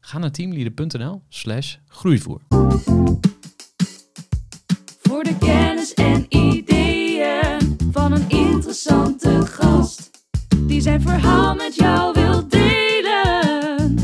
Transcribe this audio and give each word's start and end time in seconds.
Ga 0.00 0.18
naar 0.18 0.30
teamleader.nl 0.30 1.22
slash 1.28 1.76
groeivoer. 1.86 2.40
Voor 5.00 5.24
de 5.24 5.36
kennis 5.38 5.94
en 5.94 6.26
ideeën 6.28 7.76
van 7.92 8.12
een 8.12 8.30
interessante 8.30 9.46
gast. 9.46 10.10
Die 10.66 10.80
zijn 10.80 11.00
verhaal 11.00 11.54
met 11.54 11.74
jou 11.74 12.12
wil 12.12 12.48
delen. 12.48 13.94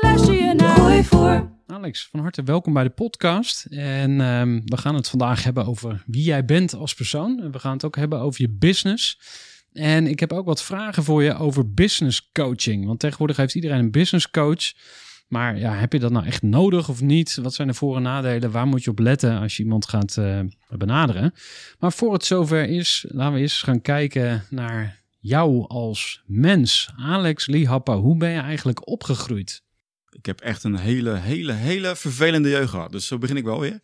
Luister 0.00 0.34
je 0.34 0.54
naar 0.54 0.76
Gooi 0.76 1.04
voor. 1.04 1.52
Alex, 1.66 2.08
van 2.10 2.20
harte 2.20 2.42
welkom 2.42 2.72
bij 2.72 2.84
de 2.84 2.90
podcast. 2.90 3.64
En 3.64 4.20
ehm, 4.20 4.60
we 4.64 4.76
gaan 4.76 4.94
het 4.94 5.08
vandaag 5.08 5.44
hebben 5.44 5.66
over 5.66 6.02
wie 6.06 6.24
jij 6.24 6.44
bent 6.44 6.74
als 6.74 6.94
persoon. 6.94 7.40
En 7.40 7.50
we 7.50 7.58
gaan 7.58 7.72
het 7.72 7.84
ook 7.84 7.96
hebben 7.96 8.20
over 8.20 8.40
je 8.40 8.50
business. 8.50 9.18
En 9.72 10.06
ik 10.06 10.20
heb 10.20 10.32
ook 10.32 10.46
wat 10.46 10.62
vragen 10.62 11.04
voor 11.04 11.22
je 11.22 11.34
over 11.34 11.74
business 11.74 12.30
coaching. 12.32 12.86
Want 12.86 13.00
tegenwoordig 13.00 13.36
heeft 13.36 13.54
iedereen 13.54 13.78
een 13.78 13.90
business 13.90 14.30
coach. 14.30 14.72
Maar 15.34 15.58
ja, 15.58 15.72
heb 15.72 15.92
je 15.92 15.98
dat 15.98 16.10
nou 16.12 16.26
echt 16.26 16.42
nodig 16.42 16.88
of 16.88 17.00
niet? 17.00 17.34
Wat 17.34 17.54
zijn 17.54 17.68
de 17.68 17.74
voor- 17.74 17.96
en 17.96 18.02
nadelen? 18.02 18.50
Waar 18.50 18.66
moet 18.66 18.84
je 18.84 18.90
op 18.90 18.98
letten 18.98 19.38
als 19.38 19.56
je 19.56 19.62
iemand 19.62 19.88
gaat 19.88 20.16
eh, 20.16 20.40
benaderen? 20.68 21.34
Maar 21.78 21.92
voor 21.92 22.12
het 22.12 22.24
zover 22.24 22.68
is, 22.68 23.04
laten 23.08 23.34
we 23.34 23.40
eens 23.40 23.62
gaan 23.62 23.80
kijken 23.80 24.44
naar 24.50 25.00
jou 25.18 25.68
als 25.68 26.22
mens. 26.26 26.90
Alex 26.96 27.46
Liehappa, 27.46 27.96
hoe 27.96 28.16
ben 28.16 28.30
je 28.30 28.40
eigenlijk 28.40 28.88
opgegroeid? 28.88 29.62
Ik 30.10 30.26
heb 30.26 30.40
echt 30.40 30.64
een 30.64 30.76
hele, 30.76 31.14
hele, 31.14 31.52
hele 31.52 31.96
vervelende 31.96 32.48
jeugd 32.48 32.70
gehad. 32.70 32.92
Dus 32.92 33.06
zo 33.06 33.18
begin 33.18 33.36
ik 33.36 33.44
wel 33.44 33.60
weer. 33.60 33.78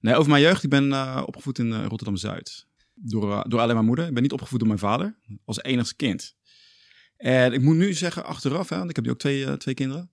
Nee, 0.00 0.14
over 0.14 0.30
mijn 0.30 0.42
jeugd. 0.42 0.62
Ik 0.62 0.70
ben 0.70 0.88
uh, 0.88 1.22
opgevoed 1.26 1.58
in 1.58 1.66
uh, 1.66 1.84
Rotterdam-Zuid. 1.86 2.66
Door, 2.94 3.44
door 3.48 3.60
alleen 3.60 3.74
mijn 3.74 3.86
moeder. 3.86 4.06
Ik 4.06 4.14
ben 4.14 4.22
niet 4.22 4.32
opgevoed 4.32 4.58
door 4.58 4.68
mijn 4.68 4.80
vader. 4.80 5.18
Als 5.44 5.62
enigste 5.62 5.96
kind. 5.96 6.36
En 7.16 7.52
ik 7.52 7.60
moet 7.60 7.76
nu 7.76 7.92
zeggen, 7.92 8.24
achteraf, 8.24 8.68
hè, 8.68 8.76
want 8.76 8.90
ik 8.90 8.96
heb 8.96 9.04
nu 9.04 9.10
ook 9.10 9.18
twee, 9.18 9.56
twee 9.56 9.74
kinderen. 9.74 10.10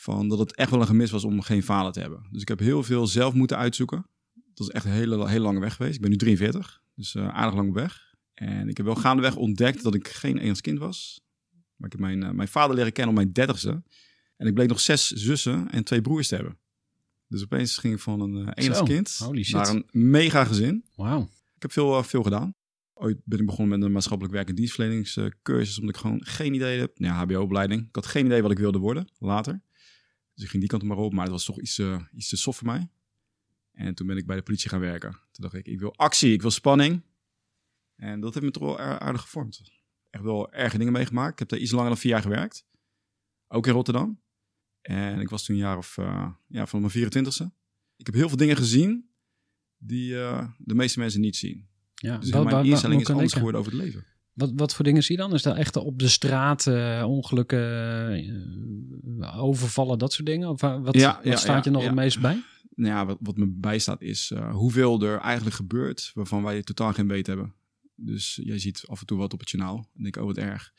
Van 0.00 0.28
dat 0.28 0.38
het 0.38 0.54
echt 0.54 0.70
wel 0.70 0.80
een 0.80 0.86
gemis 0.86 1.10
was 1.10 1.24
om 1.24 1.40
geen 1.40 1.62
vader 1.62 1.92
te 1.92 2.00
hebben. 2.00 2.26
Dus 2.30 2.42
ik 2.42 2.48
heb 2.48 2.58
heel 2.58 2.82
veel 2.82 3.06
zelf 3.06 3.34
moeten 3.34 3.56
uitzoeken. 3.56 4.06
Dat 4.54 4.68
is 4.68 4.74
echt 4.74 4.84
een 4.84 4.90
hele, 4.90 5.28
hele 5.28 5.44
lange 5.44 5.60
weg 5.60 5.74
geweest. 5.74 5.94
Ik 5.94 6.00
ben 6.00 6.10
nu 6.10 6.16
43, 6.16 6.82
dus 6.94 7.16
aardig 7.16 7.54
lang 7.54 7.68
op 7.68 7.74
weg. 7.74 8.14
En 8.34 8.68
ik 8.68 8.76
heb 8.76 8.86
wel 8.86 8.94
gaandeweg 8.94 9.36
ontdekt 9.36 9.82
dat 9.82 9.94
ik 9.94 10.08
geen 10.08 10.30
enigszins 10.30 10.60
kind 10.60 10.78
was. 10.78 11.20
Maar 11.76 11.86
ik 11.86 11.92
heb 11.92 12.00
mijn, 12.00 12.36
mijn 12.36 12.48
vader 12.48 12.76
leren 12.76 12.92
kennen 12.92 13.14
op 13.14 13.20
mijn 13.20 13.32
dertigste. 13.32 13.82
En 14.36 14.46
ik 14.46 14.54
bleek 14.54 14.68
nog 14.68 14.80
zes 14.80 15.10
zussen 15.10 15.70
en 15.70 15.84
twee 15.84 16.00
broers 16.00 16.28
te 16.28 16.34
hebben. 16.34 16.58
Dus 17.28 17.42
opeens 17.42 17.76
ging 17.76 17.94
ik 17.94 18.00
van 18.00 18.20
een 18.20 18.36
uh, 18.58 18.82
kind 18.82 19.18
naar 19.50 19.68
een 19.68 19.86
mega 19.90 20.44
gezin. 20.44 20.84
Wauw. 20.94 21.22
Ik 21.54 21.62
heb 21.62 21.72
veel, 21.72 22.02
veel 22.02 22.22
gedaan. 22.22 22.54
Ooit 22.94 23.20
ben 23.24 23.38
ik 23.38 23.46
begonnen 23.46 23.78
met 23.78 23.86
een 23.86 23.92
maatschappelijk 23.92 24.34
werk 24.34 24.48
en 24.48 24.54
dienstverleningscursus, 24.54 25.78
omdat 25.78 25.94
ik 25.94 26.00
gewoon 26.00 26.24
geen 26.24 26.54
idee 26.54 26.78
heb. 26.78 26.92
Ja, 26.94 27.14
HBO-opleiding. 27.14 27.80
Ik 27.88 27.94
had 27.94 28.06
geen 28.06 28.26
idee 28.26 28.42
wat 28.42 28.50
ik 28.50 28.58
wilde 28.58 28.78
worden 28.78 29.08
later. 29.18 29.62
Dus 30.40 30.48
ik 30.48 30.54
ging 30.54 30.68
die 30.68 30.78
kant 30.78 30.82
maar 30.82 31.04
op, 31.04 31.12
maar 31.12 31.22
het 31.22 31.32
was 31.32 31.44
toch 31.44 31.60
iets, 31.60 31.78
uh, 31.78 32.00
iets 32.12 32.28
te 32.28 32.36
soft 32.36 32.58
voor 32.58 32.66
mij. 32.66 32.88
En 33.72 33.94
toen 33.94 34.06
ben 34.06 34.16
ik 34.16 34.26
bij 34.26 34.36
de 34.36 34.42
politie 34.42 34.68
gaan 34.68 34.80
werken. 34.80 35.10
Toen 35.10 35.44
dacht 35.44 35.54
ik, 35.54 35.66
ik 35.66 35.80
wil 35.80 35.96
actie, 35.96 36.32
ik 36.32 36.42
wil 36.42 36.50
spanning. 36.50 37.02
En 37.96 38.20
dat 38.20 38.34
heeft 38.34 38.46
me 38.46 38.52
toch 38.52 38.62
wel 38.62 38.78
aardig 38.78 39.20
gevormd. 39.20 39.60
Echt 40.10 40.24
wel 40.24 40.52
erge 40.52 40.78
dingen 40.78 40.92
meegemaakt. 40.92 41.32
Ik 41.32 41.38
heb 41.38 41.48
daar 41.48 41.58
iets 41.58 41.70
langer 41.70 41.88
dan 41.88 41.98
vier 41.98 42.10
jaar 42.10 42.22
gewerkt. 42.22 42.66
Ook 43.48 43.66
in 43.66 43.72
Rotterdam. 43.72 44.22
En 44.80 45.20
ik 45.20 45.28
was 45.28 45.44
toen 45.44 45.54
een 45.54 45.62
jaar 45.62 45.76
of, 45.76 45.96
uh, 45.96 46.32
ja, 46.46 46.66
van 46.66 46.80
mijn 46.80 46.92
24ste. 46.92 47.46
Ik 47.96 48.06
heb 48.06 48.14
heel 48.14 48.28
veel 48.28 48.36
dingen 48.36 48.56
gezien 48.56 49.10
die 49.76 50.12
uh, 50.12 50.48
de 50.58 50.74
meeste 50.74 50.98
mensen 50.98 51.20
niet 51.20 51.36
zien. 51.36 51.68
Ja, 51.94 52.18
dus 52.18 52.30
mijn 52.30 52.66
instelling 52.66 53.00
is 53.00 53.10
anders 53.10 53.32
geworden 53.32 53.60
over 53.60 53.72
het 53.72 53.82
leven. 53.82 54.06
Wat, 54.32 54.52
wat 54.54 54.74
voor 54.74 54.84
dingen 54.84 55.02
zie 55.02 55.16
je 55.16 55.22
dan? 55.22 55.34
Is 55.34 55.42
dat 55.42 55.56
echt 55.56 55.76
op 55.76 55.98
de 55.98 56.08
straat 56.08 56.66
uh, 56.66 57.04
ongelukken, 57.06 57.62
overvallen, 59.36 59.98
dat 59.98 60.12
soort 60.12 60.26
dingen? 60.26 60.48
Of 60.48 60.60
wat, 60.60 60.94
ja, 60.96 61.20
wat 61.24 61.38
staat 61.38 61.64
je 61.64 61.70
nog 61.70 61.84
het 61.84 61.94
meest 61.94 62.20
bij? 62.20 62.42
Nou 62.74 62.94
ja, 62.94 63.06
wat, 63.06 63.18
wat 63.20 63.36
me 63.36 63.46
bijstaat 63.46 64.02
is 64.02 64.32
hoeveel 64.50 65.02
er 65.02 65.18
eigenlijk 65.18 65.56
gebeurt 65.56 66.10
waarvan 66.14 66.42
wij 66.42 66.62
totaal 66.62 66.92
geen 66.92 67.08
weet 67.08 67.26
hebben. 67.26 67.54
Dus 67.94 68.40
jij 68.42 68.58
ziet 68.58 68.84
af 68.86 69.00
en 69.00 69.06
toe 69.06 69.18
wat 69.18 69.32
op 69.32 69.40
het 69.40 69.50
journaal 69.50 69.88
en 69.96 70.02
denk, 70.02 70.16
oh 70.16 70.24
wat 70.24 70.36
erg 70.36 70.72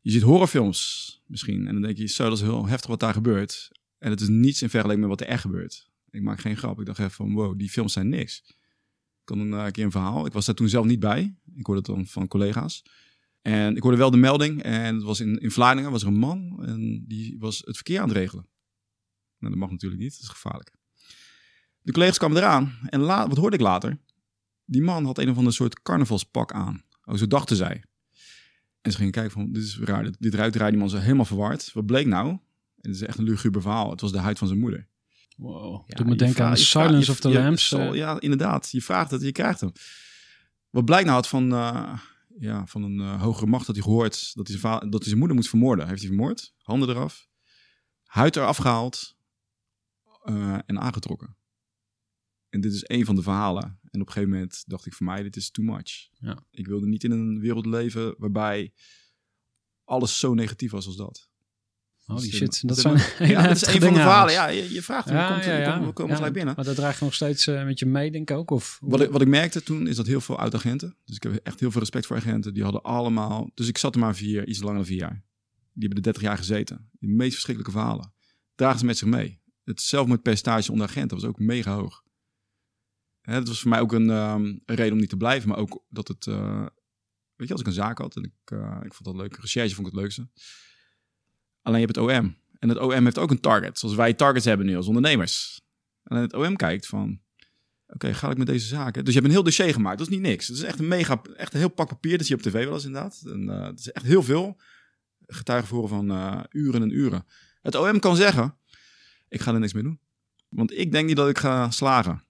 je 0.00 0.14
ziet 0.14 0.22
horrorfilms 0.22 1.20
misschien. 1.26 1.66
En 1.66 1.72
dan 1.72 1.82
denk 1.82 1.96
je, 1.96 2.06
zo, 2.06 2.28
dat 2.28 2.38
is 2.38 2.44
heel 2.44 2.66
heftig 2.66 2.90
wat 2.90 3.00
daar 3.00 3.12
gebeurt. 3.12 3.70
En 3.98 4.10
het 4.10 4.20
is 4.20 4.28
niets 4.28 4.62
in 4.62 4.70
vergelijking 4.70 5.08
met 5.08 5.18
wat 5.18 5.26
er 5.26 5.32
echt 5.32 5.40
gebeurt. 5.40 5.88
Ik 6.10 6.22
maak 6.22 6.40
geen 6.40 6.56
grap. 6.56 6.80
Ik 6.80 6.86
dacht 6.86 6.98
even 6.98 7.10
van, 7.10 7.32
wow, 7.32 7.58
die 7.58 7.70
films 7.70 7.92
zijn 7.92 8.08
niks. 8.08 8.57
Ik 9.28 9.34
had 9.34 9.44
een 9.44 9.52
uh, 9.52 9.66
keer 9.66 9.84
een 9.84 9.90
verhaal. 9.90 10.26
Ik 10.26 10.32
was 10.32 10.46
daar 10.46 10.54
toen 10.54 10.68
zelf 10.68 10.86
niet 10.86 11.00
bij. 11.00 11.36
Ik 11.54 11.66
hoorde 11.66 11.80
het 11.80 11.96
dan 11.96 12.06
van 12.06 12.28
collega's. 12.28 12.82
En 13.42 13.76
ik 13.76 13.82
hoorde 13.82 13.98
wel 13.98 14.10
de 14.10 14.16
melding. 14.16 14.62
En 14.62 14.94
het 14.94 15.04
was 15.04 15.20
in, 15.20 15.38
in 15.38 15.50
Vlaardingen 15.50 15.90
was 15.90 16.02
er 16.02 16.08
een 16.08 16.18
man. 16.18 16.64
En 16.64 17.04
die 17.06 17.36
was 17.38 17.62
het 17.64 17.74
verkeer 17.74 18.00
aan 18.00 18.08
het 18.08 18.16
regelen. 18.16 18.46
Nou, 19.38 19.52
dat 19.52 19.62
mag 19.62 19.70
natuurlijk 19.70 20.02
niet. 20.02 20.12
Dat 20.12 20.20
is 20.20 20.28
gevaarlijk. 20.28 20.72
De 21.80 21.92
collega's 21.92 22.18
kwamen 22.18 22.36
eraan. 22.36 22.78
En 22.86 23.00
wat 23.00 23.36
hoorde 23.36 23.56
ik 23.56 23.62
later? 23.62 23.98
Die 24.64 24.82
man 24.82 25.04
had 25.04 25.18
een 25.18 25.30
of 25.30 25.36
ander 25.36 25.52
soort 25.52 25.82
carnavalspak 25.82 26.52
aan. 26.52 26.82
Oh, 27.04 27.14
zo 27.14 27.26
dachten 27.26 27.56
zij. 27.56 27.82
En 28.80 28.90
ze 28.90 28.96
gingen 28.96 29.12
kijken 29.12 29.32
van, 29.32 29.52
dit 29.52 29.62
is 29.62 29.78
raar, 29.78 30.02
dit, 30.04 30.16
dit. 30.18 30.52
Die 30.52 30.76
man 30.76 30.90
zo 30.90 30.98
helemaal 30.98 31.24
verward. 31.24 31.72
Wat 31.72 31.86
bleek 31.86 32.06
nou? 32.06 32.28
En 32.28 32.40
het 32.90 32.94
is 32.94 33.02
echt 33.02 33.18
een 33.18 33.24
luguber 33.24 33.62
verhaal. 33.62 33.90
Het 33.90 34.00
was 34.00 34.12
de 34.12 34.18
huid 34.18 34.38
van 34.38 34.48
zijn 34.48 34.60
moeder. 34.60 34.88
Wow. 35.38 35.82
Ja, 35.86 35.96
Doe 35.96 36.06
me 36.06 36.16
denken 36.16 36.44
aan 36.44 36.56
Silence 36.56 37.10
of 37.10 37.20
the 37.20 37.28
Lambs. 37.28 37.72
Eh. 37.72 37.94
ja, 37.94 38.20
inderdaad. 38.20 38.70
Je 38.70 38.82
vraagt 38.82 39.10
het, 39.10 39.22
je 39.22 39.32
krijgt 39.32 39.60
hem. 39.60 39.72
Wat 40.70 40.84
blijkt 40.84 41.04
nou 41.04 41.16
had 41.16 41.28
van, 41.28 41.52
uh, 41.52 41.98
ja, 42.38 42.66
van 42.66 42.82
een 42.82 42.98
uh, 42.98 43.22
hogere 43.22 43.46
macht 43.46 43.66
dat 43.66 43.74
hij 43.74 43.84
gehoord 43.84 44.34
dat 44.34 44.48
hij, 44.48 44.58
zijn 44.58 44.78
dat 44.90 45.00
hij 45.00 45.06
zijn 45.06 45.18
moeder 45.18 45.36
moet 45.36 45.48
vermoorden. 45.48 45.88
Heeft 45.88 46.00
hij 46.00 46.08
vermoord, 46.08 46.54
handen 46.62 46.88
eraf, 46.88 47.28
huid 48.04 48.36
eraf 48.36 48.56
gehaald 48.56 49.16
uh, 50.24 50.58
en 50.66 50.80
aangetrokken. 50.80 51.36
En 52.48 52.60
dit 52.60 52.72
is 52.72 52.82
een 52.86 53.04
van 53.04 53.14
de 53.14 53.22
verhalen. 53.22 53.62
En 53.62 54.00
op 54.00 54.06
een 54.06 54.12
gegeven 54.12 54.34
moment 54.34 54.64
dacht 54.66 54.86
ik 54.86 54.94
voor 54.94 55.06
mij, 55.06 55.22
dit 55.22 55.36
is 55.36 55.50
too 55.50 55.64
much. 55.64 56.08
Ja. 56.12 56.38
Ik 56.50 56.66
wilde 56.66 56.86
niet 56.86 57.04
in 57.04 57.10
een 57.10 57.40
wereld 57.40 57.66
leven 57.66 58.14
waarbij 58.18 58.72
alles 59.84 60.18
zo 60.18 60.34
negatief 60.34 60.70
was 60.70 60.86
als 60.86 60.96
dat. 60.96 61.28
Oh, 62.08 62.16
die 62.16 62.32
shit. 62.32 62.68
Dat, 62.68 62.78
zijn 62.78 63.00
ja, 63.30 63.42
dat 63.42 63.56
is 63.56 63.66
een 63.66 63.80
van 63.80 63.92
de 63.92 64.00
verhalen. 64.00 64.32
Ja, 64.32 64.48
je, 64.48 64.72
je 64.72 64.82
vraagt 64.82 65.08
hem, 65.08 65.16
ja, 65.16 65.32
komt, 65.32 65.44
ja, 65.44 65.56
ja. 65.56 65.84
we 65.84 65.92
komen 65.92 66.16
gelijk 66.16 66.32
binnen. 66.32 66.54
Maar 66.56 66.64
dat 66.64 66.76
draagt 66.76 67.00
nog 67.00 67.14
steeds 67.14 67.46
uh, 67.46 67.64
met 67.64 67.78
je 67.78 67.86
mee, 67.86 68.10
denk 68.10 68.30
ik 68.30 68.36
ook? 68.36 68.50
Of, 68.50 68.78
wat, 68.80 69.00
ik, 69.00 69.10
wat 69.10 69.20
ik 69.20 69.28
merkte 69.28 69.62
toen, 69.62 69.86
is 69.86 69.96
dat 69.96 70.06
heel 70.06 70.20
veel 70.20 70.38
oud-agenten, 70.38 70.96
dus 71.04 71.16
ik 71.16 71.22
heb 71.22 71.40
echt 71.42 71.60
heel 71.60 71.70
veel 71.70 71.80
respect 71.80 72.06
voor 72.06 72.16
agenten, 72.16 72.54
die 72.54 72.62
hadden 72.62 72.82
allemaal, 72.82 73.50
dus 73.54 73.68
ik 73.68 73.78
zat 73.78 73.94
er 73.94 74.00
maar 74.00 74.14
vier, 74.16 74.48
iets 74.48 74.60
langer 74.60 74.76
dan 74.76 74.86
vier 74.86 74.98
jaar. 74.98 75.22
Die 75.72 75.86
hebben 75.86 75.96
er 75.96 76.02
30 76.02 76.22
jaar 76.22 76.36
gezeten. 76.36 76.90
De 76.92 77.06
meest 77.06 77.32
verschrikkelijke 77.32 77.78
verhalen. 77.78 78.12
Dragen 78.54 78.78
ze 78.78 78.84
met 78.84 78.98
zich 78.98 79.08
mee. 79.08 79.40
Het 79.64 79.82
zelfmoordpercentage 79.82 80.72
onder 80.72 80.86
agenten 80.86 81.16
was 81.16 81.26
ook 81.26 81.38
mega 81.38 81.74
hoog. 81.74 82.02
Hè, 83.20 83.34
dat 83.34 83.48
was 83.48 83.60
voor 83.60 83.70
mij 83.70 83.80
ook 83.80 83.92
een, 83.92 84.10
um, 84.10 84.44
een, 84.64 84.76
reden 84.76 84.92
om 84.92 84.98
niet 84.98 85.08
te 85.08 85.16
blijven, 85.16 85.48
maar 85.48 85.58
ook 85.58 85.84
dat 85.88 86.08
het, 86.08 86.26
uh, 86.26 86.66
weet 87.34 87.46
je, 87.46 87.52
als 87.52 87.60
ik 87.60 87.66
een 87.66 87.72
zaak 87.72 87.98
had 87.98 88.16
en 88.16 88.22
ik, 88.22 88.50
uh, 88.52 88.80
ik 88.82 88.94
vond 88.94 89.04
dat 89.04 89.14
leuk, 89.14 89.36
recherche 89.36 89.74
vond 89.74 89.86
ik 89.86 89.92
het 89.92 90.02
leukste. 90.02 90.28
Alleen 91.68 91.80
je 91.80 91.86
hebt 91.86 91.98
het 91.98 92.24
OM. 92.24 92.36
En 92.58 92.68
het 92.68 92.78
OM 92.78 93.04
heeft 93.04 93.18
ook 93.18 93.30
een 93.30 93.40
target, 93.40 93.78
zoals 93.78 93.94
wij 93.94 94.14
targets 94.14 94.44
hebben 94.44 94.66
nu 94.66 94.76
als 94.76 94.86
ondernemers. 94.86 95.60
En 96.04 96.16
het 96.16 96.34
OM 96.34 96.56
kijkt 96.56 96.86
van, 96.86 97.20
oké, 97.86 98.14
ga 98.14 98.30
ik 98.30 98.36
met 98.36 98.46
deze 98.46 98.66
zaken? 98.66 99.04
Dus 99.04 99.14
je 99.14 99.20
hebt 99.20 99.26
een 99.26 99.36
heel 99.36 99.44
dossier 99.44 99.72
gemaakt, 99.72 99.98
dat 99.98 100.06
is 100.06 100.12
niet 100.12 100.22
niks. 100.22 100.46
Het 100.46 100.56
is 100.56 100.62
echt 100.62 100.78
een 100.78 100.88
mega, 100.88 101.22
echt 101.36 101.52
een 101.52 101.58
heel 101.58 101.68
pak 101.68 101.88
papier, 101.88 102.18
dat 102.18 102.26
zie 102.26 102.36
je 102.36 102.42
op 102.42 102.50
tv 102.50 102.64
wel 102.64 102.74
eens 102.74 102.84
inderdaad. 102.84 103.22
En, 103.24 103.42
uh, 103.42 103.64
het 103.64 103.78
is 103.78 103.92
echt 103.92 104.04
heel 104.04 104.22
veel. 104.22 104.60
Getuigen 105.26 105.68
voeren 105.68 105.88
van 105.88 106.46
uren 106.50 106.82
en 106.82 106.96
uren. 106.96 107.26
Het 107.62 107.74
OM 107.74 107.98
kan 107.98 108.16
zeggen, 108.16 108.58
ik 109.28 109.40
ga 109.40 109.52
er 109.52 109.60
niks 109.60 109.72
mee 109.72 109.82
doen. 109.82 110.00
Want 110.48 110.78
ik 110.78 110.92
denk 110.92 111.06
niet 111.06 111.16
dat 111.16 111.28
ik 111.28 111.38
ga 111.38 111.70
slagen. 111.70 112.24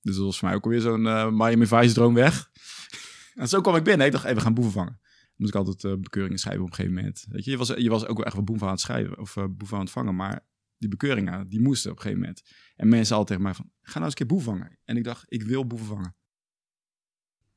Dus 0.00 0.16
dat 0.16 0.24
was 0.24 0.38
voor 0.38 0.48
mij 0.48 0.56
ook 0.56 0.64
alweer 0.64 0.80
zo'n 0.80 1.06
eh, 1.06 1.30
Miami 1.30 1.66
Vice 1.66 1.94
droom 1.94 2.14
weg. 2.14 2.50
en 3.34 3.48
zo 3.48 3.60
kwam 3.60 3.76
ik 3.76 3.84
binnen. 3.84 4.06
Ik 4.06 4.12
dacht, 4.12 4.24
hey, 4.24 4.34
we 4.34 4.40
gaan 4.40 4.54
boeven 4.54 4.72
vangen. 4.72 5.00
Moest 5.44 5.56
ik 5.56 5.64
altijd 5.66 5.84
eh, 5.84 6.00
bekeuringen 6.00 6.38
schrijven 6.38 6.62
op 6.62 6.68
een 6.68 6.74
gegeven 6.74 6.96
moment. 6.96 7.26
Weet 7.28 7.44
je, 7.44 7.50
je 7.50 7.56
was, 7.56 7.68
je 7.68 7.90
was 7.90 8.06
ook 8.06 8.16
wel 8.16 8.26
echt 8.26 8.34
wel 8.34 8.44
boeven 8.44 8.66
aan 8.66 8.72
het 8.72 8.80
schrijven. 8.82 9.18
Of 9.18 9.36
eh, 9.36 9.44
boeven 9.50 9.76
aan 9.76 9.82
het 9.82 9.92
vangen. 9.92 10.16
Maar 10.16 10.46
die 10.78 10.88
bekeuringen, 10.88 11.48
die 11.48 11.60
moesten 11.60 11.90
op 11.90 11.96
een 11.96 12.02
gegeven 12.02 12.22
moment. 12.22 12.42
En 12.76 12.88
mensen 12.88 13.16
altijd 13.16 13.26
tegen 13.28 13.42
mij 13.42 13.54
van, 13.54 13.70
ga 13.82 13.92
nou 13.98 14.04
eens 14.04 14.08
een 14.20 14.26
keer 14.26 14.36
boeven 14.36 14.52
vangen. 14.52 14.78
En 14.84 14.96
ik 14.96 15.04
dacht, 15.04 15.24
ik 15.28 15.42
wil 15.42 15.66
boeven 15.66 15.86
vangen. 15.86 16.16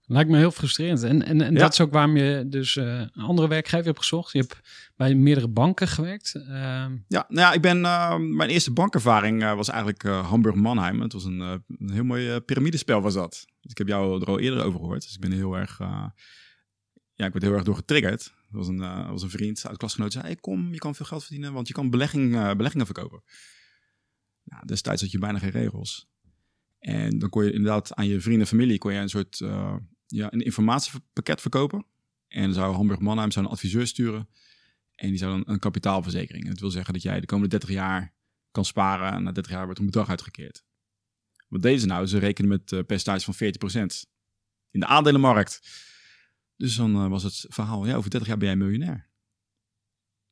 Lijkt 0.09 0.29
me 0.29 0.37
heel 0.37 0.51
frustrerend. 0.51 1.03
En, 1.03 1.25
en, 1.25 1.41
en 1.41 1.53
Ja. 1.53 1.59
dat 1.59 1.71
is 1.71 1.81
ook 1.81 1.91
waarom 1.91 2.17
je 2.17 2.45
dus 2.47 2.75
eh, 2.75 2.85
een 2.99 3.23
andere 3.23 3.47
werkgever 3.47 3.85
hebt 3.85 3.97
gezocht. 3.99 4.31
Je 4.31 4.39
hebt 4.39 4.59
bij 4.95 5.15
meerdere 5.15 5.47
banken 5.47 5.87
gewerkt. 5.87 6.35
Ehm, 6.35 6.97
Ja, 7.07 7.25
nou 7.27 7.39
ja, 7.47 7.53
ik 7.53 7.61
ben, 7.61 7.85
eh, 7.85 8.17
mijn 8.17 8.49
eerste 8.49 8.71
bankervaring 8.73 9.43
was 9.53 9.69
eigenlijk 9.69 10.03
eh, 10.03 10.29
Hamburg 10.29 10.55
Mannheim. 10.55 11.01
Het 11.01 11.13
was 11.13 11.23
een, 11.23 11.39
een 11.39 11.91
heel 11.91 12.03
mooi 12.03 12.39
piramidespel 12.39 13.01
was 13.01 13.13
dat. 13.13 13.45
Dus 13.61 13.71
ik 13.71 13.77
heb 13.77 13.87
jou 13.87 14.21
er 14.21 14.27
al 14.27 14.39
eerder 14.39 14.63
over 14.63 14.79
gehoord. 14.79 15.01
Dus 15.01 15.13
ik 15.13 15.19
ben 15.19 15.31
heel 15.31 15.57
erg, 15.57 15.79
ja, 17.17 17.25
ik 17.25 17.31
werd 17.31 17.43
heel 17.43 17.53
erg 17.53 17.63
door 17.63 17.75
getriggerd. 17.75 18.25
Er 18.25 18.57
was 18.57 18.67
een, 18.67 18.81
eh, 18.81 19.09
was 19.09 19.21
een 19.21 19.29
vriend 19.29 19.67
uit 19.67 19.77
klasgenoot 19.77 20.11
zei, 20.11 20.23
hey, 20.25 20.35
kom, 20.35 20.73
je 20.73 20.79
kan 20.79 20.95
veel 20.95 21.05
geld 21.05 21.23
verdienen, 21.23 21.53
want 21.53 21.67
je 21.67 21.73
kan 21.73 21.89
belegging, 21.89 22.35
eh, 22.35 22.53
beleggingen 22.53 22.85
verkopen. 22.85 23.23
Nou, 24.43 24.65
destijds 24.65 25.01
had 25.01 25.11
je 25.11 25.17
bijna 25.17 25.39
geen 25.39 25.49
regels. 25.49 26.09
En 26.79 27.19
dan 27.19 27.29
kon 27.29 27.43
je 27.43 27.51
inderdaad 27.51 27.95
aan 27.95 28.07
je 28.07 28.21
vrienden 28.21 28.41
en 28.41 28.47
familie 28.47 28.77
kon 28.77 28.93
je 28.93 28.99
een 28.99 29.09
soort 29.09 29.41
eh, 29.41 29.75
ja, 30.07 30.33
een 30.33 30.41
informatiepakket 30.41 31.41
verkopen. 31.41 31.85
En 32.27 32.41
dan 32.41 32.53
zou 32.53 32.75
Hamburg 32.75 32.99
Mannheim 32.99 33.31
zou 33.31 33.45
een 33.45 33.51
adviseur 33.51 33.87
sturen. 33.87 34.29
En 34.95 35.09
die 35.09 35.17
zou 35.17 35.31
dan 35.31 35.53
een 35.53 35.59
kapitaalverzekering. 35.59 36.43
En 36.43 36.49
dat 36.49 36.59
wil 36.59 36.69
zeggen 36.69 36.93
dat 36.93 37.01
jij 37.01 37.19
de 37.19 37.25
komende 37.25 37.49
30 37.49 37.69
jaar 37.69 38.13
kan 38.51 38.65
sparen. 38.65 39.11
En 39.11 39.23
na 39.23 39.31
30 39.31 39.51
jaar 39.51 39.65
wordt 39.65 39.79
een 39.79 39.85
bedrag 39.85 40.09
uitgekeerd. 40.09 40.63
Wat 41.47 41.61
deden 41.61 41.79
ze 41.79 41.85
nou? 41.85 42.07
Ze 42.07 42.17
rekenen 42.17 42.49
met 42.49 42.71
uh, 42.71 42.79
percentage 42.85 43.33
van 43.33 43.83
40% 43.83 44.09
in 44.71 44.79
de 44.79 44.85
aandelenmarkt. 44.85 45.59
Dus 46.57 46.75
dan 46.75 46.95
uh, 46.95 47.07
was 47.07 47.24
het 47.24 47.45
verhaal, 47.50 47.86
ja, 47.86 47.95
over 47.95 48.09
30 48.09 48.27
jaar 48.27 48.38
ben 48.38 48.48
jij 48.48 48.57
miljonair. 48.57 49.07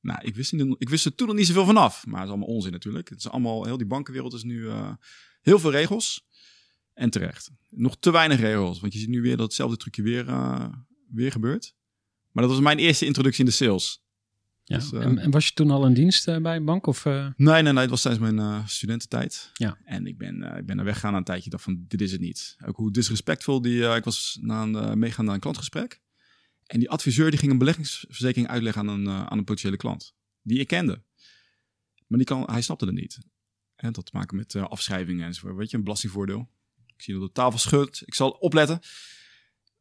Nou, 0.06 0.20
ik 0.22 0.36
wist, 0.36 0.52
niet, 0.52 0.76
ik 0.78 0.90
wist 0.90 1.06
er 1.06 1.16
toen 1.16 1.28
nog 1.28 1.36
niet 1.36 1.48
zoveel 1.48 1.66
vanaf. 1.66 2.06
Maar 2.06 2.20
het 2.20 2.24
is 2.24 2.30
allemaal 2.30 2.56
onzin 2.56 2.72
natuurlijk. 2.72 3.10
Het 3.10 3.18
is 3.18 3.30
allemaal, 3.30 3.66
heel 3.66 3.78
die 3.78 3.88
bankenwereld 3.88 4.34
is 4.34 4.44
nu 4.44 4.60
uh, 4.60 4.94
heel 5.42 5.60
veel 5.60 5.72
regels. 5.72 6.28
En 6.94 7.10
terecht. 7.10 7.52
Nog 7.70 7.98
te 8.00 8.12
weinig 8.12 8.40
regels. 8.40 8.80
Want 8.80 8.94
je 8.94 9.00
ziet 9.00 9.10
nu 9.10 9.22
weer 9.22 9.38
dat 9.38 9.46
hetzelfde 9.46 9.78
trucje 9.78 10.02
weer, 10.02 10.28
uh, 10.28 10.68
weer 11.12 11.32
gebeurt. 11.32 11.76
Maar 12.32 12.44
dat 12.44 12.52
was 12.52 12.62
mijn 12.62 12.78
eerste 12.78 13.06
introductie 13.06 13.44
in 13.44 13.50
de 13.50 13.56
sales. 13.56 14.04
Ja. 14.64 14.78
Dus, 14.78 14.92
uh, 14.92 15.04
en, 15.04 15.18
en, 15.18 15.32
was 15.32 15.48
je 15.48 15.54
toen 15.54 15.72
al 15.72 15.86
in 15.86 15.94
dienst 15.94 16.26
bij 16.42 16.56
een 16.56 16.66
bank? 16.66 16.88
Of, 16.88 17.06
Nee, 17.06 17.34
nee, 17.36 17.62
nee. 17.62 17.78
Het 17.78 17.90
was 17.90 18.02
tijdens 18.02 18.32
mijn 18.32 18.68
studententijd. 18.68 19.50
Ja. 19.54 19.78
En 19.84 20.08
ik 20.08 20.18
ben, 20.18 20.58
ik 20.58 20.66
ben 20.66 20.80
er 20.80 20.86
weggegaan 20.86 21.12
na 21.12 21.18
een 21.18 21.24
tijdje. 21.24 21.50
Dacht 21.50 21.64
van, 21.64 21.86
dit 21.88 22.02
is 22.02 22.12
het 22.12 22.22
niet. 22.22 22.56
Ook 22.66 22.76
hoe 22.76 22.92
disrespectvol 22.92 23.62
die... 23.62 23.84
ik 23.84 24.04
was 24.04 24.38
na 24.42 24.62
een, 24.62 25.00
meegaan 25.00 25.26
naar 25.26 25.34
een 25.34 25.40
klantgesprek. 25.40 26.04
En 26.66 26.80
die 26.80 26.90
adviseur 26.90 27.30
die 27.30 27.40
ging 27.40 27.52
een 27.52 27.58
beleggingsverzekering 27.58 28.48
uitleggen 28.48 28.82
aan 28.82 28.88
een, 28.88 29.10
aan 29.10 29.38
een 29.38 29.44
potentiële 29.44 29.78
klant. 29.78 30.16
Die 30.42 30.60
ik 30.60 30.68
kende. 30.68 31.04
Maar 32.08 32.18
die 32.18 32.28
kan, 32.28 32.44
hij 32.52 32.62
snapte 32.62 32.86
het 32.86 32.96
niet. 32.96 33.18
En 33.76 33.94
dat 33.94 34.06
te 34.06 34.12
maken 34.14 34.38
met 34.38 34.56
afschrijvingen 34.56 35.26
enzovoort. 35.26 35.56
Weet 35.56 35.70
je, 35.70 35.78
een 35.78 35.84
belastingvoordeel. 35.84 36.50
Ik 36.96 37.02
zie 37.02 37.14
dat 37.14 37.24
de 37.24 37.32
tafel 37.32 37.60
schudt. 37.60 38.02
Ik 38.06 38.14
zal 38.14 38.30
opletten. 38.30 38.80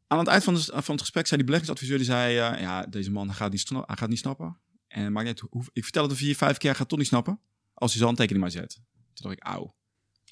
Aan 0.07 0.19
het 0.19 0.27
eind 0.27 0.43
van, 0.43 0.59
van 0.59 0.93
het 0.93 1.01
gesprek 1.01 1.27
zei 1.27 1.35
die 1.35 1.45
beleggingsadviseur, 1.45 1.97
die 1.97 2.05
zei, 2.05 2.33
uh, 2.33 2.61
ja, 2.61 2.85
deze 2.85 3.11
man 3.11 3.33
gaat 3.33 3.51
niet, 3.51 3.71
gaat 3.85 4.09
niet 4.09 4.17
snappen. 4.17 4.59
En 4.87 5.11
maakt 5.11 5.27
niet, 5.27 5.39
hoe, 5.39 5.63
ik 5.73 5.83
vertel 5.83 6.03
het 6.03 6.11
er 6.11 6.17
vier, 6.17 6.35
vijf 6.35 6.57
keer, 6.57 6.75
gaat 6.75 6.89
toch 6.89 6.97
niet 6.97 7.07
snappen. 7.07 7.39
Als 7.73 7.89
hij 7.91 7.99
zijn 8.01 8.05
handtekening 8.05 8.43
maar 8.43 8.53
zet. 8.53 8.73
Toen 9.13 9.29
dacht 9.29 9.35
ik, 9.35 9.43
auw. 9.43 9.75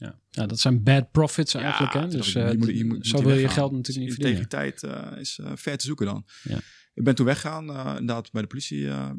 Ja. 0.03 0.19
ja, 0.29 0.45
dat 0.45 0.59
zijn 0.59 0.83
bad 0.83 1.11
profits 1.11 1.53
eigenlijk. 1.53 1.93
Ja, 1.93 2.01
hè? 2.01 2.07
Dus 2.07 2.35
ik, 2.35 2.63
hier 2.63 2.85
moet, 2.85 2.97
moet, 2.97 3.07
zo 3.07 3.23
wil 3.23 3.37
je 3.37 3.47
geld 3.47 3.71
natuurlijk 3.71 4.05
niet 4.05 4.15
verdienen. 4.15 4.41
Integriteit 4.41 4.83
uh, 4.83 5.19
is 5.19 5.37
uh, 5.37 5.51
ver 5.55 5.77
te 5.77 5.85
zoeken 5.85 6.05
dan. 6.05 6.25
Ja. 6.43 6.59
Ik 6.93 7.03
ben 7.03 7.15
toen 7.15 7.25
weggegaan, 7.25 7.69
uh, 7.69 7.85
inderdaad 7.85 8.31
bij 8.31 8.41
de 8.41 8.47
politie. 8.47 8.79
uh, 8.79 9.11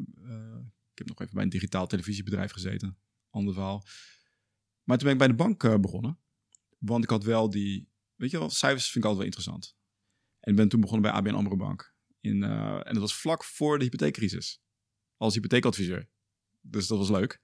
ik 0.91 0.97
heb 0.97 1.07
nog 1.07 1.21
even 1.21 1.33
bij 1.33 1.43
een 1.43 1.49
digitaal 1.49 1.87
televisiebedrijf 1.87 2.51
gezeten. 2.51 2.97
Ander 3.29 3.53
verhaal. 3.53 3.83
Maar 4.83 4.97
toen 4.97 5.05
ben 5.05 5.13
ik 5.13 5.17
bij 5.17 5.27
de 5.27 5.43
bank 5.43 5.63
uh, 5.63 5.75
begonnen. 5.77 6.19
Want 6.77 7.03
ik 7.03 7.09
had 7.09 7.23
wel 7.23 7.49
die, 7.49 7.89
weet 8.15 8.31
je 8.31 8.39
wel, 8.39 8.49
cijfers 8.49 8.83
vind 8.83 9.03
ik 9.03 9.11
altijd 9.11 9.17
wel 9.17 9.25
interessant. 9.25 9.77
En 10.39 10.51
ik 10.51 10.57
ben 10.57 10.69
toen 10.69 10.81
begonnen 10.81 11.11
bij 11.11 11.19
ABN 11.19 11.35
AMRO 11.35 11.55
Bank. 11.55 11.93
In, 12.19 12.43
uh, 12.43 12.73
en 12.73 12.93
dat 12.93 12.97
was 12.97 13.15
vlak 13.15 13.43
voor 13.43 13.77
de 13.77 13.83
hypotheekcrisis. 13.83 14.61
Als 15.17 15.33
hypotheekadviseur. 15.33 16.09
Dus 16.61 16.87
dat 16.87 16.97
was 16.97 17.09
leuk. 17.09 17.41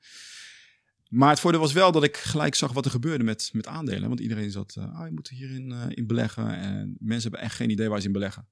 Maar 1.12 1.30
het 1.30 1.40
voordeel 1.40 1.60
was 1.60 1.74
wel 1.74 1.92
dat 1.92 2.04
ik 2.04 2.18
gelijk 2.18 2.56
zag 2.56 2.74
wat 2.74 2.86
er 2.86 2.92
gebeurde 2.92 3.24
met, 3.24 3.50
met 3.54 3.68
aandelen. 3.68 4.08
Want 4.08 4.20
iedereen 4.20 4.52
zat, 4.52 4.76
uh, 4.78 5.00
ah, 5.00 5.06
je 5.08 5.14
moet 5.14 5.30
hierin 5.30 5.70
uh, 5.70 5.84
in 5.90 6.08
beleggen. 6.08 6.58
En 6.58 6.96
mensen 7.00 7.30
hebben 7.30 7.50
echt 7.50 7.56
geen 7.56 7.70
idee 7.70 7.90
waar 7.90 8.00
ze 8.00 8.06
in 8.06 8.12
beleggen. 8.12 8.48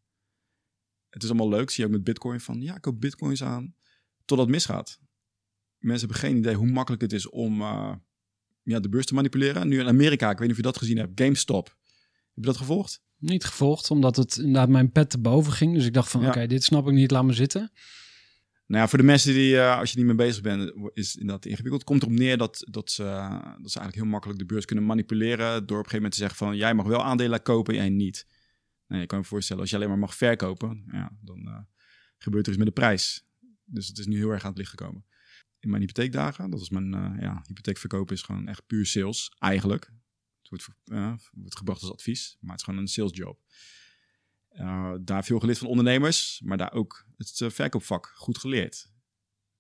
Het 1.10 1.24
is 1.24 1.30
allemaal 1.30 1.50
leuk, 1.50 1.70
zie 1.70 1.84
je 1.84 1.90
ook 1.90 1.96
met 1.96 2.04
bitcoin. 2.04 2.40
Van 2.40 2.62
ja, 2.62 2.76
ik 2.76 2.82
koop 2.82 3.02
bitcoins 3.02 3.44
aan. 3.44 3.76
Totdat 4.26 4.46
het 4.46 4.56
misgaat. 4.56 5.00
Mensen 5.78 6.08
hebben 6.08 6.28
geen 6.28 6.38
idee 6.38 6.56
hoe 6.56 6.72
makkelijk 6.72 7.02
het 7.02 7.14
is 7.14 7.30
om 7.30 7.62
uh, 7.62 7.94
ja, 8.64 8.80
de 8.80 8.90
beurs 8.90 9.06
te 9.06 9.14
manipuleren. 9.14 9.68
Nu 9.68 9.80
in 9.80 9.88
Amerika, 9.88 10.30
ik 10.30 10.38
weet 10.38 10.48
niet 10.48 10.58
of 10.58 10.64
je 10.64 10.72
dat 10.72 10.78
gezien 10.78 10.98
hebt, 10.98 11.22
GameStop. 11.22 11.66
Heb 11.66 11.76
je 12.34 12.42
dat 12.42 12.58
gevolgd? 12.58 13.02
Niet 13.18 13.46
gevolgd, 13.46 13.92
omdat 13.92 14.16
het 14.16 14.38
inderdaad 14.38 14.70
mijn 14.70 14.92
pet 14.92 15.10
te 15.10 15.20
boven 15.20 15.54
ging. 15.54 15.74
Dus 15.74 15.86
ik 15.86 15.94
dacht 15.94 16.12
van, 16.12 16.22
ja. 16.22 16.28
oké, 16.28 16.36
okay, 16.36 16.50
dit 16.50 16.64
snap 16.64 16.88
ik 16.88 16.94
niet, 16.94 17.12
laat 17.12 17.24
me 17.24 17.34
zitten. 17.34 17.72
Nou 18.70 18.82
ja, 18.82 18.88
voor 18.88 18.98
de 18.98 19.06
mensen 19.06 19.34
die, 19.34 19.54
uh, 19.54 19.78
als 19.78 19.92
je 19.92 19.98
niet 19.98 20.06
mee 20.06 20.16
bezig 20.16 20.42
bent, 20.42 20.74
is 20.94 21.16
inderdaad 21.16 21.46
ingewikkeld. 21.46 21.84
Komt 21.84 22.02
erop 22.02 22.14
neer 22.14 22.38
dat, 22.38 22.68
dat, 22.70 22.92
ze, 22.92 23.04
dat 23.62 23.72
ze 23.72 23.80
eigenlijk 23.80 23.96
heel 23.96 24.06
makkelijk 24.06 24.40
de 24.40 24.46
beurs 24.46 24.66
kunnen 24.66 24.86
manipuleren. 24.86 25.48
Door 25.48 25.60
op 25.60 25.70
een 25.70 25.76
gegeven 25.76 25.96
moment 25.96 26.14
te 26.14 26.20
zeggen 26.20 26.38
van, 26.38 26.56
jij 26.56 26.74
mag 26.74 26.86
wel 26.86 27.04
aandelen 27.04 27.42
kopen, 27.42 27.76
jij 27.76 27.90
niet. 27.90 28.28
Nee, 28.88 29.00
je 29.00 29.06
kan 29.06 29.20
je 29.20 29.26
voorstellen, 29.26 29.62
als 29.62 29.72
je 29.72 29.76
alleen 29.76 29.90
maar 29.90 29.98
mag 29.98 30.16
verkopen, 30.16 30.84
ja, 30.92 31.12
dan 31.22 31.48
uh, 31.48 31.60
gebeurt 32.18 32.46
er 32.46 32.52
iets 32.52 32.64
met 32.64 32.68
de 32.68 32.82
prijs. 32.82 33.28
Dus 33.66 33.88
het 33.88 33.98
is 33.98 34.06
nu 34.06 34.18
heel 34.18 34.30
erg 34.30 34.44
aan 34.44 34.50
het 34.50 34.58
licht 34.58 34.70
gekomen. 34.70 35.06
In 35.60 35.70
mijn 35.70 35.82
hypotheekdagen, 35.82 36.50
dat 36.50 36.62
is 36.62 36.70
mijn, 36.70 36.92
ja, 37.20 37.44
hypotheekverkopen 37.48 38.16
is 38.16 38.22
gewoon 38.22 38.48
echt 38.48 38.68
puur 38.68 38.86
sales, 38.86 39.36
eigenlijk. 39.40 39.92
Het 40.42 40.50
wordt, 40.50 40.68
wordt, 41.34 41.58
gebracht 41.58 41.82
als 41.82 41.92
advies, 41.92 42.38
maar 42.40 42.52
het 42.52 42.60
is 42.60 42.66
gewoon 42.66 42.80
een 42.80 42.88
salesjob. 42.88 43.40
Daar 45.02 45.24
veel 45.24 45.40
geleerd 45.40 45.58
van 45.58 45.68
ondernemers, 45.68 46.42
maar 46.44 46.58
daar 46.58 46.74
ook 46.74 47.08
het 47.28 47.40
uh, 47.40 47.50
verkoopvak 47.50 48.12
goed 48.16 48.38
geleerd. 48.38 48.92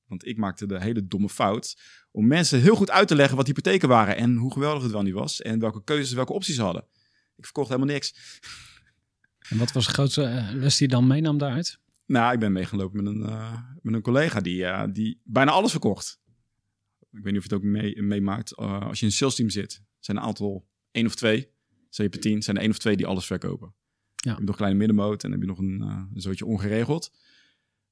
Want 0.05 0.25
ik 0.25 0.37
maakte 0.37 0.65
de 0.65 0.81
hele 0.81 1.07
domme 1.07 1.29
fout 1.29 1.77
om 2.11 2.27
mensen 2.27 2.61
heel 2.61 2.75
goed 2.75 2.89
uit 2.89 3.07
te 3.07 3.15
leggen 3.15 3.37
wat 3.37 3.47
hypotheken 3.47 3.87
waren 3.87 4.15
en 4.15 4.35
hoe 4.35 4.53
geweldig 4.53 4.83
het 4.83 4.91
wel 4.91 5.01
niet 5.01 5.13
was 5.13 5.41
en 5.41 5.59
welke 5.59 5.83
keuzes, 5.83 6.13
welke 6.13 6.33
opties 6.33 6.55
ze 6.55 6.61
hadden. 6.61 6.85
Ik 7.35 7.45
verkocht 7.45 7.69
helemaal 7.69 7.93
niks. 7.93 8.15
En 9.49 9.57
wat 9.57 9.71
was 9.71 9.85
de 9.85 9.91
grootste 9.91 10.21
uh, 10.21 10.51
les 10.53 10.77
die 10.77 10.87
je 10.87 10.93
dan 10.93 11.07
meenam 11.07 11.37
daaruit? 11.37 11.79
Nou, 12.05 12.33
ik 12.33 12.39
ben 12.39 12.51
meegelopen 12.51 13.03
met 13.03 13.13
een, 13.13 13.19
met 13.81 13.93
een 13.93 14.01
collega 14.01 14.41
die, 14.41 14.91
die 14.91 15.21
bijna 15.23 15.51
alles 15.51 15.71
verkocht. 15.71 16.19
Ik 17.11 17.23
weet 17.23 17.33
niet 17.33 17.37
of 17.37 17.49
je 17.49 17.55
het 17.55 17.63
ook 17.63 17.71
mee, 17.71 18.01
meemaakt. 18.01 18.55
als 18.55 18.99
je 18.99 19.05
in 19.05 19.11
een 19.11 19.17
sales 19.17 19.35
team 19.35 19.49
zit, 19.49 19.83
zijn 19.99 20.17
een 20.17 20.23
aantal 20.23 20.67
één 20.91 21.05
of 21.05 21.15
twee. 21.15 21.51
Hebt 21.89 22.21
tien, 22.21 22.43
zijn 22.43 22.55
er 22.55 22.61
één 22.61 22.71
of 22.71 22.77
twee 22.77 22.95
die 22.95 23.05
alles 23.05 23.25
verkopen. 23.25 23.67
Ja. 23.67 24.13
Je 24.15 24.29
hebt 24.29 24.39
nog 24.39 24.49
een 24.49 24.55
kleine 24.55 24.77
middenmoot 24.77 25.23
en 25.23 25.31
dan 25.31 25.39
heb 25.39 25.49
je 25.49 25.55
nog 25.55 25.57
een, 25.57 25.81
een 26.13 26.21
zootje 26.21 26.45
ongeregeld. 26.45 27.11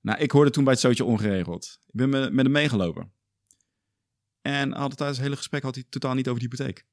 Nou, 0.07 0.19
ik 0.19 0.31
hoorde 0.31 0.51
toen 0.51 0.63
bij 0.63 0.73
het 0.73 0.81
zootje 0.81 1.05
ongeregeld. 1.05 1.79
Ik 1.85 1.93
ben 1.93 2.09
met, 2.09 2.35
hem 2.35 2.51
meegelopen. 2.51 3.11
En 4.41 4.71
had 4.71 4.97
tijdens 4.97 5.17
het 5.17 5.25
hele 5.25 5.35
gesprek 5.37 5.63
had 5.63 5.75
hij 5.75 5.83
totaal 5.89 6.13
niet 6.13 6.27
over 6.27 6.41
de 6.41 6.47
hypotheek. 6.49 6.85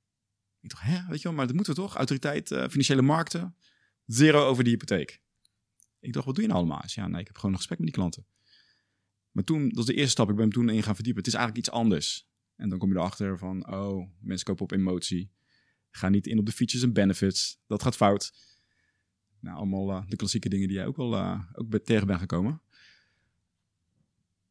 Ik 0.60 0.70
dacht, 0.70 0.82
hè, 0.82 1.06
weet 1.08 1.18
je 1.18 1.28
wel, 1.28 1.36
maar 1.36 1.46
dat 1.46 1.54
moeten 1.54 1.74
we 1.74 1.80
toch? 1.80 1.94
Autoriteit, 1.94 2.50
uh, 2.50 2.58
financiële 2.58 3.02
markten, 3.02 3.56
zero 4.06 4.46
over 4.46 4.64
die 4.64 4.72
hypotheek. 4.72 5.20
Ik 6.00 6.12
dacht, 6.12 6.26
wat 6.26 6.34
doe 6.34 6.44
je 6.44 6.50
nou 6.50 6.60
allemaal? 6.60 6.82
Ja, 6.86 7.08
nee, 7.08 7.20
ik 7.20 7.26
heb 7.26 7.36
gewoon 7.36 7.50
een 7.50 7.56
gesprek 7.56 7.78
met 7.78 7.86
die 7.86 7.96
klanten. 7.96 8.26
Maar 9.30 9.44
toen, 9.44 9.68
dat 9.68 9.76
was 9.76 9.86
de 9.86 9.94
eerste 9.94 10.10
stap, 10.10 10.28
ik 10.28 10.34
ben 10.34 10.44
hem 10.44 10.52
toen 10.52 10.68
in 10.68 10.82
gaan 10.82 10.94
verdiepen. 10.94 11.22
Het 11.22 11.32
is 11.32 11.38
eigenlijk 11.38 11.66
iets 11.66 11.76
anders. 11.76 12.28
En 12.56 12.68
dan 12.68 12.78
kom 12.78 12.88
je 12.88 12.96
erachter 12.96 13.38
van, 13.38 13.72
oh, 13.72 14.08
mensen 14.20 14.46
kopen 14.46 14.64
op 14.64 14.72
emotie. 14.72 15.32
Ga 15.90 16.08
niet 16.08 16.26
in 16.26 16.38
op 16.38 16.46
de 16.46 16.52
features 16.52 16.84
en 16.84 16.92
benefits. 16.92 17.60
Dat 17.66 17.82
gaat 17.82 17.96
fout. 17.96 18.32
Nou, 19.40 19.56
allemaal 19.56 19.90
uh, 19.90 20.02
de 20.08 20.16
klassieke 20.16 20.48
dingen 20.48 20.68
die 20.68 20.76
jij 20.76 20.86
ook 20.86 20.96
wel 20.96 21.14
uh, 21.14 21.40
ook 21.52 21.78
tegen 21.78 22.06
bent 22.06 22.20
gekomen. 22.20 22.62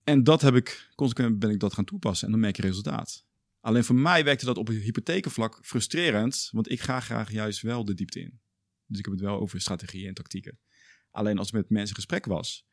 En 0.03 0.23
dat 0.23 0.41
heb 0.41 0.55
ik, 0.55 0.91
consequent 0.95 1.39
ben 1.39 1.49
ik 1.49 1.59
dat 1.59 1.73
gaan 1.73 1.85
toepassen. 1.85 2.25
En 2.25 2.31
dan 2.31 2.41
merk 2.41 2.55
je 2.55 2.61
resultaat. 2.61 3.25
Alleen 3.59 3.83
voor 3.83 3.95
mij 3.95 4.23
werkte 4.23 4.45
dat 4.45 4.57
op 4.57 4.69
een 4.69 4.79
hypothekenvlak 4.79 5.59
frustrerend. 5.61 6.49
Want 6.51 6.71
ik 6.71 6.81
ga 6.81 6.99
graag 6.99 7.31
juist 7.31 7.61
wel 7.61 7.85
de 7.85 7.93
diepte 7.93 8.19
in. 8.19 8.41
Dus 8.85 8.99
ik 8.99 9.05
heb 9.05 9.13
het 9.13 9.23
wel 9.23 9.39
over 9.39 9.61
strategieën 9.61 10.07
en 10.07 10.13
tactieken. 10.13 10.59
Alleen 11.11 11.37
als 11.37 11.47
ik 11.47 11.53
met 11.53 11.69
mensen 11.69 11.89
in 11.89 11.95
gesprek 11.95 12.25
was. 12.25 12.65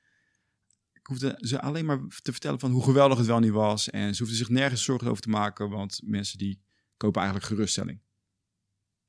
Ik 0.93 1.07
hoefde 1.07 1.37
ze 1.41 1.61
alleen 1.61 1.85
maar 1.85 2.01
te 2.23 2.33
vertellen 2.33 2.61
van 2.61 2.71
hoe 2.71 2.83
geweldig 2.83 3.19
het 3.19 3.27
wel 3.27 3.39
niet 3.39 3.51
was. 3.51 3.91
En 3.91 4.15
ze 4.15 4.19
hoefden 4.19 4.39
zich 4.39 4.49
nergens 4.49 4.85
zorgen 4.85 5.09
over 5.09 5.23
te 5.23 5.29
maken. 5.29 5.71
Want 5.71 6.01
mensen 6.05 6.39
die 6.39 6.63
kopen 6.97 7.21
eigenlijk 7.21 7.53
geruststelling. 7.53 8.01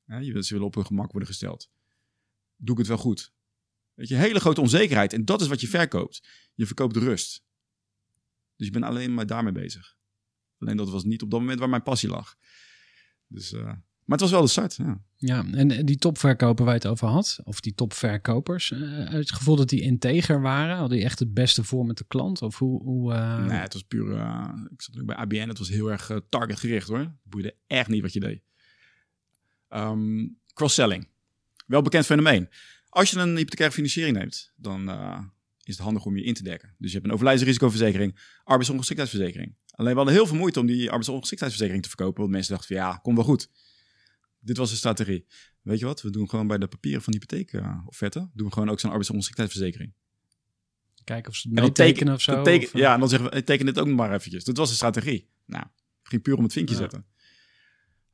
Ja, 0.04 0.42
ze 0.42 0.52
willen 0.52 0.66
op 0.66 0.74
hun 0.74 0.86
gemak 0.86 1.10
worden 1.10 1.28
gesteld. 1.28 1.70
Doe 2.56 2.72
ik 2.72 2.78
het 2.78 2.88
wel 2.88 2.96
goed? 2.96 3.32
Weet 3.94 4.08
je, 4.08 4.14
hele 4.14 4.40
grote 4.40 4.60
onzekerheid. 4.60 5.12
En 5.12 5.24
dat 5.24 5.40
is 5.40 5.46
wat 5.46 5.60
je 5.60 5.68
verkoopt. 5.68 6.28
Je 6.54 6.66
verkoopt 6.66 6.96
rust. 6.96 7.44
Dus 8.62 8.70
je 8.72 8.78
bent 8.78 8.92
alleen 8.92 9.14
maar 9.14 9.26
daarmee 9.26 9.52
bezig. 9.52 9.96
Alleen 10.58 10.76
dat 10.76 10.90
was 10.90 11.04
niet 11.04 11.22
op 11.22 11.30
dat 11.30 11.40
moment 11.40 11.58
waar 11.58 11.68
mijn 11.68 11.82
passie 11.82 12.08
lag. 12.08 12.36
Dus, 13.26 13.52
eh, 13.52 13.64
maar 13.64 14.18
het 14.18 14.20
was 14.20 14.30
wel 14.30 14.40
de 14.40 14.48
start, 14.48 14.76
ja. 14.76 15.02
Ja, 15.16 15.44
en 15.52 15.86
die 15.86 15.96
topverkoper 15.96 16.64
waar 16.64 16.74
je 16.74 16.80
het 16.80 16.88
over 16.90 17.08
had, 17.08 17.40
of 17.44 17.60
die 17.60 17.74
topverkopers, 17.74 18.70
uh, 18.70 19.08
het 19.08 19.32
gevoel 19.32 19.56
dat 19.56 19.68
die 19.68 19.80
integer 19.80 20.40
waren, 20.40 20.76
hadden 20.76 20.96
die 20.96 21.06
echt 21.06 21.18
het 21.18 21.34
beste 21.34 21.64
voor 21.64 21.86
met 21.86 21.98
de 21.98 22.04
klant? 22.08 22.42
Of 22.42 22.58
hoe, 22.58 22.82
hoe 22.82 23.12
uh... 23.12 23.44
Nee, 23.44 23.58
het 23.58 23.72
was 23.72 23.82
puur, 23.82 24.12
ik 24.70 24.82
zat 24.82 25.00
ook 25.00 25.06
bij 25.06 25.16
ABN, 25.16 25.48
het 25.48 25.58
was 25.58 25.68
heel 25.68 25.90
erg 25.90 26.20
targetgericht 26.28 26.88
hoor. 26.88 26.98
Het 26.98 27.10
boeide 27.22 27.56
echt 27.66 27.88
niet 27.88 28.02
wat 28.02 28.12
je 28.12 28.20
deed. 28.20 28.42
Um, 29.68 30.38
cross-selling, 30.54 31.08
wel 31.66 31.82
bekend 31.82 32.06
fenomeen. 32.06 32.48
Als 32.88 33.10
je 33.10 33.18
een 33.18 33.36
hypothecaire 33.36 33.74
financiering 33.74 34.16
neemt, 34.16 34.52
dan 34.56 34.88
is 35.62 35.74
het 35.74 35.84
handig 35.84 36.04
om 36.04 36.16
je 36.16 36.24
in 36.24 36.34
te 36.34 36.42
dekken. 36.42 36.74
Dus 36.78 36.88
je 36.88 36.94
hebt 36.96 37.06
een 37.06 37.12
overlijdensrisicoverzekering, 37.12 38.18
arbeidsongeschiktheidsverzekering. 38.44 39.56
Alleen 39.70 39.90
we 39.90 39.96
hadden 39.96 40.14
heel 40.14 40.26
veel 40.26 40.36
moeite 40.36 40.60
om 40.60 40.66
die 40.66 40.88
arbeidsongeschiktheidsverzekering 40.88 41.82
te 41.82 41.88
verkopen, 41.88 42.20
want 42.20 42.32
mensen 42.32 42.52
dachten 42.52 42.76
van 42.76 42.84
ja, 42.84 42.96
komt 42.96 43.16
wel 43.16 43.24
goed 43.24 43.48
dit 44.42 44.56
was 44.56 44.70
de 44.70 44.76
strategie. 44.76 45.26
Weet 45.62 45.78
je 45.78 45.84
wat? 45.84 46.02
We 46.02 46.10
doen 46.10 46.28
gewoon 46.28 46.46
bij 46.46 46.58
de 46.58 46.66
papieren 46.66 47.02
van 47.02 47.12
de 47.12 47.18
hypotheek-offerte, 47.18 48.18
uh, 48.18 48.24
doen 48.34 48.46
we 48.46 48.52
gewoon 48.52 48.68
ook 48.68 48.80
zo'n 48.80 48.90
arbeidsongeschiktheidsverzekering. 48.90 49.92
Kijken 51.04 51.30
of 51.30 51.36
ze 51.36 51.48
het 51.48 51.60
meetekenen 51.60 52.14
of 52.14 52.20
zo. 52.20 52.42
Teken, 52.42 52.66
of, 52.66 52.72
ja, 52.72 52.94
en 52.94 53.00
dan 53.00 53.08
zeggen 53.08 53.30
we, 53.30 53.44
teken 53.44 53.66
dit 53.66 53.78
ook 53.78 53.86
maar 53.86 54.14
eventjes. 54.14 54.44
Dat 54.44 54.56
was 54.56 54.68
de 54.68 54.74
strategie. 54.74 55.28
Nou, 55.44 55.64
ging 56.02 56.22
puur 56.22 56.36
om 56.36 56.42
het 56.42 56.52
vinkje 56.52 56.74
ja. 56.74 56.80
zetten. 56.80 57.06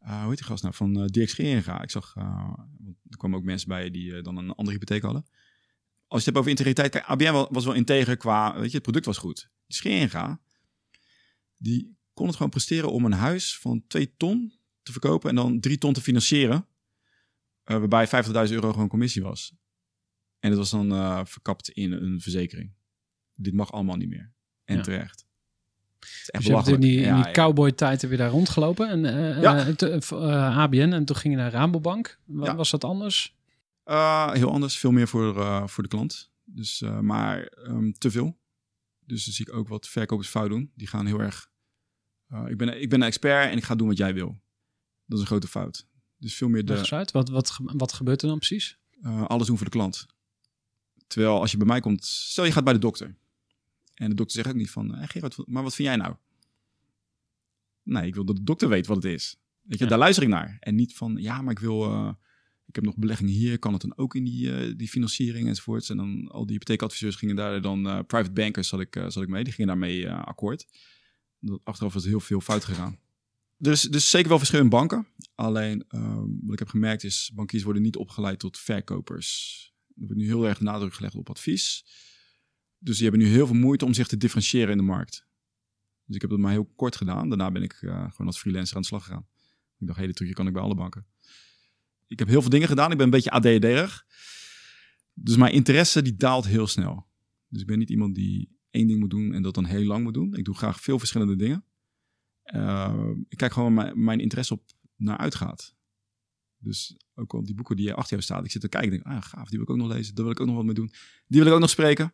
Uh, 0.03 0.21
hoe 0.21 0.29
heet 0.29 0.39
die 0.39 0.47
gast 0.47 0.63
nou? 0.63 0.75
Van 0.75 0.99
uh, 0.99 1.07
Dirk 1.07 1.29
Scheringa. 1.29 1.83
Ik 1.83 1.91
zag, 1.91 2.15
uh, 2.19 2.25
er 3.09 3.17
kwamen 3.17 3.39
ook 3.39 3.45
mensen 3.45 3.69
bij 3.69 3.91
die 3.91 4.23
dan 4.23 4.37
een 4.37 4.51
andere 4.51 4.77
hypotheek 4.77 5.03
hadden. 5.03 5.25
Als 6.09 6.25
je 6.25 6.31
het 6.31 6.37
hebt 6.37 6.37
over 6.37 6.51
integriteit, 6.51 6.91
kijk, 6.91 7.05
ABN 7.05 7.55
was 7.55 7.65
wel 7.65 7.75
integer 7.75 8.17
qua, 8.17 8.55
weet 8.55 8.71
je, 8.71 8.75
het 8.75 8.83
product 8.83 9.07
was 9.07 9.19
goed. 9.19 9.51
Die 9.67 9.77
Scheringa, 9.77 10.41
die 11.57 11.97
kon 12.15 12.27
het 12.27 12.37
gewoon 12.37 12.51
presteren 12.51 12.93
om 12.93 13.05
een 13.05 13.13
huis 13.13 13.59
van 13.59 13.85
2 13.87 14.17
ton 14.17 14.59
te 14.83 14.93
verkopen 14.93 15.29
en 15.29 15.35
dan 15.35 15.61
drie 15.61 15.79
ton 15.79 15.93
te 15.93 16.01
financieren. 16.01 16.67
Uh, 17.65 17.77
waarbij 17.77 18.07
50.000 18.07 18.33
euro 18.33 18.73
gewoon 18.73 18.89
commissie 18.89 19.23
was. 19.23 19.55
En 20.39 20.51
dat 20.51 20.59
was 20.59 20.71
dan 20.71 20.93
uh, 20.93 21.21
verkapt 21.25 21.69
in 21.69 21.93
een 21.93 22.21
verzekering. 22.21 22.73
Dit 23.35 23.55
mag 23.55 23.73
allemaal 23.73 23.97
niet 23.97 24.09
meer. 24.09 24.33
En 24.65 24.77
ja. 24.77 24.83
terecht. 24.83 25.27
Dus 25.99 26.47
je 26.47 26.73
in 26.73 26.81
die, 26.81 27.01
in 27.01 27.15
die 27.15 27.31
cowboy-tijd 27.31 28.09
weer 28.09 28.19
daar 28.19 28.31
rondgelopen. 28.31 28.89
En, 28.89 29.05
uh, 29.05 29.43
ja. 29.43 30.63
ABN 30.63 30.93
en 30.93 31.05
toen 31.05 31.17
ging 31.17 31.35
je 31.35 31.41
naar 31.41 31.51
Rabobank. 31.51 32.19
Wat, 32.25 32.57
Was 32.57 32.71
dat 32.71 32.85
anders? 32.85 33.38
Heel 34.33 34.53
anders. 34.53 34.79
Veel 34.79 34.93
meer 34.93 35.09
voor, 35.09 35.69
voor 35.69 35.83
de 35.83 35.89
klant. 35.89 36.31
Dus, 36.45 36.81
maar 37.01 37.53
um, 37.59 37.93
te 37.93 38.11
veel. 38.11 38.39
Dus 39.01 39.25
dan 39.25 39.35
zie 39.35 39.47
ik 39.49 39.55
ook 39.55 39.69
wat 39.69 39.89
verkopers 39.89 40.29
fout 40.29 40.49
doen. 40.49 40.73
Die 40.75 40.87
gaan 40.87 41.07
heel 41.07 41.21
erg... 41.21 41.51
ik, 42.47 42.57
ben, 42.57 42.81
ik 42.81 42.91
ben 42.91 43.01
een 43.01 43.07
expert 43.07 43.51
en 43.51 43.57
ik 43.57 43.65
ga 43.65 43.75
doen 43.75 43.89
wat 43.89 43.97
jij 43.97 44.15
wil. 44.15 44.41
Dat 45.07 45.17
is 45.17 45.21
een 45.21 45.27
grote 45.27 45.49
fout. 45.49 45.87
Dus 46.17 46.35
veel 46.35 46.49
meer 46.49 46.65
de. 46.65 46.91
Uit. 46.91 47.11
Wat, 47.11 47.29
wat, 47.29 47.59
wat 47.63 47.93
gebeurt 47.93 48.23
er 48.23 48.29
dan 48.29 48.39
precies? 48.39 48.79
Alles 49.03 49.47
doen 49.47 49.57
voor 49.57 49.67
de 49.67 49.73
klant. 49.73 50.07
Terwijl 51.07 51.41
als 51.41 51.51
je 51.51 51.57
bij 51.57 51.67
mij 51.67 51.81
komt, 51.81 52.05
stel 52.05 52.45
je 52.45 52.53
gaat 52.53 52.65
bij 52.65 52.73
de 52.73 52.79
dokter. 52.79 53.17
En 53.95 54.09
de 54.09 54.15
dokter 54.15 54.37
zegt 54.37 54.49
ook 54.49 54.61
niet 54.61 54.71
van, 54.71 54.95
hey 54.95 55.07
Gerard, 55.07 55.47
maar 55.47 55.63
wat 55.63 55.75
vind 55.75 55.89
jij 55.89 55.97
nou? 55.97 56.15
Nee, 57.83 58.07
ik 58.07 58.15
wil 58.15 58.25
dat 58.25 58.37
de 58.37 58.43
dokter 58.43 58.69
weet 58.69 58.87
wat 58.87 58.97
het 58.97 59.05
is. 59.05 59.37
Weet 59.61 59.79
je, 59.79 59.85
ja. 59.85 59.91
daar 59.91 59.99
luister 59.99 60.23
ik 60.23 60.29
naar. 60.29 60.57
En 60.61 60.75
niet 60.75 60.97
van, 60.97 61.17
ja, 61.17 61.43
maar 61.43 61.53
ik 61.53 61.59
wil, 61.59 62.17
ik 62.69 62.75
heb 62.75 62.85
nog 62.85 62.97
beleggingen 62.97 63.33
hier, 63.33 63.59
kan 63.59 63.73
het 63.73 63.83
dan 63.83 63.97
ook 63.97 64.15
in 64.15 64.25
die, 64.25 64.47
uh, 64.47 64.75
die 64.77 64.89
financiering 64.89 65.49
enzovoorts. 65.49 65.91
En 65.91 65.97
dan 65.97 66.29
al 66.29 66.43
die 66.43 66.53
hypotheekadviseurs 66.53 67.17
gingen 67.17 67.37
daar 67.37 67.61
dan, 67.61 67.83
private 67.83 68.33
bankers 68.33 68.69
zat 68.69 68.81
ik, 68.81 69.05
zat 69.09 69.23
ik 69.23 69.29
mee, 69.29 69.45
die 69.45 69.53
gingen 69.53 69.69
daarmee 69.69 70.11
akkoord. 70.11 70.67
Achteraf 71.65 71.93
was 71.93 72.05
heel 72.05 72.21
veel 72.21 72.41
fout 72.41 72.65
gegaan. 72.65 72.99
Is 73.59 73.83
dus 73.83 74.11
zeker 74.11 74.29
wel 74.29 74.39
verschil 74.39 74.61
in 74.61 74.69
banken. 74.69 75.07
Alleen 75.35 75.85
um, 75.89 76.39
wat 76.43 76.53
ik 76.53 76.59
heb 76.59 76.69
gemerkt 76.69 77.05
is, 77.05 77.31
bankiers 77.35 77.63
worden 77.63 77.83
niet 77.83 77.97
opgeleid 77.97 78.39
tot 78.39 78.59
verkopers. 78.59 79.63
Er 79.89 80.07
wordt 80.07 80.21
nu 80.21 80.27
heel 80.27 80.49
erg 80.49 80.61
nadruk 80.61 80.95
gelegd 80.95 81.15
op 81.15 81.31
advies. 81.31 81.85
Dus 82.79 82.99
die 82.99 83.09
hebben 83.09 83.27
nu 83.27 83.33
heel 83.33 83.47
veel 83.47 83.57
moeite 83.57 83.85
om 83.85 83.95
zich 83.95 84.07
te 84.07 84.17
differentiëren 84.17 84.71
in 84.71 84.77
de 84.77 84.83
markt. 84.83 85.27
Dus 86.05 86.15
ik 86.15 86.21
heb 86.21 86.31
dat 86.31 86.39
maar 86.39 86.51
heel 86.51 86.73
kort 86.77 86.97
gedaan. 86.97 87.29
Daarna 87.29 87.51
ben 87.51 87.63
ik 87.63 87.73
gewoon 87.73 88.27
als 88.27 88.39
freelancer 88.39 88.77
aan 88.77 88.83
de 88.83 88.89
slag 88.89 89.05
gegaan. 89.05 89.27
Ik 89.79 89.87
dacht, 89.87 89.99
hele 89.99 90.13
trucje 90.13 90.35
kan 90.35 90.47
ik 90.47 90.53
bij 90.53 90.63
alle 90.63 90.75
banken. 90.75 91.07
Ik 92.09 92.19
heb 92.19 92.29
heel 92.29 92.41
veel 92.41 92.51
dingen 92.51 92.69
gedaan. 92.69 92.91
Ik 92.91 92.97
ben 92.97 93.07
een 93.07 93.13
beetje 93.13 93.31
ADHD'erig. 93.31 94.07
Dus 95.13 95.37
mijn 95.37 95.53
interesse 95.53 96.03
die 96.03 96.17
daalt 96.17 96.47
heel 96.47 96.67
snel. 96.67 97.07
Dus 97.49 97.61
ik 97.61 97.67
ben 97.67 97.79
niet 97.79 97.91
iemand 97.91 98.15
die 98.15 98.57
één 98.71 98.87
ding 98.87 99.01
moet 99.01 99.11
doen 99.11 99.33
en 99.33 99.43
dat 99.43 99.55
dan 99.55 99.65
heel 99.65 99.85
lang 99.85 100.03
moet 100.03 100.15
doen. 100.15 100.35
Ik 100.35 100.45
doe 100.45 100.55
graag 100.55 100.81
veel 100.81 100.99
verschillende 100.99 101.37
dingen. 101.37 101.65
Uh, 102.55 103.11
ik 103.29 103.37
kijk 103.37 103.53
gewoon 103.53 103.75
mijn, 103.75 104.05
mijn 104.05 104.21
interesse 104.21 104.55
op 104.55 104.63
naar 104.97 105.17
uitgaat. 105.17 105.77
Dus 106.59 106.97
ook 107.15 107.35
al 107.35 107.45
die 107.45 107.55
boeken 107.55 107.77
die 107.77 107.93
achter 107.93 108.11
jou 108.11 108.23
staan, 108.23 108.45
ik 108.45 108.51
zit 108.51 108.61
te 108.61 108.69
kijken 108.69 108.91
en 108.93 108.97
denk, 108.97 109.17
ah 109.17 109.23
gaaf, 109.23 109.49
die 109.49 109.59
wil 109.59 109.63
ik 109.63 109.71
ook 109.71 109.77
nog 109.77 109.97
lezen, 109.97 110.15
daar 110.15 110.25
wil 110.25 110.33
ik 110.33 110.41
ook 110.41 110.47
nog 110.47 110.57
wat 110.57 110.65
mee 110.65 110.75
doen. 110.75 110.93
Die 111.27 111.41
wil 111.41 111.49
ik 111.49 111.55
ook 111.55 111.61
nog 111.61 111.71
spreken. 111.71 112.13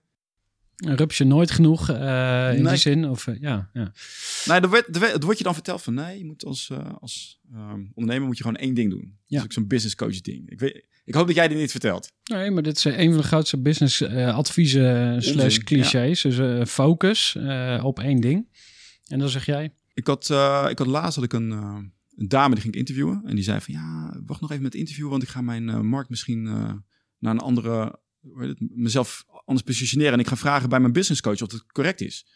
Rups 0.76 1.18
je 1.18 1.24
nooit 1.24 1.50
genoeg 1.50 1.90
uh, 1.90 1.96
in 2.54 2.62
nee. 2.62 2.72
die 2.72 2.76
zin? 2.76 3.08
Of, 3.08 3.26
uh, 3.26 3.40
ja, 3.40 3.70
ja. 3.72 3.92
Nee, 4.44 4.60
er 4.60 4.68
wordt, 4.68 4.96
er 4.96 5.20
wordt 5.20 5.38
je 5.38 5.44
dan 5.44 5.54
verteld 5.54 5.82
van 5.82 5.94
nee, 5.94 6.18
je 6.18 6.24
moet 6.24 6.44
als, 6.44 6.68
uh, 6.72 6.78
als 7.00 7.40
um, 7.54 7.90
ondernemer 7.94 8.26
moet 8.26 8.36
je 8.36 8.42
gewoon 8.42 8.58
één 8.58 8.74
ding 8.74 8.90
doen. 8.90 9.02
Ja. 9.04 9.10
Dat 9.26 9.38
is 9.38 9.44
ook 9.44 9.52
zo'n 9.52 9.66
business 9.66 9.94
coach 9.94 10.20
ding. 10.20 10.50
Ik, 10.50 10.60
weet, 10.60 10.86
ik 11.04 11.14
hoop 11.14 11.26
dat 11.26 11.36
jij 11.36 11.48
dit 11.48 11.58
niet 11.58 11.70
vertelt. 11.70 12.12
Nee, 12.24 12.50
maar 12.50 12.62
dit 12.62 12.76
is 12.76 12.84
een 12.84 13.08
van 13.08 13.20
de 13.20 13.26
grootste 13.26 13.58
business 13.58 14.02
adviezen 14.12 15.22
slash 15.22 15.58
clichés. 15.58 16.22
Ja. 16.22 16.30
Dus 16.30 16.70
focus 16.70 17.36
op 17.82 18.00
één 18.00 18.20
ding. 18.20 18.48
En 19.06 19.18
dan 19.18 19.28
zeg 19.28 19.46
jij? 19.46 19.72
Ik 19.94 20.06
had, 20.06 20.24
ik 20.70 20.78
had 20.78 20.86
laatst 20.86 21.14
had 21.14 21.24
ik 21.24 21.32
een, 21.32 21.50
een 21.50 22.28
dame 22.28 22.54
die 22.54 22.62
ging 22.62 22.74
interviewen. 22.74 23.22
En 23.24 23.34
die 23.34 23.44
zei 23.44 23.60
van 23.60 23.74
ja, 23.74 24.20
wacht 24.26 24.40
nog 24.40 24.50
even 24.50 24.62
met 24.62 24.72
het 24.72 24.80
interview, 24.80 25.08
want 25.08 25.22
ik 25.22 25.28
ga 25.28 25.40
mijn 25.40 25.86
markt 25.86 26.08
misschien 26.10 26.42
naar 27.18 27.32
een 27.32 27.38
andere, 27.38 27.98
het, 28.36 28.60
mezelf 28.60 29.24
anders 29.44 29.66
positioneren. 29.66 30.12
En 30.12 30.18
ik 30.18 30.26
ga 30.26 30.36
vragen 30.36 30.68
bij 30.68 30.80
mijn 30.80 30.92
business 30.92 31.20
coach 31.20 31.42
of 31.42 31.52
het 31.52 31.66
correct 31.66 32.00
is. 32.00 32.26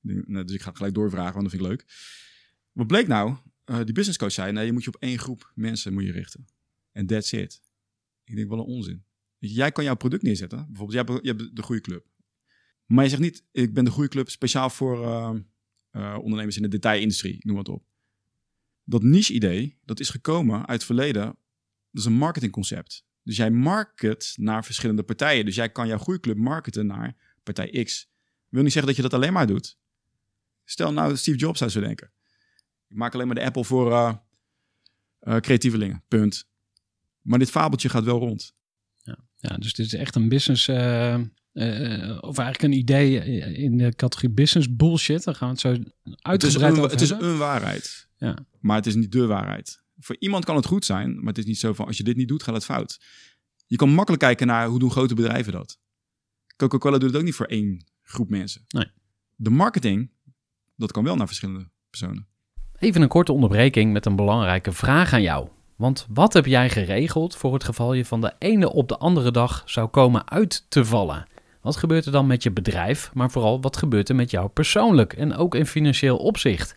Dus 0.00 0.52
ik 0.52 0.62
ga 0.62 0.70
gelijk 0.74 0.94
doorvragen, 0.94 1.32
want 1.32 1.50
dat 1.50 1.50
vind 1.50 1.62
ik 1.62 1.68
leuk. 1.68 1.84
Wat 2.72 2.86
bleek 2.86 3.06
nou? 3.06 3.36
die 3.64 3.94
business 3.94 4.18
coach 4.18 4.32
zei, 4.32 4.52
nee, 4.52 4.66
je 4.66 4.72
moet 4.72 4.84
je 4.84 4.88
op 4.88 5.02
één 5.02 5.18
groep 5.18 5.52
mensen 5.54 5.92
moet 5.92 6.04
je 6.04 6.12
richten. 6.12 6.46
En 6.92 7.06
that's 7.06 7.32
it. 7.32 7.62
Ik 8.24 8.36
denk, 8.36 8.48
wel 8.48 8.58
een 8.58 8.64
onzin. 8.64 9.04
Jij 9.38 9.72
kan 9.72 9.84
jouw 9.84 9.94
product 9.94 10.22
neerzetten. 10.22 10.66
Bijvoorbeeld, 10.66 11.06
jij 11.08 11.18
je 11.22 11.28
hebt 11.28 11.56
de 11.56 11.62
goede 11.62 11.80
club. 11.80 12.06
Maar 12.86 13.04
je 13.04 13.10
zegt 13.10 13.22
niet, 13.22 13.44
ik 13.52 13.74
ben 13.74 13.84
de 13.84 13.90
goede 13.90 14.08
club 14.08 14.30
speciaal 14.30 14.70
voor 14.70 14.98
uh, 15.00 16.18
ondernemers 16.18 16.56
in 16.56 16.62
de 16.62 16.68
detailindustrie, 16.68 17.36
noem 17.40 17.56
wat 17.56 17.68
op. 17.68 17.84
Dat 18.84 19.02
niche-idee, 19.02 19.78
dat 19.84 20.00
is 20.00 20.10
gekomen 20.10 20.58
uit 20.58 20.68
het 20.68 20.84
verleden. 20.84 21.24
Dat 21.90 22.00
is 22.00 22.04
een 22.04 22.12
marketingconcept. 22.12 23.06
Dus 23.22 23.36
jij 23.36 23.50
market 23.50 24.32
naar 24.36 24.64
verschillende 24.64 25.02
partijen. 25.02 25.44
Dus 25.44 25.54
jij 25.54 25.70
kan 25.70 25.86
jouw 25.86 25.98
groeiclub 25.98 26.36
marketen 26.36 26.86
naar 26.86 27.16
partij 27.42 27.84
X. 27.84 28.10
Wil 28.48 28.62
niet 28.62 28.72
zeggen 28.72 28.94
dat 28.94 28.96
je 28.96 29.08
dat 29.08 29.14
alleen 29.14 29.32
maar 29.32 29.46
doet. 29.46 29.78
Stel 30.64 30.92
nou 30.92 31.16
Steve 31.16 31.38
Jobs 31.38 31.58
zou 31.58 31.70
zo 31.70 31.80
denken. 31.80 32.10
Ik 32.88 32.96
maak 32.96 33.14
alleen 33.14 33.26
maar 33.26 33.36
de 33.36 33.44
Apple 33.44 33.64
voor 33.64 33.90
uh, 33.90 34.14
uh, 35.22 35.36
creatievelingen. 35.36 36.04
Punt. 36.08 36.48
Maar 37.20 37.38
dit 37.38 37.50
fabeltje 37.50 37.88
gaat 37.88 38.04
wel 38.04 38.18
rond. 38.18 38.54
Ja, 39.02 39.18
ja 39.36 39.56
dus 39.56 39.74
dit 39.74 39.86
is 39.86 39.94
echt 39.94 40.14
een 40.14 40.28
business 40.28 40.68
uh, 40.68 41.20
of 42.20 42.38
eigenlijk 42.38 42.62
een 42.62 42.72
idee 42.78 43.24
in 43.54 43.76
de 43.76 43.94
categorie 43.94 44.30
business 44.30 44.76
bullshit. 44.76 45.24
Dan 45.24 45.34
gaan 45.34 45.48
we 45.48 45.52
het 45.52 45.60
zo 45.60 45.92
uitgebreid 46.20 46.90
het 46.90 47.00
is 47.00 47.10
een, 47.10 47.16
Het 47.16 47.24
is 47.24 47.30
een 47.32 47.38
waarheid. 47.38 48.08
Ja. 48.16 48.38
Maar 48.60 48.76
het 48.76 48.86
is 48.86 48.94
niet 48.94 49.12
de 49.12 49.26
waarheid. 49.26 49.82
Voor 50.00 50.16
iemand 50.18 50.44
kan 50.44 50.56
het 50.56 50.66
goed 50.66 50.84
zijn, 50.84 51.14
maar 51.14 51.26
het 51.26 51.38
is 51.38 51.44
niet 51.44 51.58
zo 51.58 51.72
van 51.72 51.86
als 51.86 51.96
je 51.96 52.02
dit 52.02 52.16
niet 52.16 52.28
doet, 52.28 52.42
gaat 52.42 52.54
het 52.54 52.64
fout. 52.64 53.00
Je 53.66 53.76
kan 53.76 53.90
makkelijk 53.90 54.22
kijken 54.22 54.46
naar 54.46 54.66
hoe 54.66 54.78
doen 54.78 54.90
grote 54.90 55.14
bedrijven 55.14 55.52
dat. 55.52 55.78
Coca-Cola 56.56 56.98
doet 56.98 57.08
het 57.08 57.18
ook 57.18 57.24
niet 57.24 57.34
voor 57.34 57.46
één 57.46 57.84
groep 58.02 58.30
mensen. 58.30 58.64
Nee. 58.68 58.90
De 59.36 59.50
marketing, 59.50 60.10
dat 60.76 60.92
kan 60.92 61.04
wel 61.04 61.16
naar 61.16 61.26
verschillende 61.26 61.70
personen. 61.90 62.26
Even 62.78 63.02
een 63.02 63.08
korte 63.08 63.32
onderbreking 63.32 63.92
met 63.92 64.06
een 64.06 64.16
belangrijke 64.16 64.72
vraag 64.72 65.12
aan 65.12 65.22
jou. 65.22 65.48
Want 65.76 66.06
wat 66.10 66.32
heb 66.32 66.46
jij 66.46 66.70
geregeld 66.70 67.36
voor 67.36 67.52
het 67.52 67.64
geval 67.64 67.92
je 67.92 68.04
van 68.04 68.20
de 68.20 68.32
ene 68.38 68.72
op 68.72 68.88
de 68.88 68.98
andere 68.98 69.30
dag 69.30 69.62
zou 69.66 69.88
komen 69.88 70.30
uit 70.30 70.66
te 70.68 70.84
vallen? 70.84 71.26
Wat 71.60 71.76
gebeurt 71.76 72.06
er 72.06 72.12
dan 72.12 72.26
met 72.26 72.42
je 72.42 72.50
bedrijf, 72.50 73.10
maar 73.14 73.30
vooral 73.30 73.60
wat 73.60 73.76
gebeurt 73.76 74.08
er 74.08 74.14
met 74.14 74.30
jou 74.30 74.48
persoonlijk 74.48 75.12
en 75.12 75.34
ook 75.34 75.54
in 75.54 75.66
financieel 75.66 76.16
opzicht? 76.16 76.76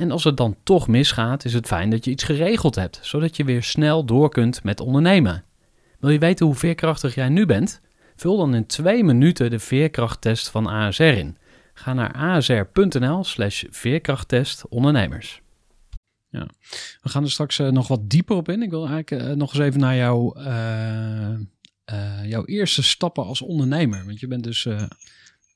En 0.00 0.10
als 0.10 0.24
het 0.24 0.36
dan 0.36 0.56
toch 0.62 0.88
misgaat, 0.88 1.44
is 1.44 1.52
het 1.52 1.66
fijn 1.66 1.90
dat 1.90 2.04
je 2.04 2.10
iets 2.10 2.24
geregeld 2.24 2.74
hebt, 2.74 2.98
zodat 3.02 3.36
je 3.36 3.44
weer 3.44 3.62
snel 3.62 4.04
door 4.04 4.30
kunt 4.30 4.62
met 4.64 4.80
ondernemen. 4.80 5.44
Wil 5.98 6.10
je 6.10 6.18
weten 6.18 6.46
hoe 6.46 6.54
veerkrachtig 6.54 7.14
jij 7.14 7.28
nu 7.28 7.46
bent? 7.46 7.80
Vul 8.16 8.36
dan 8.36 8.54
in 8.54 8.66
twee 8.66 9.04
minuten 9.04 9.50
de 9.50 9.58
veerkrachttest 9.58 10.48
van 10.48 10.66
ASR 10.66 11.02
in. 11.02 11.36
Ga 11.74 11.92
naar 11.92 12.12
asr.nl 12.12 13.24
slash 13.24 13.64
veerkrachttest 13.70 14.68
ondernemers. 14.68 15.42
Ja. 16.28 16.46
We 17.02 17.08
gaan 17.08 17.22
er 17.22 17.30
straks 17.30 17.58
eh, 17.58 17.68
nog 17.68 17.88
wat 17.88 18.10
dieper 18.10 18.36
op 18.36 18.48
in. 18.48 18.62
Ik 18.62 18.70
wil 18.70 18.86
eigenlijk 18.86 19.22
eh, 19.22 19.36
nog 19.36 19.54
eens 19.54 19.62
even 19.62 19.80
naar 19.80 19.96
jouw, 19.96 20.32
eh, 20.32 22.24
jouw 22.24 22.44
eerste 22.44 22.82
stappen 22.82 23.24
als 23.24 23.42
ondernemer. 23.42 24.04
Want 24.04 24.20
je 24.20 24.26
bent 24.26 24.44
dus 24.44 24.68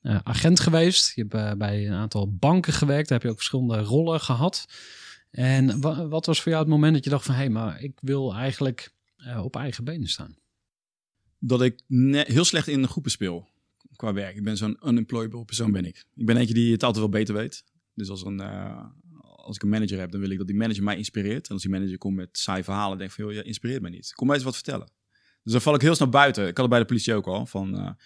eh, 0.05 0.19
agent 0.23 0.59
geweest. 0.59 1.15
Je 1.15 1.21
hebt 1.21 1.33
eh, 1.33 1.51
bij 1.53 1.87
een 1.87 1.93
aantal 1.93 2.33
banken 2.33 2.73
gewerkt. 2.73 3.09
Daar 3.09 3.17
heb 3.17 3.27
je 3.27 3.29
ook 3.29 3.37
verschillende 3.43 3.79
rollen 3.79 4.19
gehad. 4.19 4.65
En 5.31 5.81
wa- 5.81 6.07
wat 6.07 6.25
was 6.25 6.41
voor 6.41 6.51
jou 6.51 6.63
het 6.63 6.73
moment 6.73 6.93
dat 6.93 7.03
je 7.03 7.09
dacht 7.09 7.25
van... 7.25 7.35
hé, 7.35 7.41
hey, 7.41 7.49
maar 7.49 7.81
ik 7.81 7.97
wil 8.01 8.33
eigenlijk 8.35 8.93
eh, 9.17 9.43
op 9.43 9.55
eigen 9.55 9.83
benen 9.83 10.07
staan? 10.07 10.35
dat 11.39 11.61
ik 11.61 11.79
heel 12.27 12.43
slecht 12.43 12.67
in 12.67 12.81
de 12.81 12.87
groepen 12.87 13.11
speel 13.11 13.47
qua 13.95 14.13
werk. 14.13 14.35
Ik 14.35 14.43
ben 14.43 14.57
zo'n 14.57 14.77
unemployable 14.83 15.45
persoon 15.45 15.71
ben 15.71 15.85
ik. 15.85 16.05
Ik 16.15 16.25
ben 16.25 16.37
eentje 16.37 16.53
die 16.53 16.71
het 16.71 16.83
altijd 16.83 17.03
wel 17.03 17.19
beter 17.19 17.35
weet. 17.35 17.63
Dus 17.93 18.09
als, 18.09 18.25
een, 18.25 18.41
als 19.21 19.55
ik 19.55 19.63
een 19.63 19.69
manager 19.69 19.99
heb, 19.99 20.11
dan 20.11 20.19
wil 20.19 20.29
ik 20.29 20.37
dat 20.37 20.47
die 20.47 20.55
manager 20.55 20.83
mij 20.83 20.97
inspireert. 20.97 21.47
En 21.47 21.53
als 21.53 21.61
die 21.61 21.71
manager 21.71 21.97
komt 21.97 22.15
met 22.15 22.29
saai 22.31 22.63
verhalen, 22.63 22.97
denk 22.97 23.09
ik 23.09 23.15
van, 23.15 23.25
joh, 23.25 23.33
je 23.33 23.43
inspireert 23.43 23.81
mij 23.81 23.91
niet. 23.91 24.13
Kom 24.13 24.27
mij 24.27 24.35
eens 24.35 24.45
wat 24.45 24.55
vertellen. 24.55 24.89
Dus 25.43 25.51
dan 25.53 25.61
val 25.61 25.75
ik 25.75 25.81
heel 25.81 25.95
snel 25.95 26.09
buiten. 26.09 26.47
Ik 26.47 26.57
had 26.57 26.69
bij 26.69 26.79
de 26.79 26.85
politie 26.85 27.13
ook 27.13 27.27
al. 27.27 27.45
Van, 27.45 27.97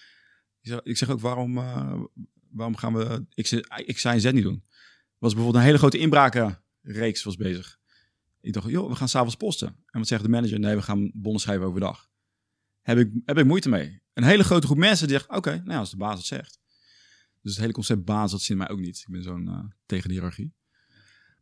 ik 0.84 0.98
zeg 0.98 1.10
ook, 1.10 1.20
waarom, 1.20 1.58
eh, 1.58 2.02
waarom 2.50 2.76
gaan 2.76 2.94
we 2.94 3.26
X, 3.42 3.56
X, 3.94 4.04
Y 4.04 4.08
en 4.08 4.22
Z 4.22 4.32
niet 4.32 4.44
doen? 4.44 4.64
was 5.18 5.34
bijvoorbeeld 5.34 5.64
een 5.64 5.70
hele 5.70 5.78
grote 5.78 5.98
inbrakenreeks 5.98 7.24
was 7.24 7.36
bezig. 7.36 7.80
Ik 8.42 8.54
dacht, 8.54 8.70
joh, 8.70 8.90
we 8.90 8.96
gaan 8.96 9.10
s'avonds 9.10 9.36
posten. 9.36 9.68
En 9.68 10.00
wat 10.00 10.08
zegt 10.08 10.24
de 10.24 10.30
manager? 10.30 10.60
Nee, 10.60 10.76
we 10.76 10.82
gaan 10.82 11.12
bonnen 11.14 11.42
schrijven 11.42 11.66
overdag 11.66 12.10
heb 12.90 12.98
ik, 12.98 13.12
heb 13.26 13.38
ik 13.38 13.46
moeite 13.46 13.70
mee. 13.70 14.02
Een 14.14 14.24
hele 14.24 14.44
grote 14.44 14.66
groep 14.66 14.78
mensen 14.78 15.08
die 15.08 15.18
zegt, 15.18 15.30
oké, 15.30 15.56
nou 15.56 15.72
ja, 15.72 15.78
als 15.78 15.90
de 15.90 15.98
baas 15.98 16.18
het 16.18 16.26
zegt. 16.26 16.60
Dus 17.42 17.52
het 17.52 17.62
hele 17.62 17.74
concept 17.74 18.06
baas, 18.06 18.32
dat 18.32 18.42
zit 18.42 18.58
mij 18.58 18.70
ook 18.70 18.80
niet. 18.80 18.98
Ik 18.98 19.14
ben 19.14 19.24
zo'n 19.24 19.48
eh, 19.48 19.64
tegen 19.86 20.08
de 20.08 20.14
hiërarchie. 20.14 20.54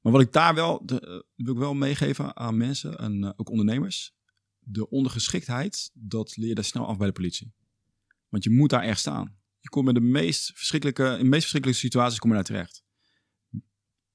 Maar 0.02 0.12
wat 0.12 0.22
ik 0.22 0.32
daar 0.32 0.56
wel, 0.56 0.84
eh, 0.86 0.98
wil 1.36 1.54
ik 1.54 1.60
wel 1.60 1.74
meegeven 1.74 2.36
aan 2.36 2.58
mensen 2.58 2.98
en 2.98 3.34
ook 3.38 3.50
ondernemers. 3.50 4.16
De 4.60 4.90
ondergeschiktheid, 4.90 5.92
dat 5.94 6.38
leer 6.38 6.48
je 6.48 6.56
daar 6.56 6.64
snel 6.64 6.88
af 6.88 6.98
bij 6.98 7.08
de 7.08 7.14
politie. 7.14 7.54
Want 8.30 8.44
je 8.44 8.50
moet 8.50 8.70
daar 8.70 8.84
echt 8.84 9.00
staan. 9.00 9.38
Je 9.60 9.70
komt 9.70 9.86
met 9.86 9.96
de 9.96 10.02
meest 10.02 10.52
verschrikkelijke, 10.56 11.04
in 11.04 11.18
de 11.18 11.24
meest 11.24 11.42
verschrikkelijke 11.42 11.82
situaties 11.82 12.20
kom 12.20 12.30
je 12.30 12.36
daar 12.36 12.46
terecht. 12.46 12.84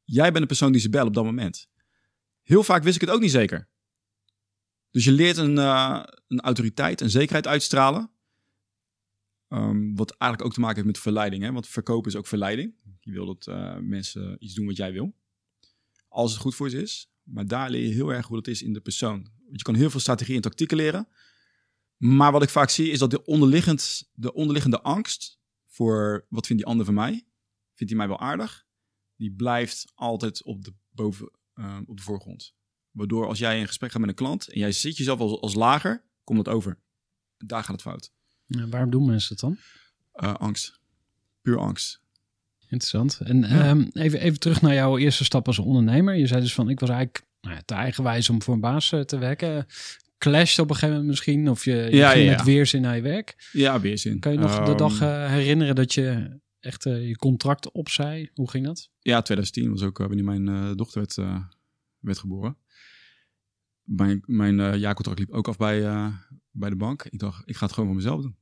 Jij 0.04 0.30
bent 0.30 0.40
de 0.40 0.46
persoon 0.46 0.72
die 0.72 0.80
ze 0.80 0.88
bellen 0.88 1.06
op 1.06 1.14
dat 1.14 1.24
moment. 1.24 1.68
Heel 2.42 2.62
vaak 2.62 2.82
wist 2.82 2.94
ik 2.94 3.00
het 3.00 3.10
ook 3.10 3.20
niet 3.20 3.30
zeker. 3.30 3.68
Dus 4.90 5.04
je 5.04 5.12
leert 5.12 5.36
een, 5.36 5.58
eh, 5.58 6.02
een 6.28 6.40
autoriteit, 6.40 7.00
een 7.00 7.10
zekerheid 7.10 7.46
uitstralen. 7.46 8.10
Ehm, 9.48 9.94
wat 9.94 10.10
eigenlijk 10.10 10.44
ook 10.44 10.54
te 10.54 10.60
maken 10.60 10.76
heeft 10.76 10.86
met 10.86 10.98
verleiding. 10.98 11.42
Hè? 11.42 11.52
Want 11.52 11.68
verkopen 11.68 12.10
is 12.10 12.16
ook 12.16 12.26
verleiding. 12.26 12.74
Je 13.00 13.12
wil 13.12 13.26
dat 13.26 13.46
eh, 13.46 13.78
mensen 13.78 14.36
iets 14.38 14.54
doen 14.54 14.66
wat 14.66 14.76
jij 14.76 14.92
wil. 14.92 15.14
Als 16.08 16.32
het 16.32 16.40
goed 16.40 16.54
voor 16.54 16.70
ze 16.70 16.82
is. 16.82 17.10
Maar 17.22 17.46
daar 17.46 17.70
leer 17.70 17.86
je 17.86 17.94
heel 17.94 18.12
erg 18.12 18.26
hoe 18.26 18.36
dat 18.36 18.46
is 18.46 18.62
in 18.62 18.72
de 18.72 18.80
persoon. 18.80 19.22
Want 19.22 19.58
je 19.58 19.62
kan 19.62 19.74
heel 19.74 19.90
veel 19.90 20.00
strategieën 20.00 20.36
en 20.36 20.42
tactieken 20.42 20.76
leren. 20.76 21.08
Maar 22.02 22.32
wat 22.32 22.42
ik 22.42 22.48
vaak 22.48 22.70
zie 22.70 22.90
is 22.90 22.98
dat 22.98 23.10
de, 23.10 23.24
onderliggend, 23.24 24.10
de 24.14 24.32
onderliggende 24.32 24.80
angst 24.80 25.38
voor 25.66 26.26
wat 26.28 26.46
vindt 26.46 26.62
die 26.62 26.70
ander 26.70 26.86
van 26.86 26.94
mij? 26.94 27.10
Vindt 27.74 27.92
hij 27.92 27.96
mij 27.96 28.08
wel 28.08 28.20
aardig? 28.20 28.64
Die 29.16 29.32
blijft 29.32 29.92
altijd 29.94 30.42
op 30.42 30.64
de, 30.64 30.72
boven, 30.90 31.30
eh, 31.54 31.78
op 31.86 31.96
de 31.96 32.02
voorgrond. 32.02 32.54
Waardoor 32.90 33.26
als 33.26 33.38
jij 33.38 33.58
in 33.58 33.66
gesprek 33.66 33.90
gaat 33.90 34.00
met 34.00 34.08
een 34.10 34.14
klant 34.16 34.48
en 34.48 34.58
jij 34.58 34.72
ziet 34.72 34.96
jezelf 34.96 35.20
als, 35.20 35.40
als 35.40 35.54
lager, 35.54 36.04
komt 36.24 36.44
dat 36.44 36.54
over. 36.54 36.78
Daar 37.36 37.62
gaat 37.64 37.72
het 37.72 37.82
fout. 37.82 38.12
Ja, 38.46 38.68
waarom 38.68 38.90
doen 38.90 39.06
mensen 39.06 39.36
dat 39.36 39.40
dan? 39.40 39.58
Uh, 40.28 40.34
angst. 40.34 40.80
Puur 41.42 41.58
angst. 41.58 42.00
Interessant. 42.60 43.20
En 43.20 43.40
Ja. 43.40 43.68
ehm, 43.68 43.88
even, 43.92 44.20
even 44.20 44.38
terug 44.38 44.60
naar 44.62 44.74
jouw 44.74 44.98
eerste 44.98 45.24
stap 45.24 45.46
als 45.46 45.58
ondernemer. 45.58 46.14
Je 46.14 46.26
zei 46.26 46.40
dus 46.40 46.54
van, 46.54 46.68
ik 46.68 46.80
was 46.80 46.88
eigenlijk 46.88 47.26
nou 47.40 47.54
ja, 47.54 47.62
te 47.64 47.74
eigenwijs 47.74 48.30
om 48.30 48.42
voor 48.42 48.54
een 48.54 48.60
baas 48.60 48.92
eh, 48.92 49.00
te 49.00 49.18
werken. 49.18 49.66
Clashed 50.22 50.58
op 50.58 50.68
een 50.68 50.74
gegeven 50.74 50.90
moment 50.90 51.08
misschien? 51.08 51.48
Of 51.48 51.64
je, 51.64 51.74
je 51.74 51.96
Ja, 51.96 52.10
ging 52.10 52.24
ja, 52.24 52.36
met 52.36 52.44
weerzin 52.44 52.82
naar 52.82 52.96
je 52.96 53.02
werk. 53.02 53.48
Ja, 53.52 53.80
weerzin. 53.80 54.18
Kan 54.18 54.32
je 54.32 54.38
nog 54.38 54.54
de 54.54 54.60
Ehm, 54.70 54.76
dag 54.76 55.00
eh, 55.00 55.26
herinneren 55.28 55.74
dat 55.74 55.94
je 55.94 56.38
echt 56.60 56.86
eh, 56.86 57.08
je 57.08 57.16
contract 57.16 57.72
opzij? 57.72 58.30
Hoe 58.34 58.50
ging 58.50 58.64
dat? 58.66 58.90
Ja, 59.00 59.22
2010 59.22 59.70
was 59.70 59.82
ook 59.82 60.00
eh, 60.00 60.06
wanneer 60.06 60.24
mijn 60.24 60.76
dochter 60.76 61.00
werd, 61.00 61.14
werd 61.98 62.18
geboren. 62.18 62.56
Mijn, 63.82 64.22
mijn 64.26 64.60
eh, 64.60 64.76
jaarcontract 64.76 65.18
liep 65.18 65.30
ook 65.30 65.48
af 65.48 65.56
bij, 65.56 65.80
bij 66.50 66.70
de 66.70 66.76
bank. 66.76 67.02
Ik 67.04 67.18
dacht, 67.18 67.42
ik 67.48 67.56
ga 67.56 67.64
het 67.64 67.74
gewoon 67.74 67.88
voor 67.88 67.98
mezelf 67.98 68.22
doen. 68.22 68.36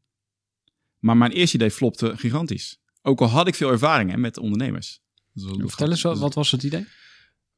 Maar 0.98 1.16
mijn 1.16 1.32
eerste 1.32 1.56
idee 1.56 1.70
flopte 1.70 2.16
gigantisch. 2.16 2.80
Ook 3.02 3.20
al 3.20 3.26
had 3.28 3.48
ik 3.48 3.54
veel 3.54 3.70
ervaring 3.70 4.10
hè, 4.10 4.16
met 4.16 4.38
ondernemers. 4.38 5.00
Vertel 5.34 5.90
eens, 5.90 6.02
wat, 6.02 6.12
Dus 6.12 6.22
wat 6.22 6.34
was 6.34 6.50
het 6.50 6.62
idee? 6.62 6.86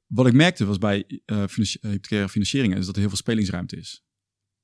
Wat 0.07 0.27
ik 0.27 0.33
merkte 0.33 0.65
was 0.65 0.79
bij 0.79 1.05
hypothecaire 1.27 2.29
financieringen 2.29 2.79
is 2.79 2.85
dat 2.85 2.95
er 2.95 3.01
heel 3.01 3.09
veel 3.09 3.19
spelingsruimte 3.19 3.77
is. 3.77 4.05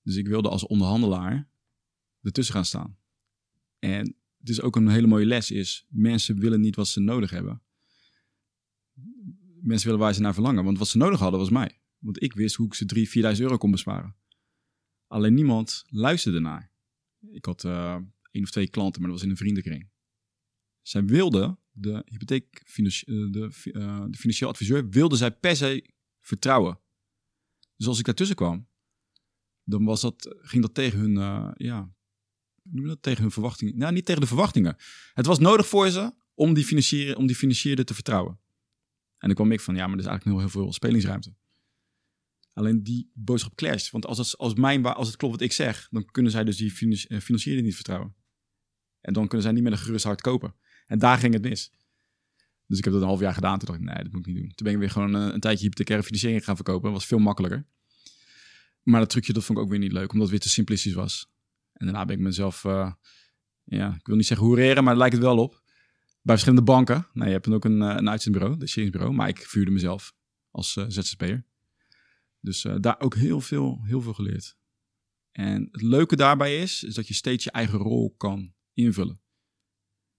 Dus 0.08 0.16
ik 0.16 0.26
wilde 0.28 0.48
als 0.48 0.66
onderhandelaar 0.66 1.50
ertussen 2.22 2.54
gaan 2.54 2.64
staan. 2.64 2.98
En 3.78 4.16
het 4.38 4.48
is 4.48 4.60
ook 4.60 4.76
een 4.76 4.88
hele 4.88 5.06
mooie 5.06 5.26
les 5.26 5.50
is, 5.50 5.86
mensen 5.88 6.38
willen 6.38 6.60
niet 6.60 6.76
wat 6.76 6.88
ze 6.88 7.00
nodig 7.00 7.30
hebben. 7.30 7.62
Mensen 9.60 9.86
willen 9.86 10.02
waar 10.04 10.14
ze 10.14 10.20
naar 10.20 10.34
verlangen. 10.34 10.64
Want 10.64 10.78
wat 10.78 10.88
ze 10.88 10.96
nodig 10.96 11.18
hadden 11.18 11.40
was 11.40 11.50
mij. 11.50 11.80
Want 11.98 12.22
ik 12.22 12.32
wist 12.32 12.54
hoe 12.54 12.66
ik 12.66 12.74
ze 12.74 13.32
3.000, 13.32 13.36
4.000 13.36 13.42
euro 13.42 13.56
kon 13.56 13.70
besparen. 13.70 14.16
Alleen 15.06 15.34
niemand 15.34 15.84
luisterde 15.86 16.40
naar. 16.40 16.72
Ik 17.30 17.44
had 17.44 17.64
eh 17.64 17.96
één 18.30 18.42
of 18.42 18.50
twee 18.50 18.68
klanten, 18.68 19.00
maar 19.00 19.10
dat 19.10 19.18
was 19.18 19.26
in 19.28 19.32
een 19.32 19.40
vriendenkring. 19.40 19.90
Zij 20.82 21.04
wilden, 21.04 21.58
de 21.70 22.02
hypotheek, 22.04 22.62
de, 23.30 23.50
fi- 23.52 23.70
eh, 23.70 24.04
de 24.10 24.16
financieel 24.16 24.50
adviseur, 24.50 24.88
wilde 24.88 25.16
zij 25.16 25.30
per 25.32 25.56
se 25.56 25.90
vertrouwen. 26.20 26.80
Dus 27.76 27.86
als 27.86 27.98
ik 27.98 28.04
daartussen 28.04 28.36
kwam, 28.36 28.67
dan 29.68 29.84
was 29.84 30.00
dat, 30.00 30.36
ging 30.40 30.62
dat 30.62 30.74
tegen 30.74 30.98
hun, 30.98 31.16
eh, 31.16 31.50
ja, 31.54 31.92
noem 32.62 32.86
dat? 32.86 33.02
Tegen 33.02 33.22
hun 33.22 33.30
verwachtingen. 33.30 33.78
Nou, 33.78 33.92
niet 33.92 34.04
tegen 34.04 34.20
de 34.20 34.26
verwachtingen. 34.26 34.76
Het 35.12 35.26
was 35.26 35.38
nodig 35.38 35.66
voor 35.66 35.90
ze 35.90 36.14
om 36.34 36.54
die, 36.54 36.64
financier, 36.64 37.16
om 37.16 37.26
die 37.26 37.36
financierde 37.36 37.84
te 37.84 37.94
vertrouwen. 37.94 38.40
En 39.18 39.26
dan 39.26 39.34
kwam 39.34 39.52
ik 39.52 39.60
van, 39.60 39.74
ja, 39.74 39.86
maar 39.86 39.94
er 39.94 40.00
is 40.00 40.06
eigenlijk 40.06 40.36
nog 40.36 40.52
heel 40.52 40.62
veel 40.62 40.72
spelingsruimte. 40.72 41.34
Alleen 42.52 42.82
die 42.82 43.10
boodschap 43.14 43.54
clasht. 43.54 43.90
Want 43.90 44.06
als 44.06 44.18
het, 44.18 44.38
als, 44.38 44.54
mijn, 44.54 44.84
als 44.84 45.06
het 45.06 45.16
klopt 45.16 45.34
wat 45.34 45.42
ik 45.42 45.52
zeg, 45.52 45.88
dan 45.90 46.04
kunnen 46.04 46.32
zij 46.32 46.44
dus 46.44 46.56
die 46.56 46.70
financi- 46.70 47.56
eh, 47.56 47.62
niet 47.62 47.74
vertrouwen. 47.74 48.14
En 49.00 49.12
dan 49.12 49.26
kunnen 49.26 49.42
zij 49.42 49.52
niet 49.52 49.62
met 49.62 49.72
een 49.72 49.78
gerust 49.78 50.04
hart 50.04 50.20
kopen. 50.20 50.54
En 50.86 50.98
daar 50.98 51.18
ging 51.18 51.32
het 51.32 51.42
mis. 51.42 51.72
Dus 52.66 52.78
ik 52.78 52.84
heb 52.84 52.92
dat 52.92 53.02
een 53.02 53.08
half 53.08 53.20
jaar 53.20 53.34
gedaan. 53.34 53.58
Toen 53.58 53.68
dacht 53.68 53.80
ik, 53.80 53.84
nee, 53.84 54.02
dat 54.02 54.12
moet 54.12 54.26
ik 54.26 54.26
niet 54.26 54.42
doen. 54.42 54.52
Toen 54.54 54.64
ben 54.64 54.72
ik 54.72 54.78
weer 54.78 54.90
gewoon 54.90 55.14
een, 55.14 55.34
een 55.34 55.40
tijdje 55.40 55.62
hypothecaire 55.64 56.04
financiering 56.06 56.44
gaan 56.44 56.56
verkopen. 56.56 56.82
Dat 56.82 56.92
was 56.92 57.06
veel 57.06 57.18
makkelijker. 57.18 57.66
Maar 58.88 59.00
dat 59.00 59.10
trucje, 59.10 59.32
dat 59.32 59.44
vond 59.44 59.58
ik 59.58 59.64
ook 59.64 59.70
weer 59.70 59.78
niet 59.78 59.92
leuk, 59.92 60.12
omdat 60.12 60.20
het 60.20 60.30
weer 60.30 60.40
te 60.40 60.48
simplistisch 60.48 60.92
was. 60.92 61.30
En 61.72 61.86
daarna 61.86 62.04
ben 62.04 62.16
ik 62.16 62.22
mezelf, 62.22 62.64
eh, 62.64 62.92
ja, 63.64 63.94
ik 63.94 64.06
wil 64.06 64.16
niet 64.16 64.26
zeggen 64.26 64.46
hoereren, 64.46 64.84
maar 64.84 64.92
daar 64.92 64.96
lijkt 64.96 65.14
het 65.14 65.24
wel 65.24 65.38
op. 65.38 65.62
Bij 66.22 66.34
verschillende 66.34 66.62
banken. 66.62 67.06
Nou, 67.12 67.26
je 67.26 67.32
hebt 67.32 67.48
ook 67.48 67.64
een, 67.64 67.82
eh, 67.82 67.94
een 67.96 68.08
uitzendbureau, 68.08 68.58
de 68.58 68.66
sheringsbureau. 68.66 69.14
Maar 69.14 69.28
ik 69.28 69.38
vuurde 69.38 69.70
mezelf 69.70 70.14
als 70.50 70.76
eh 70.76 70.84
ZZP'er. 70.88 71.44
Dus 72.40 72.66
daar 72.80 73.00
ook 73.00 73.14
heel 73.14 73.40
veel, 73.40 73.80
heel 73.84 74.00
veel 74.00 74.14
geleerd. 74.14 74.56
En 75.30 75.68
het 75.70 75.82
leuke 75.82 76.16
daarbij 76.16 76.56
is, 76.62 76.82
is 76.82 76.94
dat 76.94 77.08
je 77.08 77.14
steeds 77.14 77.44
je 77.44 77.50
eigen 77.50 77.78
rol 77.78 78.14
kan 78.16 78.54
invullen. 78.72 79.20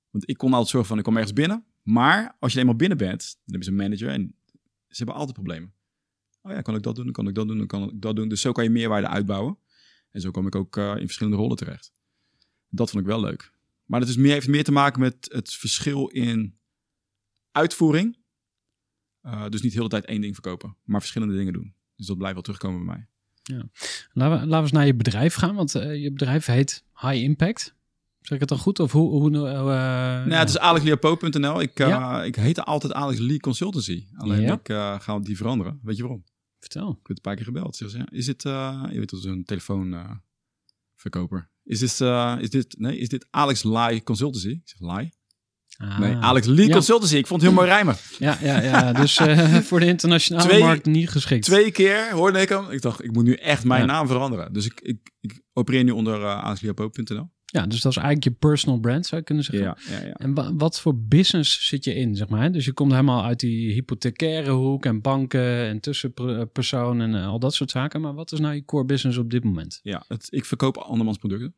Want 0.10 0.30
ik 0.30 0.38
kon 0.38 0.52
altijd 0.52 0.70
zorgen 0.70 0.90
van, 0.90 0.98
ik 0.98 1.04
kom 1.04 1.16
ergens 1.16 1.34
binnen. 1.34 1.66
Maar 1.84 2.36
als 2.40 2.54
je 2.54 2.60
eenmaal 2.60 2.76
binnen 2.76 2.98
bent, 2.98 3.40
dan 3.46 3.64
ze 3.64 3.70
een 3.70 3.76
manager 3.76 4.10
en 4.10 4.36
ze 4.88 4.98
hebben 4.98 5.16
altijd 5.16 5.34
problemen. 5.34 5.74
Oh 6.42 6.52
ja, 6.52 6.62
kan 6.62 6.76
ik 6.76 6.84
dat 6.84 6.96
doen, 6.96 7.12
kan 7.12 7.28
ik 7.28 7.36
dat 7.36 7.48
doen, 7.48 7.58
dan 7.58 7.68
kan 7.68 7.84
ik 7.84 8.02
dat 8.02 8.16
doen. 8.16 8.30
Dus 8.30 8.42
zo 8.42 8.52
kan 8.52 8.64
je 8.64 8.70
meerwaarde 8.70 9.08
uitbouwen. 9.08 9.58
En 10.12 10.22
zo 10.22 10.32
kom 10.32 10.48
ik 10.48 10.56
ook 10.56 10.78
eh, 10.78 10.92
in 10.96 11.06
verschillende 11.06 11.38
rollen 11.38 11.58
terecht. 11.58 11.94
Dat 12.70 12.90
vond 12.90 13.04
ik 13.04 13.10
wel 13.10 13.20
leuk. 13.22 13.52
Maar 13.86 14.00
het 14.00 14.10
is 14.10 14.18
meer, 14.18 14.32
heeft 14.32 14.48
meer 14.48 14.64
te 14.64 14.72
maken 14.72 15.00
met 15.00 15.16
het 15.32 15.54
verschil 15.54 16.08
in 16.08 16.58
uitvoering. 17.52 18.18
Eh, 19.22 19.46
dus 19.50 19.62
niet 19.62 19.72
de 19.72 19.78
hele 19.78 19.90
tijd 19.90 20.06
één 20.06 20.22
ding 20.22 20.34
verkopen, 20.34 20.76
maar 20.84 21.00
verschillende 21.00 21.36
dingen 21.36 21.54
doen. 21.54 21.74
Dus 21.96 22.06
dat 22.08 22.18
blijft 22.18 22.34
wel 22.34 22.44
terugkomen 22.44 22.86
bij 22.86 22.96
mij. 22.96 23.08
Laten 24.14 24.40
we, 24.40 24.46
laten 24.46 24.50
we 24.50 24.56
eens 24.56 24.72
naar 24.72 24.86
je 24.86 24.96
bedrijf 24.96 25.34
gaan, 25.34 25.56
want 25.56 25.76
eh, 25.76 26.02
je 26.02 26.12
bedrijf 26.12 26.46
heet 26.46 26.86
High 27.02 27.16
Impact. 27.16 27.76
Zeg 28.20 28.32
ik 28.34 28.40
het 28.40 28.50
dan 28.50 28.58
goed? 28.58 28.80
Of 28.80 28.92
hoe... 28.92 29.10
hoe 29.10 29.30
nou, 29.30 29.70
ja, 30.30 30.40
het 30.40 30.50
is 30.50 30.58
alexliapo.nl. 30.60 31.62
Ik, 31.62 31.78
Ja. 31.78 32.24
ik 32.24 32.36
heette 32.36 32.64
altijd 32.64 32.94
Alex 32.94 33.20
Lee 33.20 33.40
Consultancy. 33.40 34.08
Alleen 34.16 34.42
Ja. 34.42 34.54
ik 34.54 35.02
ga 35.04 35.20
die 35.20 35.38
veranderen. 35.38 35.80
Weet 35.84 35.96
je 35.96 36.02
waarom? 36.02 36.24
Vertel. 36.60 36.90
Ik 36.90 36.96
werd 37.08 37.08
een 37.08 37.22
paar 37.22 37.36
keer 37.36 37.46
gebeld. 37.46 37.76
Ze 37.76 38.06
is 38.12 38.26
dit, 38.26 38.46
eh, 38.46 38.84
je 38.92 39.00
weet 39.00 39.10
dat 39.10 39.22
zo'n 39.22 39.44
telefoonverkoper. 39.44 41.52
is 41.64 41.80
dit, 41.80 42.02
eh, 42.02 42.36
is 42.40 42.50
dit, 42.50 42.76
nee, 42.80 42.98
is 42.98 43.10
dit 43.10 43.28
Alex 43.30 43.64
Lai 43.64 44.04
Consultancy? 44.04 44.50
Ik 44.50 44.62
zeg 44.64 44.80
Lai. 44.80 45.10
Ah. 45.78 46.00
Nee, 46.00 46.16
Alex 46.16 46.48
Lee 46.48 46.68
Ja. 46.68 46.74
Consultancy. 46.74 47.16
Ik 47.16 47.28
vond 47.28 47.42
het 47.42 47.50
heel 47.52 47.60
mooi 47.60 47.72
rijmen. 47.72 47.96
Ja, 48.20 48.38
ja, 48.42 48.62
ja. 48.62 48.94
dus 48.94 49.18
eh, 49.18 49.56
voor 49.70 49.80
de 49.80 49.86
internationale 49.86 50.48
Twee- 50.50 50.64
markt 50.64 50.86
niet 50.86 51.10
geschikt. 51.10 51.46
Twee 51.46 51.72
keer 51.72 52.12
hoorde 52.12 52.42
ik 52.42 52.50
hem. 52.50 52.70
Ik 52.72 52.82
dacht, 52.82 53.04
ik 53.04 53.12
moet 53.12 53.24
nu 53.24 53.34
echt 53.34 53.64
mijn 53.64 53.82
Ja. 53.82 53.86
naam 53.88 54.08
veranderen. 54.08 54.54
Dus 54.54 54.66
ik, 54.66 54.82
ik, 54.82 55.12
ik 55.20 55.42
opereer 55.54 55.84
nu 55.84 55.92
onder 55.92 56.20
uh. 56.22 56.56
Ja, 57.52 57.66
dus 57.68 57.82
dat 57.82 57.92
is 57.92 57.98
eigenlijk 57.98 58.24
je 58.24 58.48
personal 58.48 58.80
brand, 58.80 59.06
zou 59.06 59.22
je 59.22 59.28
kunnen 59.28 59.44
zeggen. 59.44 59.64
Ja, 59.66 59.78
ja, 60.00 60.06
ja. 60.06 60.14
En 60.14 60.34
wa- 60.34 60.54
wat 60.56 60.82
voor 60.82 60.98
business 60.98 61.68
zit 61.68 61.84
je 61.84 61.94
in, 61.96 62.16
zeg 62.16 62.30
maar? 62.30 62.52
Dus 62.52 62.66
je 62.66 62.74
komt 62.74 62.92
helemaal 62.92 63.24
uit 63.24 63.40
die 63.40 63.74
hypothecaire 63.74 64.52
hoek 64.52 64.86
en 64.86 65.02
banken 65.02 65.66
en 65.68 65.80
tussenpersoon 65.80 67.02
en 67.02 67.16
eh, 67.16 67.28
al 67.28 67.40
dat 67.40 67.54
soort 67.54 67.72
zaken. 67.72 68.02
Maar 68.02 68.14
wat 68.14 68.32
is 68.32 68.40
nou 68.40 68.54
je 68.54 68.66
core 68.66 68.86
business 68.86 69.18
op 69.18 69.30
dit 69.30 69.44
moment? 69.44 69.80
ja 69.84 70.04
het, 70.08 70.28
ik 70.30 70.46
verkoop 70.46 70.78
andermans 70.78 71.18
producten. 71.18 71.56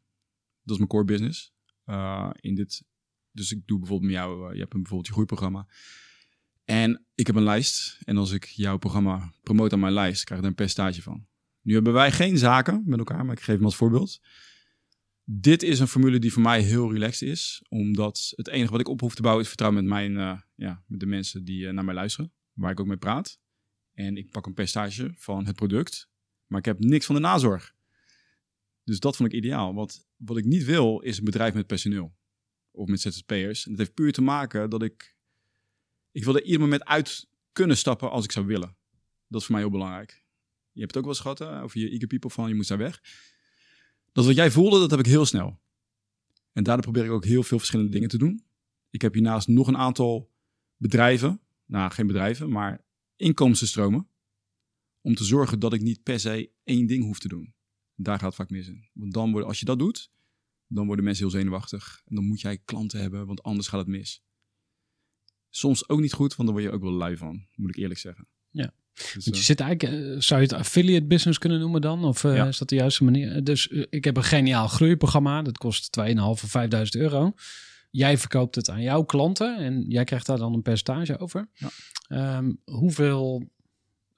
Dat 0.62 0.72
is 0.72 0.78
mijn 0.78 0.90
core 0.90 1.04
business. 1.06 1.54
Uh, 1.86 2.30
in 2.40 2.56
dit, 2.56 2.84
dus 3.32 3.52
ik 3.52 3.68
doe 3.68 3.80
bijvoorbeeld 3.80 4.12
met 4.12 4.22
jou, 4.22 4.48
uh, 4.48 4.54
je 4.54 4.60
hebt 4.60 4.74
een, 4.74 4.80
bijvoorbeeld 4.80 5.08
je 5.08 5.14
groeiprogramma. 5.14 5.68
En 6.64 7.06
ik 7.16 7.28
heb 7.28 7.36
een 7.36 7.44
lijst. 7.44 7.98
En 8.04 8.18
als 8.18 8.32
ik 8.32 8.46
jouw 8.46 8.78
programma 8.78 9.34
promote 9.44 9.74
aan 9.74 9.80
mijn 9.80 9.94
lijst, 9.94 10.24
krijg 10.24 10.40
ik 10.40 10.46
daar 10.48 10.50
een 10.50 10.66
percentage 10.66 11.02
van. 11.02 11.26
Nu 11.62 11.74
hebben 11.74 11.94
wij 11.94 12.12
geen 12.12 12.38
zaken 12.38 12.82
met 12.86 13.00
elkaar, 13.00 13.26
maar 13.26 13.36
ik 13.36 13.42
geef 13.42 13.56
hem 13.56 13.66
als 13.66 13.76
voorbeeld. 13.76 14.20
Dit 15.24 15.64
is 15.64 15.80
een 15.80 15.88
formule 15.88 16.20
die 16.20 16.34
voor 16.34 16.42
mij 16.42 16.62
heel 16.62 16.92
relaxed 16.92 17.30
is. 17.30 17.64
Omdat 17.70 18.34
het 18.36 18.48
enige 18.48 18.72
wat 18.72 18.80
ik 18.80 18.88
op 18.88 19.00
hoef 19.00 19.16
te 19.16 19.22
bouwen 19.22 19.44
is 19.44 19.50
vertrouwen 19.50 19.84
met, 19.84 19.94
mijn, 19.94 20.12
uh, 20.12 20.42
ja, 20.56 20.84
met 20.88 21.00
de 21.00 21.06
mensen 21.06 21.44
die 21.44 21.62
uh, 21.62 21.72
naar 21.72 21.86
mij 21.86 21.94
luisteren. 21.94 22.34
Waar 22.54 22.72
ik 22.72 22.80
ook 22.80 22.88
mee 22.88 22.98
praat. 22.98 23.40
En 23.94 24.18
ik 24.18 24.32
pak 24.32 24.46
een 24.46 24.54
percentage 24.54 25.12
van 25.16 25.46
het 25.46 25.56
product. 25.56 26.10
Maar 26.46 26.60
ik 26.60 26.66
heb 26.66 26.80
niks 26.80 27.06
van 27.06 27.16
de 27.16 27.22
nazorg. 27.22 27.74
Dus 28.84 29.00
dat 29.00 29.16
vond 29.16 29.34
ik 29.34 29.38
ideaal. 29.38 29.74
Want 29.74 30.08
wat 30.16 30.38
ik 30.38 30.46
niet 30.46 30.64
wil 30.64 31.00
is 31.00 31.18
een 31.18 31.24
bedrijf 31.24 31.54
met 31.54 31.68
personeel. 31.68 32.16
Of 32.72 32.88
met 32.88 33.02
ZZP'ers. 33.02 33.66
En 33.66 33.72
dat 33.72 33.80
heeft 33.80 33.94
puur 33.94 34.12
te 34.12 34.22
maken 34.22 34.70
dat 34.70 34.84
ik... 34.84 35.16
Ik 36.12 36.24
wil 36.24 36.36
er 36.36 36.44
ieder 36.44 36.60
moment 36.60 36.86
uit 36.86 37.30
kunnen 37.52 37.78
stappen 37.78 38.12
als 38.12 38.24
ik 38.24 38.32
zou 38.32 38.46
willen. 38.46 38.78
Dat 39.28 39.40
is 39.40 39.46
voor 39.46 39.56
mij 39.56 39.64
heel 39.64 39.72
belangrijk. 39.72 40.24
Je 40.72 40.80
hebt 40.80 40.96
het 40.96 40.98
ook 40.98 41.04
wel 41.04 41.14
eens 41.14 41.22
gehad 41.22 41.40
hè, 41.40 41.64
over 41.64 41.80
je 41.80 41.90
eager 41.90 42.08
people 42.08 42.30
van 42.30 42.48
je 42.48 42.56
moet 42.56 42.68
daar 42.68 42.78
weg. 42.78 43.02
Dat 44.12 44.26
wat 44.26 44.36
jij 44.36 44.52
voelde, 44.52 44.80
dat 44.80 44.92
heb 44.92 45.00
ik 45.00 45.06
heel 45.06 45.26
snel. 45.26 45.60
En 46.54 46.64
daardoor 46.64 46.84
probeer 46.84 47.06
ik 47.06 47.12
ook 47.12 47.26
heel 47.26 47.44
veel 47.44 47.58
verschillende 47.58 47.92
dingen 47.92 48.10
te 48.10 48.18
doen. 48.18 48.44
Ik 48.90 49.02
heb 49.02 49.14
hiernaast 49.14 49.48
nog 49.48 49.68
een 49.68 49.78
aantal 49.78 50.32
bedrijven. 50.78 51.42
Nou, 51.66 51.92
geen 51.92 52.08
bedrijven, 52.08 52.50
maar 52.50 52.86
inkomstenstromen. 53.16 54.08
Om 55.02 55.16
te 55.16 55.24
zorgen 55.24 55.60
dat 55.60 55.74
ik 55.74 55.82
niet 55.82 56.04
per 56.04 56.20
se 56.20 56.52
één 56.64 56.88
ding 56.88 57.04
hoef 57.04 57.20
te 57.20 57.28
doen. 57.28 57.54
Daar 57.96 58.18
gaat 58.18 58.28
het 58.28 58.36
vaak 58.36 58.50
mis 58.50 58.68
in. 58.68 58.90
Want 58.94 59.14
dan 59.14 59.32
worden, 59.32 59.50
als 59.50 59.60
je 59.60 59.66
dat 59.66 59.80
doet, 59.80 60.12
dan 60.68 60.86
worden 60.86 61.06
mensen 61.06 61.24
heel 61.24 61.34
zenuwachtig. 61.40 62.02
En 62.06 62.16
dan 62.16 62.26
moet 62.26 62.42
jij 62.42 62.58
klanten 62.58 63.00
hebben, 63.00 63.26
want 63.26 63.44
anders 63.44 63.68
gaat 63.68 63.80
het 63.80 63.90
mis. 63.90 64.24
Soms 65.50 65.90
ook 65.90 66.00
niet 66.00 66.14
goed, 66.14 66.36
want 66.36 66.50
dan 66.50 66.58
word 66.58 66.70
je 66.70 66.76
ook 66.76 66.84
wel 66.84 66.92
lui 66.92 67.18
van, 67.18 67.48
moet 67.56 67.70
ik 67.70 67.76
eerlijk 67.76 68.00
zeggen. 68.00 68.28
Ja. 68.50 68.74
Dus, 68.94 69.14
Want 69.14 69.26
je 69.26 69.32
uh, 69.32 69.38
zit 69.42 69.60
eigenlijk, 69.60 69.94
uh, 69.94 70.16
zou 70.20 70.42
je 70.42 70.48
het 70.48 70.56
affiliate 70.56 71.06
business 71.06 71.38
kunnen 71.38 71.60
noemen 71.60 71.82
dan? 71.82 72.04
Of 72.04 72.24
Ja. 72.24 72.48
is 72.48 72.58
dat 72.58 72.70
de 72.70 72.76
juiste 72.76 73.04
manier? 73.04 73.44
Dus 73.44 73.68
ik 73.68 74.04
heb 74.04 74.18
een 74.18 74.24
geniaal 74.24 74.68
groeiprogramma. 74.68 75.42
Dat 75.42 75.58
kost 75.58 75.90
2,5 76.00 76.18
of 76.18 76.40
5000 76.40 77.02
euro. 77.02 77.34
Jij 77.92 78.18
verkoopt 78.18 78.56
het 78.56 78.70
aan 78.70 78.82
jouw 78.82 79.04
klanten 79.04 79.58
en 79.58 79.86
jij 79.88 80.04
krijgt 80.04 80.26
daar 80.26 80.38
dan 80.38 80.54
een 80.54 80.62
percentage 80.62 81.18
over. 81.20 81.50
Ja. 81.54 82.38
Um, 82.38 82.62
hoeveel 82.66 83.50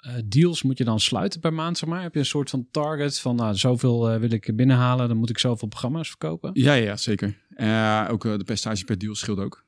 uh, 0.08 0.14
deals 0.26 0.64
moet 0.64 0.78
je 0.78 0.84
dan 0.84 1.00
sluiten 1.00 1.40
per 1.40 1.54
maand? 1.54 1.78
Zeg 1.78 1.90
maar? 1.90 2.02
Heb 2.02 2.14
je 2.14 2.20
een 2.20 2.26
soort 2.26 2.50
van 2.50 2.68
target 2.72 3.20
van 3.20 3.36
nou, 3.36 3.56
zoveel 3.56 4.14
uh, 4.14 4.20
wil 4.20 4.32
ik 4.32 4.56
binnenhalen, 4.56 5.08
dan 5.08 5.18
moet 5.18 5.30
ik 5.30 5.38
zoveel 5.38 5.68
programma's 5.68 6.08
verkopen? 6.08 6.50
Ja, 6.54 6.74
ja 6.74 6.98
zeker. 6.98 7.38
Uh, 7.56 8.08
ook 8.12 8.22
de 8.24 8.44
percentage 8.46 8.84
per 8.86 8.98
deal 8.98 9.16
scheelt 9.16 9.40
ook. 9.40 9.66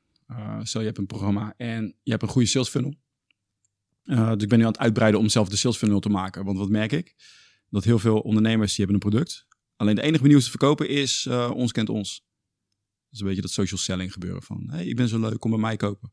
Stel 0.62 0.80
je 0.80 0.86
hebt 0.86 0.98
een 0.98 1.06
programma 1.06 1.54
en 1.56 1.94
je 2.02 2.10
hebt 2.10 2.22
een 2.22 2.28
goede 2.28 2.48
sales 2.48 2.68
funnel. 2.68 2.94
Uh, 4.06 4.32
dus 4.32 4.42
ik 4.42 4.48
ben 4.48 4.58
nu 4.58 4.64
aan 4.64 4.72
het 4.72 4.80
uitbreiden 4.80 5.20
om 5.20 5.28
zelf 5.28 5.48
de 5.48 5.56
sales 5.56 5.76
funnel 5.76 6.00
te 6.00 6.08
maken. 6.08 6.44
Want 6.44 6.58
wat 6.58 6.68
merk 6.68 6.92
ik? 6.92 7.14
Dat 7.70 7.84
heel 7.84 7.98
veel 7.98 8.20
ondernemers 8.20 8.74
die 8.74 8.84
hebben 8.84 8.94
een 8.94 9.10
product. 9.10 9.46
Alleen 9.76 9.94
de 9.94 10.02
enige 10.02 10.22
manier 10.22 10.36
om 10.36 10.42
te 10.42 10.50
verkopen 10.50 10.88
is 10.88 11.26
uh, 11.28 11.50
ons 11.54 11.72
kent 11.72 11.88
ons. 11.88 12.24
Dat 13.04 13.12
is 13.12 13.20
een 13.20 13.26
beetje 13.26 13.42
dat 13.42 13.50
social 13.50 13.78
selling 13.80 14.12
gebeuren 14.12 14.42
van... 14.42 14.64
hey, 14.70 14.86
ik 14.86 14.96
ben 14.96 15.08
zo 15.08 15.20
leuk, 15.20 15.38
kom 15.38 15.50
bij 15.50 15.60
mij 15.60 15.76
kopen. 15.76 16.12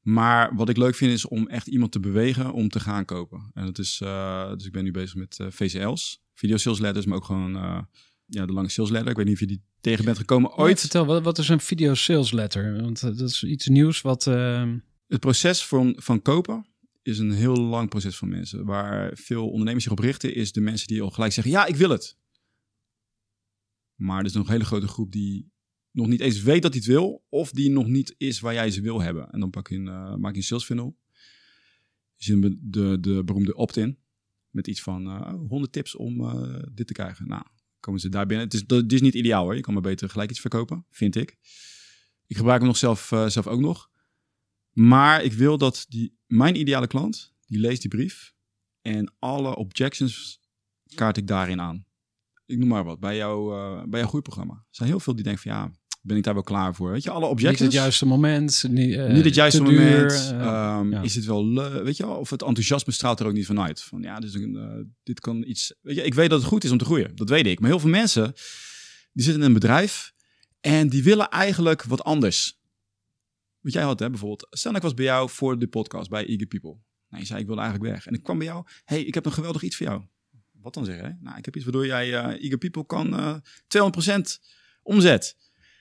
Maar 0.00 0.54
wat 0.54 0.68
ik 0.68 0.76
leuk 0.76 0.94
vind 0.94 1.12
is 1.12 1.28
om 1.28 1.48
echt 1.48 1.66
iemand 1.66 1.92
te 1.92 2.00
bewegen 2.00 2.52
om 2.52 2.68
te 2.68 2.80
gaan 2.80 3.04
kopen. 3.04 3.50
En 3.54 3.64
dat 3.64 3.78
is, 3.78 4.00
uh, 4.02 4.52
dus 4.52 4.66
ik 4.66 4.72
ben 4.72 4.84
nu 4.84 4.90
bezig 4.90 5.14
met 5.14 5.38
VCL's, 5.48 6.22
video 6.34 6.56
sales 6.56 6.78
letters, 6.78 7.06
maar 7.06 7.16
ook 7.16 7.24
gewoon 7.24 7.52
ja, 8.26 8.46
de 8.46 8.52
lange 8.52 8.68
sales 8.68 8.90
letter. 8.90 9.10
Ik 9.10 9.16
weet 9.16 9.26
niet 9.26 9.34
of 9.34 9.40
je 9.40 9.46
die 9.46 9.62
tegen 9.80 10.04
bent 10.04 10.18
gekomen 10.18 10.56
ooit. 10.56 10.80
Vertel, 10.80 11.06
wat, 11.06 11.22
wat 11.22 11.38
is 11.38 11.48
een 11.48 11.60
video 11.60 11.94
sales 11.94 12.30
letter? 12.30 12.82
Want 12.82 13.00
dat 13.00 13.20
is 13.20 13.44
iets 13.44 13.66
nieuws 13.66 14.00
wat... 14.00 14.26
Uh... 14.26 14.72
Het 15.08 15.20
proces 15.20 15.64
van, 15.64 15.96
van 15.98 16.22
kopen 16.22 16.66
is 17.02 17.18
een 17.18 17.32
heel 17.32 17.56
lang 17.56 17.88
proces 17.88 18.16
van 18.16 18.28
mensen. 18.28 18.64
Waar 18.64 19.16
veel 19.16 19.50
ondernemers 19.50 19.84
zich 19.84 19.92
op 19.92 19.98
richten, 19.98 20.34
is 20.34 20.52
de 20.52 20.60
mensen 20.60 20.88
die 20.88 21.02
al 21.02 21.10
gelijk 21.10 21.32
zeggen: 21.32 21.52
Ja, 21.52 21.66
ik 21.66 21.76
wil 21.76 21.90
het. 21.90 22.16
Maar 23.94 24.18
er 24.18 24.24
is 24.24 24.32
nog 24.32 24.46
een 24.46 24.52
hele 24.52 24.64
grote 24.64 24.88
groep 24.88 25.12
die 25.12 25.50
nog 25.90 26.06
niet 26.06 26.20
eens 26.20 26.42
weet 26.42 26.62
dat 26.62 26.72
hij 26.72 26.80
het 26.84 26.90
wil, 26.90 27.24
of 27.28 27.50
die 27.50 27.70
nog 27.70 27.86
niet 27.86 28.14
is 28.18 28.40
waar 28.40 28.54
jij 28.54 28.70
ze 28.70 28.80
wil 28.80 29.00
hebben. 29.00 29.30
En 29.30 29.40
dan 29.40 29.50
pak 29.50 29.68
je 29.68 29.76
een, 29.76 29.86
uh, 29.86 30.14
maak 30.14 30.32
je 30.32 30.38
een 30.38 30.44
sales 30.44 30.64
funnel. 30.64 30.98
Je 32.16 32.24
ziet 32.24 32.42
de, 32.42 32.58
de, 32.60 33.00
de 33.00 33.24
beroemde 33.24 33.54
opt-in 33.54 33.98
met 34.50 34.66
iets 34.66 34.82
van 34.82 35.06
uh, 35.06 35.34
100 35.48 35.72
tips 35.72 35.96
om 35.96 36.20
uh, 36.20 36.62
dit 36.72 36.86
te 36.86 36.92
krijgen. 36.92 37.28
Nou, 37.28 37.42
komen 37.80 38.00
ze 38.00 38.08
daar 38.08 38.26
binnen. 38.26 38.46
Het 38.46 38.54
is, 38.54 38.66
dat 38.66 38.92
is 38.92 39.00
niet 39.00 39.14
ideaal 39.14 39.44
hoor. 39.44 39.54
Je 39.54 39.60
kan 39.60 39.72
maar 39.72 39.82
beter 39.82 40.08
gelijk 40.08 40.30
iets 40.30 40.40
verkopen, 40.40 40.86
vind 40.90 41.16
ik. 41.16 41.36
Ik 42.26 42.36
gebruik 42.36 42.58
hem 42.58 42.68
nog 42.68 42.76
zelf, 42.76 43.06
zelf 43.26 43.46
ook 43.46 43.60
nog. 43.60 43.90
Maar 44.72 45.22
ik 45.22 45.32
wil 45.32 45.58
dat 45.58 45.86
die, 45.88 46.18
mijn 46.26 46.58
ideale 46.58 46.86
klant, 46.86 47.32
die 47.46 47.58
leest 47.58 47.80
die 47.80 47.90
brief 47.90 48.34
en 48.82 49.14
alle 49.18 49.56
objections 49.56 50.40
kaart 50.94 51.16
ik 51.16 51.26
daarin 51.26 51.60
aan. 51.60 51.84
Ik 52.46 52.58
noem 52.58 52.68
maar 52.68 52.84
wat, 52.84 53.00
bij, 53.00 53.16
jou, 53.16 53.54
uh, 53.54 53.82
bij 53.84 54.00
jouw 54.00 54.08
groeiprogramma. 54.08 54.54
Er 54.54 54.66
zijn 54.70 54.88
heel 54.88 55.00
veel 55.00 55.14
die 55.14 55.24
denken 55.24 55.42
van 55.42 55.52
ja, 55.52 55.70
ben 56.02 56.16
ik 56.16 56.22
daar 56.22 56.34
wel 56.34 56.42
klaar 56.42 56.74
voor? 56.74 56.90
Weet 56.90 57.02
je, 57.02 57.10
alle 57.10 57.26
objections. 57.26 57.60
Niet 57.60 57.72
het 57.72 57.80
juiste 57.80 58.06
moment. 58.06 58.64
Niet, 58.68 58.94
uh, 58.94 59.12
niet 59.12 59.24
het 59.24 59.34
juiste 59.34 59.62
duur, 59.62 59.90
moment. 59.90 60.32
uh, 60.32 60.78
um, 60.80 60.92
ja. 60.92 61.02
Is 61.02 61.14
het 61.14 61.24
wel, 61.24 61.46
leuk? 61.46 61.82
weet 61.84 61.96
je 61.96 62.06
wel, 62.06 62.16
of 62.16 62.30
het 62.30 62.42
enthousiasme 62.42 62.92
straalt 62.92 63.20
er 63.20 63.26
ook 63.26 63.32
niet 63.32 63.46
vanuit. 63.46 63.82
Van 63.82 64.02
ja, 64.02 64.20
dus, 64.20 64.32
dit 65.02 65.20
kan 65.20 65.42
iets, 65.46 65.74
weet 65.80 65.96
je, 65.96 66.02
ik 66.02 66.14
weet 66.14 66.30
dat 66.30 66.38
het 66.38 66.48
goed 66.48 66.64
is 66.64 66.70
om 66.70 66.78
te 66.78 66.84
groeien. 66.84 67.16
Dat 67.16 67.28
weet 67.28 67.46
ik. 67.46 67.60
Maar 67.60 67.70
heel 67.70 67.80
veel 67.80 67.90
mensen, 67.90 68.32
die 69.12 69.24
zitten 69.24 69.42
in 69.42 69.48
een 69.48 69.54
bedrijf 69.54 70.12
en 70.60 70.88
die 70.88 71.02
willen 71.02 71.28
eigenlijk 71.28 71.82
wat 71.82 72.04
anders. 72.04 72.60
Wat 73.62 73.72
jij 73.72 73.82
had, 73.82 73.98
hè, 73.98 74.10
bijvoorbeeld. 74.10 74.46
Stel, 74.50 74.74
ik 74.74 74.82
was 74.82 74.94
bij 74.94 75.04
jou 75.04 75.30
voor 75.30 75.58
de 75.58 75.68
podcast 75.68 76.10
bij 76.10 76.26
Eager 76.26 76.46
People. 76.46 76.76
Nou, 77.08 77.22
je 77.22 77.26
zei, 77.26 77.40
ik 77.40 77.46
wilde 77.46 77.60
eigenlijk 77.60 77.92
weg. 77.92 78.06
En 78.06 78.14
ik 78.14 78.22
kwam 78.22 78.38
bij 78.38 78.46
jou. 78.46 78.66
hey, 78.84 79.02
ik 79.02 79.14
heb 79.14 79.26
een 79.26 79.32
geweldig 79.32 79.62
iets 79.62 79.76
voor 79.76 79.86
jou. 79.86 80.02
Wat 80.50 80.74
dan 80.74 80.84
zeggen? 80.84 81.18
Nou, 81.20 81.38
ik 81.38 81.44
heb 81.44 81.56
iets 81.56 81.64
waardoor 81.64 81.86
jij 81.86 82.08
uh, 82.08 82.42
Eager 82.42 82.58
People 82.58 82.86
kan 82.86 83.14
uh, 83.14 83.36
200% 84.08 84.20
omzet. 84.82 85.36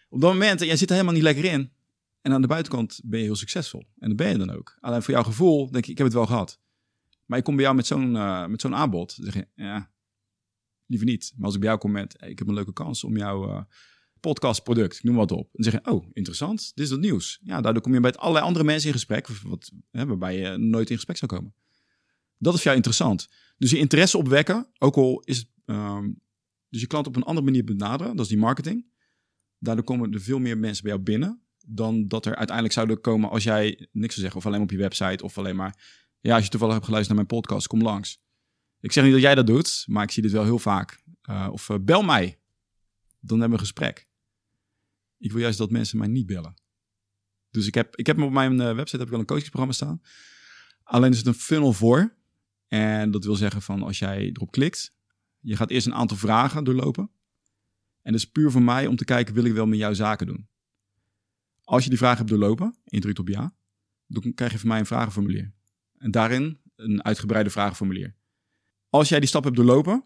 Op 0.10 0.22
dat 0.22 0.32
moment, 0.32 0.62
en 0.62 0.68
jij 0.68 0.76
zit 0.76 0.88
er 0.88 0.94
helemaal 0.94 1.16
niet 1.16 1.24
lekker 1.24 1.46
in. 1.46 1.72
En 2.22 2.34
aan 2.34 2.42
de 2.42 2.48
buitenkant 2.48 3.02
ben 3.04 3.20
je 3.20 3.26
heel 3.26 3.36
succesvol. 3.36 3.86
En 4.00 4.08
dat 4.08 4.18
ben 4.18 4.30
je 4.30 4.38
dan 4.38 4.50
ook. 4.50 4.78
Alleen 4.80 5.02
voor 5.02 5.14
jouw 5.14 5.24
gevoel 5.24 5.72
denk 5.72 5.84
ik, 5.84 5.92
ik 5.92 5.98
heb 5.98 6.08
het 6.08 6.16
wel 6.16 6.26
gehad. 6.26 6.60
Maar 7.26 7.38
ik 7.38 7.44
kom 7.44 7.56
bij 7.56 7.64
jou 7.64 7.76
met 7.76 7.88
zo'n 7.88 8.16
uh, 8.16 8.46
met 8.46 8.62
zo'n 8.62 8.76
aanbod. 8.76 9.16
Dan 9.16 9.32
zeg 9.32 9.34
je, 9.34 9.64
ja, 9.64 9.92
liever 10.86 11.08
niet. 11.08 11.34
Maar 11.36 11.46
als 11.46 11.54
ik 11.54 11.60
bij 11.60 11.70
jou 11.70 11.82
kom 11.82 11.92
met, 11.92 12.16
ik 12.20 12.40
heb 12.40 12.48
een 12.48 12.54
leuke 12.54 12.74
kans 12.74 13.04
om 13.04 13.18
jouw 13.18 13.50
uh, 13.50 13.62
podcastproduct, 14.22 14.96
ik 14.96 15.04
noem 15.04 15.16
wat 15.16 15.32
op. 15.32 15.50
Dan 15.52 15.64
zeg 15.64 15.74
je, 15.74 15.92
oh, 15.92 16.06
interessant, 16.14 16.72
dit 16.76 16.84
is 16.84 16.90
dat 16.90 17.00
nieuws. 17.00 17.40
Ja, 17.44 17.62
daardoor 17.62 17.82
kom 17.82 17.94
je 17.94 18.00
met 18.00 18.18
allerlei 18.18 18.46
andere 18.46 18.66
mensen 18.66 18.88
in 18.88 18.94
gesprek, 18.94 19.28
wat, 19.28 19.72
hè, 19.92 20.06
waarbij 20.06 20.38
je 20.38 20.58
nooit 20.58 20.90
in 20.90 20.96
gesprek 20.96 21.18
zou 21.18 21.32
komen. 21.32 21.54
Dat 22.38 22.54
is 22.54 22.60
voor 22.62 22.72
jou 22.72 22.76
interessant. 22.76 23.30
Dus 23.58 23.72
je 23.72 23.78
interesse 23.78 24.18
opwekken, 24.18 24.68
ook 24.78 24.96
al 24.96 25.22
is 25.26 25.38
het, 25.38 25.48
um, 25.66 26.22
dus 26.70 26.82
je 26.82 26.88
klant 26.88 27.08
op 27.08 27.16
een 27.16 27.24
andere 27.24 27.46
manier 27.46 27.64
benaderen, 27.64 28.16
dat 28.16 28.26
is 28.26 28.32
die 28.32 28.42
marketing. 28.42 28.86
Daardoor 29.60 29.84
komen 29.86 30.14
er 30.14 30.22
veel 30.22 30.40
meer 30.40 30.58
mensen 30.58 30.84
bij 30.84 30.92
jou 30.92 31.04
binnen 31.04 31.42
dan 31.66 32.08
dat 32.08 32.26
er 32.26 32.36
uiteindelijk 32.36 32.76
zouden 32.76 33.02
komen 33.02 33.30
als 33.30 33.44
jij 33.44 33.88
niks 33.92 34.14
zou 34.14 34.22
zeggen, 34.22 34.40
of 34.40 34.46
alleen 34.46 34.62
op 34.62 34.72
je 34.72 34.78
website, 34.78 35.24
of 35.24 35.38
alleen 35.38 35.56
maar, 35.56 36.00
ja, 36.20 36.36
als 36.36 36.44
je 36.44 36.50
toevallig 36.50 36.74
hebt 36.74 36.86
geluisterd 36.86 37.18
naar 37.18 37.28
mijn 37.28 37.42
podcast, 37.42 37.68
kom 37.68 37.82
langs. 37.82 38.22
Ik 38.80 38.92
zeg 38.92 39.04
niet 39.04 39.14
dat 39.14 39.22
jij 39.22 39.36
dat 39.36 39.48
doet, 39.48 39.84
maar 39.88 40.04
ik 40.04 40.12
zie 40.12 40.24
dit 40.24 40.32
wel 40.32 40.44
heel 40.44 40.60
vaak. 40.60 41.04
Uh, 41.30 41.48
of 41.52 41.70
uh, 41.70 41.78
bel 41.82 42.02
mij, 42.02 42.40
dan 43.20 43.40
hebben 43.40 43.58
we 43.58 43.64
een 43.64 43.70
gesprek. 43.70 44.10
Ik 45.22 45.32
wil 45.32 45.42
juist 45.42 45.58
dat 45.58 45.72
mensen 45.72 45.98
mij 45.98 46.08
niet 46.08 46.26
bellen. 46.26 46.54
Dus 47.50 47.68
ik 47.68 47.74
heb, 47.74 47.96
ik 47.96 48.06
heb 48.06 48.22
op 48.22 48.32
mijn 48.32 48.54
uh, 48.54 48.76
website 48.76 48.98
heb 48.98 49.08
ik 49.08 49.14
al 49.14 49.20
een 49.20 49.26
coachingsprogramma 49.26 49.74
staan. 49.76 50.02
Alleen 50.84 51.12
is 51.12 51.18
het 51.18 51.28
een 51.28 51.34
funnel 51.34 51.74
voor. 51.74 52.16
En 52.68 53.12
dat 53.12 53.24
wil 53.24 53.36
zeggen 53.36 53.62
van 53.62 53.84
als 53.84 54.00
jij 54.00 54.30
erop 54.34 54.52
klikt, 54.52 54.96
je 55.40 55.56
gaat 55.56 55.70
eerst 55.70 55.88
een 55.88 55.94
aantal 55.94 56.18
vragen 56.18 56.64
doorlopen. 56.64 57.10
En 58.02 58.12
dat 58.12 58.22
is 58.22 58.30
puur 58.30 58.52
voor 58.52 58.62
mij 58.62 58.88
om 58.88 58.96
te 58.96 59.06
kijken, 59.06 59.34
wil 59.34 59.44
ik 59.44 59.54
wel 59.54 59.66
met 59.66 59.80
jou 59.80 59.96
zaken 59.96 60.28
doen? 60.28 60.48
Als 61.64 61.84
je 61.84 61.90
die 61.90 61.98
vragen 61.98 62.18
hebt 62.18 62.30
doorlopen 62.30 62.66
en 62.66 62.74
je 62.84 63.00
drukt 63.00 63.20
op 63.20 63.28
ja, 63.28 63.56
dan 64.08 64.34
krijg 64.34 64.52
je 64.52 64.60
van 64.60 64.68
mij 64.68 64.80
een 64.80 64.86
vragenformulier. 64.86 65.54
En 65.98 66.12
daarin 66.12 66.62
een 66.76 67.04
uitgebreide 67.04 67.50
vragenformulier. 67.50 68.16
Als 68.90 69.10
jij 69.10 69.20
die 69.20 69.30
stap 69.30 69.44
hebt 69.44 69.56
doorlopen, 69.56 70.06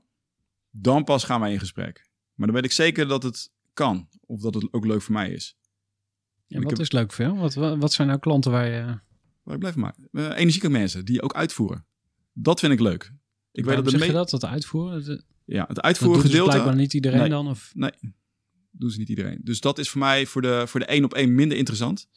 dan 0.69 1.03
pas 1.03 1.23
gaan 1.23 1.39
wij 1.39 1.51
in 1.51 1.59
gesprek. 1.59 2.09
Maar 2.33 2.47
dan 2.47 2.55
weet 2.55 2.65
ik 2.65 2.71
zeker 2.71 3.07
dat 3.07 3.23
het 3.23 3.53
kan. 3.75 4.09
Of 4.25 4.41
dat 4.41 4.53
het 4.53 4.67
ook 4.73 4.85
leuk 4.85 5.01
voor 5.01 5.13
mij 5.13 5.31
is. 5.31 5.57
En 6.47 6.61
wat 6.61 6.71
heb- 6.71 6.79
is 6.79 6.91
leuk 6.91 7.11
voor 7.13 7.25
jou? 7.25 7.37
Wat, 7.37 7.53
wat 7.53 7.93
zijn 7.93 8.07
nou 8.07 8.19
klanten 8.19 8.51
waar 8.51 8.65
je... 8.67 8.99
Waar 9.43 9.53
ik 9.53 9.59
blij 9.59 9.71
van 9.71 9.81
maak. 9.81 9.95
Eh, 10.11 10.37
energieke 10.37 10.69
mensen 10.69 11.05
die 11.05 11.21
ook 11.21 11.33
uitvoeren. 11.33 11.85
Dat 12.33 12.59
vind 12.59 12.73
ik 12.73 12.79
leuk. 12.79 13.13
Ik 13.51 13.65
weet 13.65 13.75
dat 13.75 13.85
de 13.85 13.89
zeg 13.91 14.05
je 14.05 14.11
dat, 14.11 14.29
dat 14.29 14.45
uitvoeren? 14.45 15.05
Dat, 15.05 15.23
Ja, 15.45 15.65
het 15.67 15.81
uitvoeren 15.81 16.15
doet 16.21 16.23
dus 16.23 16.31
gedeelte. 16.31 16.51
blijkbaar 16.57 16.81
niet 16.81 16.93
iedereen 16.93 17.19
Nee. 17.19 17.29
dan? 17.29 17.47
Of? 17.47 17.71
Nee, 17.73 17.91
doen 18.71 18.89
ze 18.89 18.99
niet 18.99 19.09
iedereen. 19.09 19.39
Dus 19.43 19.59
dat 19.59 19.77
is 19.79 19.89
voor 19.89 19.99
mij 19.99 20.25
voor 20.25 20.41
de, 20.41 20.63
voor 20.67 20.79
de 20.79 20.85
één 20.85 21.03
op 21.03 21.13
één 21.13 21.35
minder 21.35 21.57
interessant. 21.57 22.07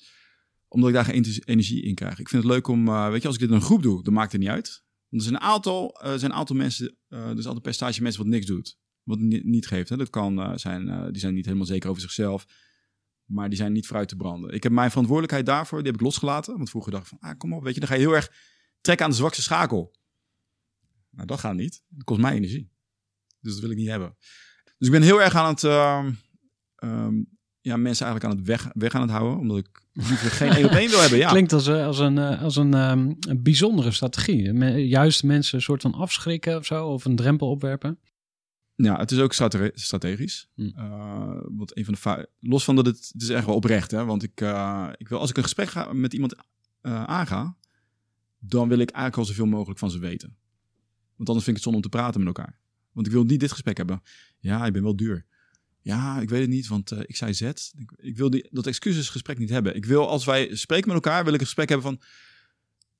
Omdat 0.68 0.88
ik 0.88 0.94
daar 0.94 1.04
geen 1.04 1.14
ener- 1.14 1.42
energie 1.44 1.82
in 1.82 1.94
krijg. 1.94 2.18
Ik 2.18 2.28
vind 2.28 2.42
het 2.42 2.52
leuk 2.52 2.66
om, 2.68 2.88
eh, 2.88 3.08
weet 3.10 3.20
je, 3.20 3.26
als 3.26 3.36
ik 3.36 3.40
dit 3.42 3.50
in 3.50 3.56
een 3.56 3.62
groep 3.62 3.82
doe, 3.82 4.02
dan 4.02 4.12
maakt 4.12 4.32
het 4.32 4.40
niet 4.40 4.50
uit. 4.50 4.84
Want 5.08 5.22
er 5.22 5.28
zijn 5.28 5.34
een 5.42 5.48
aantal, 5.48 6.00
er 6.02 6.18
zijn 6.18 6.30
een 6.30 6.36
aantal 6.36 6.56
mensen, 6.56 6.86
is 7.08 7.16
altijd 7.18 7.46
een 7.46 7.60
percentage 7.60 8.02
mensen 8.02 8.22
wat 8.22 8.30
niks 8.30 8.46
doet. 8.46 8.78
Wat 9.08 9.18
ni- 9.18 9.42
niet 9.44 9.66
geeft. 9.66 9.88
Hè. 9.88 9.96
Dat 9.96 10.10
kan 10.10 10.40
eh, 10.40 10.52
zijn, 10.54 10.88
eh, 10.88 11.04
die 11.10 11.18
zijn 11.18 11.34
niet 11.34 11.44
helemaal 11.44 11.66
zeker 11.66 11.90
over 11.90 12.02
zichzelf. 12.02 12.46
Maar 13.24 13.48
die 13.48 13.58
zijn 13.58 13.72
niet 13.72 13.86
vooruit 13.86 14.08
te 14.08 14.16
branden. 14.16 14.54
Ik 14.54 14.62
heb 14.62 14.72
mijn 14.72 14.88
verantwoordelijkheid 14.88 15.46
daarvoor, 15.46 15.78
die 15.78 15.86
heb 15.86 16.00
ik 16.00 16.06
losgelaten. 16.06 16.56
Want 16.56 16.70
vroeger 16.70 16.92
dacht 16.92 17.02
ik 17.02 17.08
van, 17.08 17.30
ah, 17.30 17.38
kom 17.38 17.52
op, 17.52 17.62
weet 17.62 17.74
je, 17.74 17.80
dan 17.80 17.88
ga 17.88 17.94
je 17.94 18.00
heel 18.00 18.14
erg 18.14 18.32
trekken 18.80 19.04
aan 19.04 19.10
de 19.10 19.16
zwakste 19.16 19.42
schakel. 19.42 19.96
Nou, 21.10 21.26
dat 21.26 21.40
gaat 21.40 21.54
niet. 21.54 21.82
Dat 21.88 22.04
kost 22.04 22.20
mij 22.20 22.34
energie. 22.34 22.70
Dus 23.40 23.52
dat 23.52 23.60
wil 23.60 23.70
ik 23.70 23.76
niet 23.76 23.88
hebben. 23.88 24.16
Dus 24.78 24.88
ik 24.88 24.92
ben 24.92 25.02
heel 25.02 25.22
erg 25.22 25.34
aan 25.34 25.48
het, 25.48 25.64
ehm, 25.64 26.12
ehm, 26.74 27.14
ja, 27.60 27.76
mensen 27.76 28.06
eigenlijk 28.06 28.24
aan 28.24 28.38
het 28.38 28.46
weg, 28.46 28.70
weg 28.72 28.94
aan 28.94 29.00
het 29.00 29.10
houden. 29.10 29.38
Omdat 29.38 29.58
ik 29.58 29.82
liever 29.92 30.30
geen 30.30 30.50
één 30.50 30.64
op 30.64 30.70
één 30.70 30.90
wil 30.90 31.00
hebben. 31.00 31.18
Ja. 31.18 31.28
Klinkt 31.28 31.52
als, 31.52 31.66
eh, 31.66 31.86
als, 31.86 31.98
een, 31.98 32.18
als 32.18 32.56
een, 32.56 32.74
ehm, 32.74 33.12
een 33.20 33.42
bijzondere 33.42 33.90
strategie. 33.90 34.52
Juist 34.88 35.22
mensen 35.22 35.56
een 35.56 35.62
soort 35.62 35.82
van 35.82 35.94
afschrikken 35.94 36.56
of 36.56 36.66
zo, 36.66 36.86
of 36.86 37.04
een 37.04 37.16
drempel 37.16 37.50
opwerpen. 37.50 37.98
Ja, 38.82 38.98
het 38.98 39.10
is 39.10 39.18
ook 39.18 39.32
strate- 39.32 39.72
strategisch. 39.74 40.48
Hm. 40.54 40.70
Eh, 40.74 41.40
wat 41.42 41.76
een 41.76 41.84
van 41.84 41.94
de 41.94 42.28
los 42.40 42.64
van 42.64 42.76
dat 42.76 42.86
het, 42.86 43.10
het 43.12 43.22
is 43.22 43.28
echt 43.28 43.46
wel 43.46 43.54
oprecht, 43.54 43.90
hè? 43.90 44.04
Want 44.04 44.22
ik, 44.22 44.40
eh, 44.40 44.88
ik 44.96 45.08
wil 45.08 45.18
als 45.18 45.30
ik 45.30 45.36
een 45.36 45.42
gesprek 45.42 45.68
ga 45.68 45.92
met 45.92 46.12
iemand 46.12 46.34
eh, 46.80 47.04
aanga, 47.04 47.56
dan 48.38 48.68
wil 48.68 48.78
ik 48.78 48.90
eigenlijk 48.90 49.16
al 49.16 49.34
zoveel 49.34 49.46
mogelijk 49.46 49.78
van 49.78 49.90
ze 49.90 49.98
weten. 49.98 50.36
Want 51.16 51.28
anders 51.28 51.44
vind 51.44 51.46
ik 51.46 51.54
het 51.54 51.62
zonde 51.62 51.78
om 51.78 51.90
te 51.90 51.96
praten 51.98 52.18
met 52.24 52.36
elkaar. 52.36 52.58
Want 52.92 53.06
ik 53.06 53.12
wil 53.12 53.24
niet 53.24 53.40
dit 53.40 53.52
gesprek 53.52 53.76
hebben. 53.76 54.02
Ja, 54.38 54.66
ik 54.66 54.72
ben 54.72 54.82
wel 54.82 54.96
duur. 54.96 55.26
Ja, 55.80 56.20
ik 56.20 56.28
weet 56.28 56.40
het 56.40 56.50
niet, 56.50 56.68
want 56.68 56.92
ik 57.08 57.16
zei 57.16 57.34
Z. 57.34 57.40
Ik, 57.40 57.92
ik 57.96 58.16
wil 58.16 58.30
die, 58.30 58.48
dat 58.50 58.66
excusesgesprek 58.66 59.38
niet 59.38 59.50
hebben. 59.50 59.76
Ik 59.76 59.84
wil, 59.84 60.08
als 60.08 60.24
wij 60.24 60.56
spreken 60.56 60.86
met 60.86 61.04
elkaar, 61.04 61.24
wil 61.24 61.32
ik 61.32 61.40
een 61.40 61.46
gesprek 61.46 61.68
hebben 61.68 61.86
van... 61.86 62.00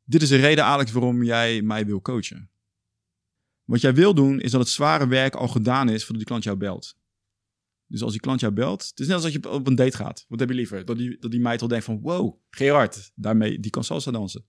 Dit 0.04 0.22
is 0.22 0.28
de 0.28 0.36
reden, 0.36 0.64
Alex, 0.64 0.92
waarom 0.92 1.22
jij 1.22 1.62
mij 1.62 1.86
wil 1.86 2.00
coachen. 2.02 2.50
Wat 3.68 3.80
jij 3.80 3.94
wil 3.94 4.14
doen, 4.14 4.40
is 4.40 4.50
dat 4.50 4.60
het 4.60 4.68
zware 4.68 5.08
werk 5.08 5.34
al 5.34 5.48
gedaan 5.48 5.88
is 5.88 6.00
voordat 6.00 6.16
die 6.16 6.24
klant 6.24 6.44
jou 6.44 6.56
belt. 6.56 6.96
Dus 7.86 8.02
als 8.02 8.12
die 8.12 8.20
klant 8.20 8.40
jou 8.40 8.52
belt, 8.52 8.82
het 8.82 9.00
is 9.00 9.06
net 9.06 9.14
als 9.14 9.24
dat 9.24 9.32
je 9.32 9.50
op 9.50 9.66
een 9.66 9.74
date 9.74 9.96
gaat. 9.96 10.24
Wat 10.28 10.40
heb 10.40 10.48
je 10.48 10.54
liever? 10.54 10.84
Dat 10.84 10.98
die, 10.98 11.16
dat 11.18 11.30
die 11.30 11.40
meid 11.40 11.62
al 11.62 11.68
denkt 11.68 11.84
van, 11.84 12.00
wow, 12.00 12.40
Gerard, 12.50 13.10
daarmee, 13.14 13.60
die 13.60 13.70
kan 13.70 13.84
salsa 13.84 14.10
dansen. 14.10 14.46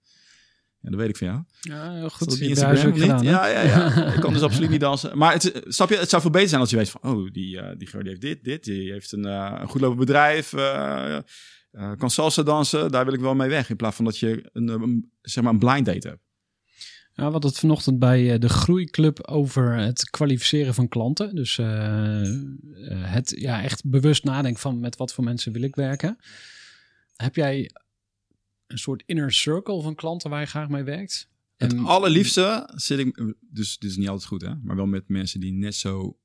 Ja, 0.79 0.89
dat 0.89 0.99
weet 0.99 1.09
ik 1.09 1.17
van 1.17 1.27
jou. 1.27 1.43
Ja, 1.59 1.93
heel 1.93 2.09
goed. 2.09 2.29
dat 2.29 2.37
die 2.37 2.49
Instagram 2.49 2.91
niet? 2.91 3.01
gedaan? 3.01 3.23
Ja, 3.23 3.47
ja, 3.47 3.61
ja. 3.61 4.05
Ik 4.15 4.21
kan 4.21 4.33
dus 4.33 4.41
absoluut 4.41 4.69
niet 4.69 4.79
dansen. 4.79 5.17
Maar 5.17 5.33
het, 5.33 5.61
snap 5.67 5.89
je, 5.89 5.97
het 5.97 6.09
zou 6.09 6.21
veel 6.21 6.31
beter 6.31 6.49
zijn 6.49 6.61
als 6.61 6.69
je 6.69 6.75
weet 6.75 6.89
van, 6.89 7.01
oh, 7.01 7.31
die, 7.31 7.59
eh 7.59 7.77
die 7.77 7.87
Gerard 7.87 8.07
heeft 8.07 8.21
dit, 8.21 8.43
dit. 8.43 8.63
Die 8.63 8.91
heeft 8.91 9.11
een, 9.11 9.25
eh, 9.25 9.57
een 9.59 9.67
goed 9.67 9.81
lopend 9.81 9.99
bedrijf, 9.99 10.53
eh, 10.53 11.19
kan 11.97 12.09
salsa 12.09 12.43
dansen. 12.43 12.91
Daar 12.91 13.05
wil 13.05 13.13
ik 13.13 13.19
wel 13.19 13.35
mee 13.35 13.49
weg. 13.49 13.69
In 13.69 13.75
plaats 13.75 13.95
van 13.95 14.05
dat 14.05 14.17
je 14.17 14.49
een, 14.53 14.67
een, 14.67 15.11
zeg 15.21 15.43
maar 15.43 15.53
een 15.53 15.59
blind 15.59 15.85
date 15.85 16.07
hebt. 16.07 16.28
Ja, 17.19 17.25
we 17.25 17.31
hadden 17.31 17.49
het 17.49 17.59
vanochtend 17.59 17.99
bij 17.99 18.33
eh, 18.33 18.39
de 18.39 18.49
Groeiclub 18.49 19.27
over 19.27 19.77
het 19.77 20.09
kwalificeren 20.09 20.73
van 20.73 20.87
klanten. 20.87 21.35
Dus 21.35 21.57
eh, 21.57 22.21
eh, 22.21 22.41
het 23.13 23.33
ja, 23.37 23.63
echt 23.63 23.89
bewust 23.89 24.23
nadenken 24.23 24.61
van 24.61 24.79
met 24.79 24.97
wat 24.97 25.13
voor 25.13 25.23
mensen 25.23 25.51
wil 25.51 25.61
ik 25.61 25.75
werken. 25.75 26.17
Heb 27.15 27.35
jij 27.35 27.71
een 28.67 28.77
soort 28.77 29.03
inner 29.05 29.31
circle 29.31 29.81
van 29.81 29.95
klanten 29.95 30.29
waar 30.29 30.39
je 30.39 30.45
graag 30.45 30.69
mee 30.69 30.83
werkt? 30.83 31.29
Het 31.57 31.73
En- 31.73 31.85
allerliefste 31.85 32.69
zit 32.75 32.99
ik, 32.99 33.35
dus 33.39 33.77
dit 33.77 33.89
is 33.89 33.97
niet 33.97 34.07
altijd 34.09 34.27
goed 34.27 34.41
hè, 34.41 34.55
maar 34.55 34.75
wel 34.75 34.85
met 34.85 35.07
mensen 35.07 35.39
die 35.39 35.53
net 35.53 35.75
zo 35.75 36.19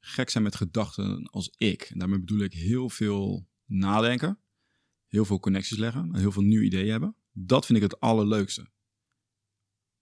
gek 0.00 0.30
zijn 0.30 0.44
met 0.44 0.54
gedachten 0.54 1.28
als 1.30 1.54
ik. 1.56 1.82
En 1.82 1.98
daarmee 1.98 2.18
bedoel 2.18 2.40
ik 2.40 2.52
heel 2.52 2.88
veel 2.88 3.48
nadenken, 3.66 4.38
heel 5.06 5.24
veel 5.24 5.40
connecties 5.40 5.78
leggen, 5.78 6.16
heel 6.16 6.32
veel 6.32 6.42
nieuwe 6.42 6.64
ideeën 6.64 6.90
hebben. 6.90 7.14
Dat 7.32 7.66
vind 7.66 7.78
ik 7.78 7.84
het 7.84 8.00
allerleukste. 8.00 8.66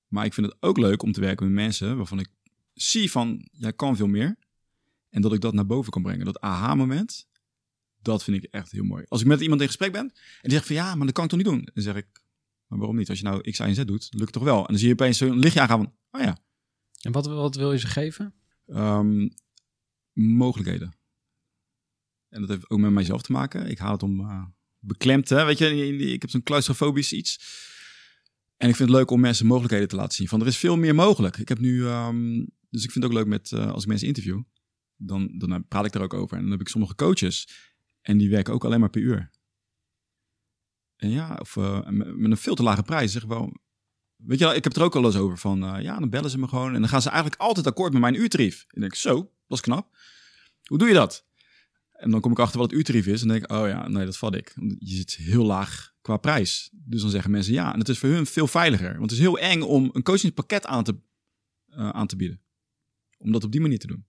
Maar 0.09 0.25
ik 0.25 0.35
vind 0.35 0.47
het 0.47 0.57
ook 0.61 0.79
leuk 0.79 1.03
om 1.03 1.13
te 1.13 1.21
werken 1.21 1.47
met 1.47 1.55
mensen 1.55 1.97
waarvan 1.97 2.19
ik 2.19 2.29
zie 2.75 3.11
van, 3.11 3.49
jij 3.53 3.73
kan 3.73 3.97
veel 3.97 4.07
meer. 4.07 4.37
En 5.11 5.23
dat 5.23 5.33
ik 5.33 5.41
dat 5.41 5.55
naar 5.55 5.67
boven 5.67 5.93
kan 5.93 6.03
brengen. 6.03 6.25
Dat 6.25 6.41
aha-moment, 6.41 7.29
dat 8.03 8.25
vind 8.25 8.45
ik 8.45 8.51
echt 8.51 8.71
heel 8.71 8.85
mooi. 8.85 9.05
Als 9.09 9.21
ik 9.21 9.27
met 9.27 9.41
iemand 9.41 9.61
in 9.61 9.67
gesprek 9.67 9.93
ben 9.93 10.01
en 10.03 10.13
die 10.43 10.51
zegt 10.53 10.67
van, 10.67 10.77
ja, 10.77 10.95
maar 10.95 11.07
dat 11.07 11.15
kan 11.15 11.25
ik 11.25 11.31
toch 11.31 11.39
niet 11.39 11.49
doen? 11.49 11.69
Dan 11.75 11.83
zeg 11.83 11.95
ik, 11.95 12.07
maar 12.67 12.79
waarom 12.79 12.97
niet? 12.97 13.09
Als 13.09 13.19
je 13.19 13.25
nou 13.25 13.51
X, 13.51 13.59
Y 13.59 13.63
en 13.63 13.75
Z 13.75 13.85
doet, 13.85 14.09
lukt 14.11 14.25
het 14.25 14.33
toch 14.33 14.43
wel? 14.43 14.59
En 14.59 14.67
dan 14.67 14.79
zie 14.79 14.87
je 14.87 14.93
opeens 14.93 15.19
zo'n 15.19 15.39
lichtje 15.39 15.61
aangaan 15.61 15.79
van, 15.79 15.95
oh 16.11 16.21
ja, 16.27 16.39
En 17.01 17.13
wat, 17.13 17.27
wat 17.27 17.55
wil 17.57 17.73
je 17.73 17.79
ze 17.79 17.87
geven? 17.87 18.35
ehm, 18.67 19.29
mogelijkheden. 20.13 20.97
En 22.29 22.41
dat 22.41 22.49
heeft 22.51 22.71
ook 22.71 22.79
met 22.79 22.91
mijzelf 22.91 23.23
te 23.23 23.33
maken. 23.33 23.71
Ik 23.71 23.79
haal 23.79 23.93
het 23.93 24.03
om 24.03 24.21
eh, 24.21 24.45
beklemd, 24.79 25.29
hè? 25.29 25.45
weet 25.45 25.59
je. 25.59 25.97
Ik 26.13 26.23
heb 26.23 26.31
zo'n 26.31 26.43
claustrofobisch 26.43 27.13
iets. 27.13 27.41
En 28.59 28.69
ik 28.69 28.77
vind 28.77 28.89
het 28.89 28.99
leuk 28.99 29.11
om 29.11 29.21
mensen 29.21 29.47
mogelijkheden 29.47 29.89
te 29.89 29.97
laten 29.97 30.15
zien. 30.15 30.29
Van 30.29 30.41
er 30.41 30.47
is 30.47 30.57
veel 30.57 30.77
meer 30.77 30.95
mogelijk. 30.95 31.37
Ik 31.37 31.49
heb 31.49 31.59
nu, 31.59 31.87
ehm, 31.87 32.45
dus 32.71 32.85
ik 32.85 32.91
vind 32.91 33.05
het 33.05 33.05
ook 33.05 33.19
leuk 33.19 33.27
met 33.27 33.53
eh, 33.53 33.73
als 33.73 33.83
ik 33.83 33.89
mensen 33.89 34.07
interview, 34.07 34.43
dan, 34.97 35.39
dan 35.39 35.69
praat 35.69 35.85
ik 35.85 35.95
er 35.95 36.03
ook 36.03 36.15
over. 36.15 36.37
En 36.37 36.43
dan 36.43 36.51
heb 36.51 36.61
ik 36.61 36.69
sommige 36.69 36.95
coaches 36.95 37.49
en 38.01 38.19
die 38.19 38.31
werken 38.31 38.55
ook 38.55 38.65
alleen 38.65 38.81
maar 38.81 38.91
per 38.91 39.01
uur. 39.01 39.31
En 40.97 41.11
ja, 41.11 41.37
of 41.41 41.57
eh, 41.57 41.87
met 41.89 42.31
een 42.31 42.37
veel 42.37 42.55
te 42.55 42.63
lage 42.63 42.83
prijs. 42.83 43.13
Zeg 43.13 43.25
wel, 43.25 43.53
weet 44.17 44.39
je, 44.39 44.47
ik 44.47 44.55
heb 44.55 44.65
het 44.65 44.77
er 44.77 44.83
ook 44.83 44.97
al 44.97 45.05
eens 45.05 45.17
over 45.17 45.39
van, 45.39 45.65
eh, 45.65 45.83
ja, 45.83 45.99
dan 45.99 46.11
bellen 46.11 46.31
ze 46.31 46.39
me 46.39 46.49
gewoon 46.49 46.75
en 46.75 46.81
dan 46.81 46.89
gaan 46.89 47.03
ze 47.03 47.09
eigenlijk 47.09 47.41
altijd 47.41 47.67
akkoord 47.67 47.93
met 47.93 48.01
mijn 48.01 48.21
uurtarief. 48.21 48.67
En 48.69 48.81
denk 48.81 48.93
ik, 48.93 48.99
zo, 48.99 49.15
dat 49.47 49.59
is 49.59 49.61
knap. 49.61 49.97
Hoe 50.65 50.79
doe 50.79 50.89
je 50.89 50.95
dat? 50.95 51.28
En 51.99 52.11
dan 52.11 52.21
kom 52.21 52.33
ik 52.33 52.39
achter 52.39 52.59
wat 52.59 52.71
het 52.71 52.79
uurtarief 52.79 53.07
is 53.07 53.23
en 53.23 53.29
denk 53.29 53.43
ik, 53.43 53.53
oh 53.53 53.69
ja, 53.69 53.89
nee, 53.89 54.05
dat 54.05 54.17
vat 54.17 54.35
ik. 54.35 54.55
Je 54.79 54.95
zit 54.95 55.15
heel 55.15 55.45
laag 55.45 55.95
qua 56.01 56.17
prijs. 56.17 56.71
Dus 56.73 57.01
dan 57.01 57.11
zeggen 57.11 57.31
mensen 57.31 57.53
ja. 57.53 57.73
En 57.73 57.79
het 57.79 57.89
is 57.89 57.99
voor 57.99 58.09
hun 58.09 58.27
veel 58.27 58.47
veiliger. 58.47 58.91
Want 58.91 59.11
het 59.11 59.13
is 59.13 59.19
heel 59.19 59.39
eng 59.39 59.61
om 59.61 59.91
een 59.93 60.03
coachingspakket 60.03 60.67
aan 60.67 60.85
te, 60.85 60.97
eh, 61.69 61.89
aan 61.89 62.07
te 62.07 62.17
bieden. 62.17 62.41
Om 63.19 63.33
dat 63.33 63.45
op 63.45 63.53
die 63.53 63.61
manier 63.61 63.79
te 63.79 63.87
doen. 63.87 64.07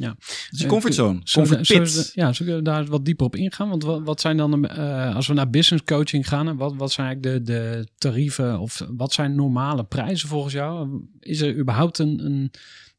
Ja. 0.00 0.16
Je 0.50 0.66
comfortzone. 0.66 1.18
We- 1.18 1.30
Comfort 1.32 1.66
pit. 1.66 2.10
ja, 2.14 2.32
zullen 2.32 2.56
we 2.56 2.62
daar 2.62 2.84
wat 2.86 3.04
dieper 3.04 3.26
op 3.26 3.36
ingaan? 3.36 3.68
Want 3.68 3.82
wat, 3.82 4.02
wat 4.02 4.20
zijn 4.20 4.36
dan, 4.36 4.62
de, 4.62 4.68
eh, 4.68 5.14
als 5.14 5.26
we 5.26 5.34
naar 5.34 5.50
business 5.50 5.84
coaching 5.84 6.28
gaan, 6.28 6.56
wat, 6.56 6.74
wat 6.76 6.92
zijn 6.92 7.06
eigenlijk 7.06 7.46
de, 7.46 7.52
de 7.52 7.86
tarieven 7.98 8.58
of 8.60 8.86
wat 8.96 9.12
zijn 9.12 9.34
normale 9.34 9.84
prijzen 9.84 10.28
volgens 10.28 10.52
jou? 10.54 11.00
Is 11.18 11.40
er 11.40 11.56
überhaupt 11.58 11.98
een, 11.98 12.24
een, 12.24 12.50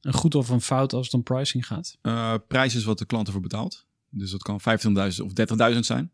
een 0.01 0.13
goed 0.13 0.35
of 0.35 0.49
een 0.49 0.61
fout 0.61 0.93
als 0.93 1.05
het 1.05 1.13
om 1.13 1.23
pricing 1.23 1.65
gaat? 1.67 1.97
Eh, 2.01 2.33
prijs 2.47 2.75
is 2.75 2.83
wat 2.83 2.97
de 2.97 3.05
klant 3.05 3.27
ervoor 3.27 3.41
betaalt. 3.41 3.85
Dus 4.09 4.31
dat 4.31 4.41
kan 4.43 4.59
25.000 4.59 5.25
of 5.25 5.31
30.000 5.73 5.79
zijn. 5.79 6.11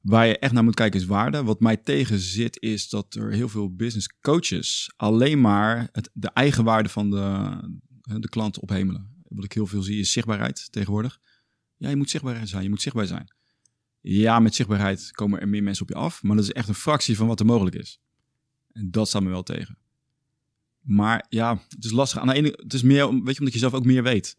Waar 0.00 0.26
je 0.26 0.38
echt 0.38 0.52
naar 0.52 0.64
moet 0.64 0.74
kijken 0.74 1.00
is 1.00 1.06
waarde. 1.06 1.42
Wat 1.42 1.60
mij 1.60 1.76
tegen 1.76 2.18
zit 2.18 2.62
is 2.62 2.88
dat 2.88 3.14
er 3.14 3.32
heel 3.32 3.48
veel 3.48 3.74
business 3.74 4.08
coaches 4.20 4.92
alleen 4.96 5.40
maar 5.40 5.88
het, 5.92 6.10
de 6.12 6.28
eigenwaarde 6.28 6.88
van 6.88 7.10
de, 7.10 7.56
de 8.20 8.28
klant 8.28 8.60
ophemelen. 8.60 9.14
Wat 9.28 9.44
ik 9.44 9.52
heel 9.52 9.66
veel 9.66 9.82
zie 9.82 9.98
is 10.00 10.12
zichtbaarheid 10.12 10.72
tegenwoordig. 10.72 11.20
Ja, 11.76 11.88
je 11.88 11.96
moet 11.96 12.10
zichtbaar 12.10 12.46
zijn. 12.46 12.62
Je 12.62 12.68
moet 12.68 12.82
zichtbaar 12.82 13.06
zijn. 13.06 13.34
Ja, 14.00 14.38
met 14.38 14.54
zichtbaarheid 14.54 15.10
komen 15.10 15.40
er 15.40 15.48
meer 15.48 15.62
mensen 15.62 15.82
op 15.82 15.88
je 15.88 15.94
af. 15.94 16.22
Maar 16.22 16.36
dat 16.36 16.44
is 16.44 16.52
echt 16.52 16.68
een 16.68 16.74
fractie 16.74 17.16
van 17.16 17.26
wat 17.26 17.40
er 17.40 17.46
mogelijk 17.46 17.76
is. 17.76 18.00
En 18.72 18.90
dat 18.90 19.08
staat 19.08 19.22
me 19.22 19.28
wel 19.28 19.42
tegen. 19.42 19.78
Maar 20.80 21.26
ja, 21.28 21.62
het 21.68 21.84
is 21.84 21.90
lastig. 21.90 22.20
Aan 22.20 22.26
de 22.26 22.34
ene, 22.34 22.48
het 22.56 22.72
is 22.74 22.82
meer, 22.82 23.06
om- 23.08 23.24
weet 23.24 23.32
je, 23.34 23.38
omdat 23.38 23.54
je 23.54 23.60
zelf 23.60 23.74
ook 23.74 23.84
meer 23.84 24.02
weet. 24.02 24.36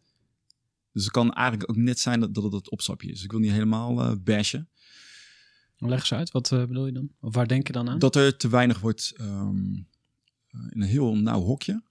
Dus 0.92 1.04
het 1.04 1.12
kan 1.12 1.34
eigenlijk 1.34 1.70
ook 1.70 1.76
net 1.76 2.00
zijn 2.00 2.20
dat, 2.20 2.34
dat 2.34 2.44
het 2.44 2.54
het 2.54 2.70
opstapje 2.70 3.12
is. 3.12 3.24
Ik 3.24 3.32
wil 3.32 3.40
niet 3.40 3.52
helemaal 3.52 4.02
eh 4.04 4.12
bashen. 4.24 4.70
Leg 5.78 6.00
eens 6.00 6.14
uit, 6.14 6.32
wat 6.32 6.52
eh, 6.52 6.66
bedoel 6.66 6.86
je 6.86 6.92
dan? 6.92 7.12
Of 7.20 7.36
waar 7.36 7.48
denk 7.48 7.68
je 7.68 7.74
dan 7.74 7.90
aan? 7.90 8.00
Dat 8.00 8.16
er 8.16 8.38
te 8.38 8.50
weinig 8.50 8.80
wordt 8.80 9.14
ehm, 9.18 9.74
eh, 10.48 10.60
in 10.70 10.82
een 10.82 10.88
heel 10.88 11.16
nauw 11.18 11.42
hokje 11.42 11.84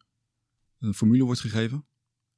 een 0.79 0.95
formule 0.95 1.25
wordt 1.25 1.41
gegeven. 1.41 1.85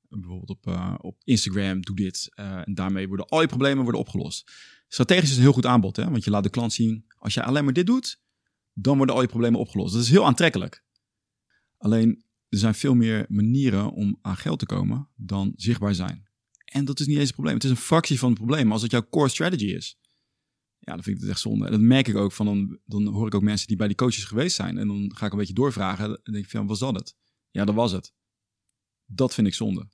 Bijvoorbeeld 0.08 0.50
op, 0.50 0.66
eh, 0.66 0.94
op 0.98 1.20
Instagram, 1.24 1.80
doe 1.80 1.96
dit. 1.96 2.28
eh, 2.34 2.66
en 2.66 2.74
daarmee 2.74 3.08
worden 3.08 3.26
al 3.26 3.40
je 3.40 3.46
problemen 3.46 3.82
worden 3.82 4.00
opgelost. 4.00 4.52
Strategisch 4.88 5.30
is 5.30 5.36
een 5.36 5.42
heel 5.42 5.52
goed 5.52 5.66
aanbod, 5.66 5.96
hè? 5.96 6.10
want 6.10 6.24
je 6.24 6.30
laat 6.30 6.42
de 6.42 6.50
klant 6.50 6.72
zien, 6.72 7.04
als 7.16 7.34
je 7.34 7.42
alleen 7.42 7.64
maar 7.64 7.72
dit 7.72 7.86
doet, 7.86 8.20
dan 8.72 8.96
worden 8.96 9.14
al 9.14 9.20
je 9.20 9.28
problemen 9.28 9.60
opgelost. 9.60 9.92
Dat 9.92 10.02
is 10.02 10.10
heel 10.10 10.26
aantrekkelijk. 10.26 10.84
Alleen, 11.76 12.24
er 12.48 12.58
zijn 12.58 12.74
veel 12.74 12.94
meer 12.94 13.26
manieren 13.28 13.92
om 13.92 14.18
aan 14.22 14.36
geld 14.36 14.58
te 14.58 14.66
komen 14.66 15.08
dan 15.16 15.52
zichtbaar 15.56 15.94
zijn. 15.94 16.28
En 16.64 16.84
dat 16.84 17.00
is 17.00 17.06
niet 17.06 17.16
eens 17.16 17.26
het 17.26 17.34
probleem. 17.34 17.54
Het 17.54 17.64
is 17.64 17.70
een 17.70 17.76
fractie 17.76 18.18
van 18.18 18.28
het 18.28 18.38
probleem. 18.38 18.72
Als 18.72 18.82
het 18.82 18.90
jouw 18.90 19.08
core 19.10 19.28
strategy 19.28 19.66
is, 19.66 19.98
ja, 20.78 20.94
dan 20.94 21.02
vind 21.02 21.16
ik 21.16 21.22
het 21.22 21.30
echt 21.30 21.40
zonde. 21.40 21.64
En 21.64 21.70
dat 21.70 21.80
merk 21.80 22.08
ik 22.08 22.16
ook 22.16 22.32
van, 22.32 22.46
dan, 22.46 22.78
dan 22.84 23.06
hoor 23.06 23.26
ik 23.26 23.34
ook 23.34 23.42
mensen 23.42 23.66
die 23.66 23.76
bij 23.76 23.86
die 23.86 23.96
coaches 23.96 24.24
geweest 24.24 24.56
zijn. 24.56 24.78
En 24.78 24.88
dan 24.88 25.12
ga 25.16 25.26
ik 25.26 25.32
een 25.32 25.38
beetje 25.38 25.54
doorvragen. 25.54 26.20
En 26.22 26.32
denk 26.32 26.44
ik 26.44 26.50
van, 26.50 26.66
was 26.66 26.78
dat 26.78 26.94
het? 26.94 27.16
Ja, 27.50 27.64
dat 27.64 27.74
was 27.74 27.92
het. 27.92 28.14
Dat 29.06 29.34
vind 29.34 29.46
ik 29.46 29.54
zonde. 29.54 29.88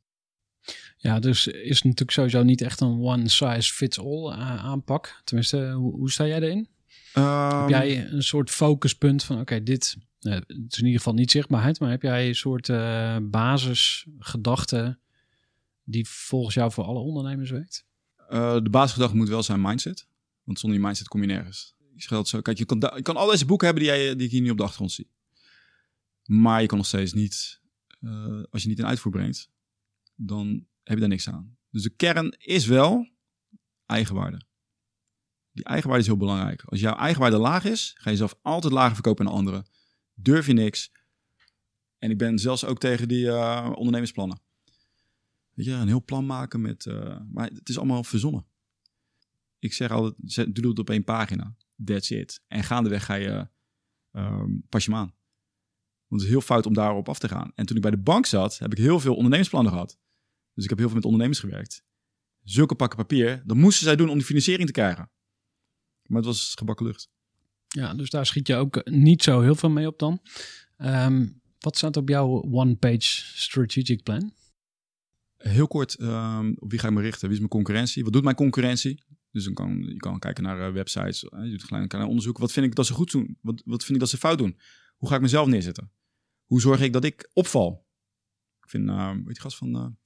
Ja, 1.05 1.19
dus 1.19 1.47
is 1.47 1.83
natuurlijk 1.83 2.11
sowieso 2.11 2.43
niet 2.43 2.61
echt 2.61 2.81
een 2.81 3.01
one 3.01 3.29
size 3.29 3.73
fits 3.73 3.99
all 3.99 4.33
eh, 4.33 4.65
aanpak. 4.65 5.21
Tenminste, 5.25 5.73
hoe, 5.73 5.93
hoe 5.93 6.11
sta 6.11 6.27
jij 6.27 6.43
erin? 6.43 6.69
Ehm, 7.13 7.61
heb 7.61 7.69
jij 7.69 8.07
een 8.07 8.23
soort 8.23 8.51
focuspunt 8.51 9.25
van, 9.25 9.41
oké, 9.41 9.63
dit 9.63 9.97
eh, 10.21 10.33
het 10.33 10.47
is 10.49 10.79
in 10.79 10.85
ieder 10.85 10.99
geval 10.99 11.15
niet 11.15 11.31
zichtbaarheid, 11.31 11.81
maar 11.81 11.91
heb 11.91 12.03
jij 12.03 12.29
een 12.29 12.35
soort 12.35 12.69
eh 12.69 13.17
basisgedachte 13.23 14.99
die 15.83 16.09
volgens 16.09 16.55
jou 16.55 16.73
voor 16.73 16.85
alle 16.85 16.99
ondernemers 16.99 17.51
werkt? 17.51 17.87
De 18.29 18.71
basisgedachte 18.71 19.17
moet 19.17 19.29
wel 19.29 19.43
zijn 19.43 19.61
mindset. 19.61 20.07
Want 20.45 20.59
zonder 20.59 20.79
je 20.79 20.85
mindset 20.85 21.09
kom 21.09 21.21
je 21.21 21.27
nergens. 21.27 21.75
Je 21.95 22.23
zo. 22.25 22.41
Kijk, 22.41 22.59
je 22.59 22.65
kan, 22.65 22.79
je 22.79 23.03
kan 23.03 23.17
al 23.17 23.31
deze 23.31 23.47
boeken 23.47 23.67
hebben 23.67 23.85
die, 23.85 23.93
jij, 23.93 24.17
die 24.17 24.27
ik 24.27 24.33
hier 24.33 24.41
nu 24.41 24.51
op 24.51 24.57
de 24.57 24.63
achtergrond 24.63 24.93
zie. 24.93 25.11
Maar 26.25 26.61
je 26.61 26.67
kan 26.67 26.79
nog 26.79 26.87
steeds 26.87 27.13
niet, 27.13 27.61
als 28.51 28.63
je 28.63 28.69
niet 28.69 28.79
in 28.79 28.87
uitvoer 28.87 29.13
brengt, 29.13 29.51
dan 30.15 30.67
heb 30.85 30.95
je 30.95 31.01
daar 31.01 31.09
niks 31.09 31.29
aan. 31.29 31.57
Dus 31.71 31.83
de 31.83 31.91
kern 31.91 32.31
is 32.39 32.67
wel 32.67 33.09
eigenwaarde. 33.87 34.47
Die 35.53 35.65
eigenwaarde 35.65 36.03
is 36.03 36.09
heel 36.09 36.17
belangrijk. 36.17 36.63
Als 36.63 36.81
jouw 36.81 36.95
eigenwaarde 36.95 37.37
laag 37.37 37.65
is, 37.65 37.95
ga 37.99 38.11
je 38.11 38.17
zelf 38.17 38.39
altijd 38.43 38.73
lager 38.73 38.95
verkopen 38.95 39.25
dan 39.25 39.35
anderen. 39.35 39.67
Durf 40.15 40.47
je 40.47 40.53
niks. 40.53 40.93
En 41.99 42.11
ik 42.11 42.19
ben 42.19 42.39
zelfs 42.39 42.65
ook 42.65 42.79
tegen 42.79 43.09
die 43.09 43.29
eh, 43.29 43.71
ondernemersplannen. 43.75 44.41
Weet 45.53 45.67
je, 45.67 45.73
een 45.73 45.89
heel 45.89 46.05
plan 46.05 46.27
maken 46.27 46.61
met... 46.61 46.87
eh, 46.87 47.21
maar 47.33 47.49
het 47.49 47.69
is 47.69 47.79
allemaal 47.79 48.05
verzonnen. 48.05 48.47
Ik 49.59 49.73
zeg 49.73 49.91
altijd, 49.91 50.55
doe 50.55 50.69
het 50.69 50.79
op 50.79 50.91
één 50.91 51.05
pagina. 51.05 51.55
That's 51.85 52.11
it. 52.11 52.43
En 52.47 52.65
gaandeweg 52.65 53.05
ga 53.05 53.15
je, 53.15 53.49
ehm, 54.11 54.51
pas 54.69 54.85
je 54.85 54.91
hem 54.91 55.01
aan. 55.01 55.15
Want 56.09 56.21
het 56.21 56.23
is 56.23 56.29
heel 56.29 56.41
fout 56.41 56.67
om 56.67 56.75
daarop 56.75 57.09
af 57.09 57.19
te 57.19 57.29
gaan. 57.29 57.53
En 57.55 57.67
toen 57.67 57.77
ik 57.77 57.83
bij 57.83 57.91
de 57.91 57.99
bank 57.99 58.27
zat, 58.27 58.59
heb 58.59 58.73
ik 58.73 58.79
heel 58.79 59.01
veel 59.01 59.15
ondernemersplannen 59.15 59.73
gehad. 59.73 59.99
Dus 60.55 60.65
ik 60.65 60.71
heb 60.71 60.79
heel 60.79 60.87
veel 60.87 60.97
met 60.97 61.05
ondernemers 61.05 61.41
gewerkt. 61.41 61.85
Zulke 62.43 62.75
pakken 62.75 62.99
papier, 62.99 63.43
dat 63.47 63.57
moesten 63.57 63.85
zij 63.85 63.97
doen 63.97 64.09
om 64.09 64.17
die 64.17 64.27
financiering 64.27 64.67
te 64.67 64.73
krijgen. 64.73 65.11
Maar 66.07 66.17
het 66.17 66.27
was 66.27 66.55
gebakken 66.55 66.87
lucht. 66.87 67.11
Ja, 67.69 67.95
dus 67.95 68.11
daar 68.11 68.27
schiet 68.27 68.47
je 68.47 68.55
ook 68.55 68.91
niet 68.91 69.23
zo 69.23 69.41
heel 69.41 69.55
veel 69.55 69.71
mee 69.71 69.87
op 69.87 69.99
dan. 69.99 70.21
Ehm, 70.77 71.27
wat 71.59 71.77
staat 71.77 71.97
op 71.97 72.09
jouw 72.09 72.43
one-page 72.43 73.23
strategic 73.35 74.03
plan? 74.03 74.33
Heel 75.37 75.67
kort, 75.67 75.95
ehm, 75.95 76.53
op 76.59 76.71
wie 76.71 76.79
ga 76.79 76.89
ik 76.89 76.95
me 76.95 77.01
richten? 77.01 77.23
Wie 77.23 77.33
is 77.33 77.39
mijn 77.39 77.51
concurrentie? 77.51 78.05
Wat 78.05 78.13
doet 78.13 78.25
mijn 78.25 78.37
concurrentie? 78.37 79.03
Dus 79.31 79.45
dan 79.45 79.55
kan 79.55 79.83
je 79.83 79.97
kan 79.97 80.19
kijken 80.19 80.43
naar 80.43 80.67
eh, 80.67 80.73
websites, 80.73 81.25
eh, 81.25 81.45
je 81.45 81.51
doet 81.51 81.65
gelijk 81.65 81.83
een 81.83 81.89
klein 81.89 82.07
onderzoek. 82.07 82.39
Wat 82.39 82.53
vind 82.53 82.67
ik 82.67 82.75
dat 82.75 82.87
ze 82.87 82.93
goed 82.93 83.11
doen? 83.11 83.39
Wat, 83.41 83.63
wat 83.65 83.81
vind 83.81 83.95
ik 83.95 84.01
dat 84.01 84.09
ze 84.09 84.17
fout 84.17 84.39
doen? 84.39 84.59
Hoe 84.97 85.09
ga 85.09 85.15
ik 85.15 85.21
mezelf 85.21 85.47
neerzetten? 85.47 85.91
Hoe 86.45 86.61
zorg 86.61 86.81
ik 86.81 86.93
dat 86.93 87.05
ik 87.05 87.31
opval? 87.33 87.87
Ik 88.63 88.69
vind, 88.69 88.89
eh 88.89 89.11
weet 89.11 89.19
je 89.19 89.25
die 89.25 89.41
gast 89.41 89.57
van, 89.57 89.97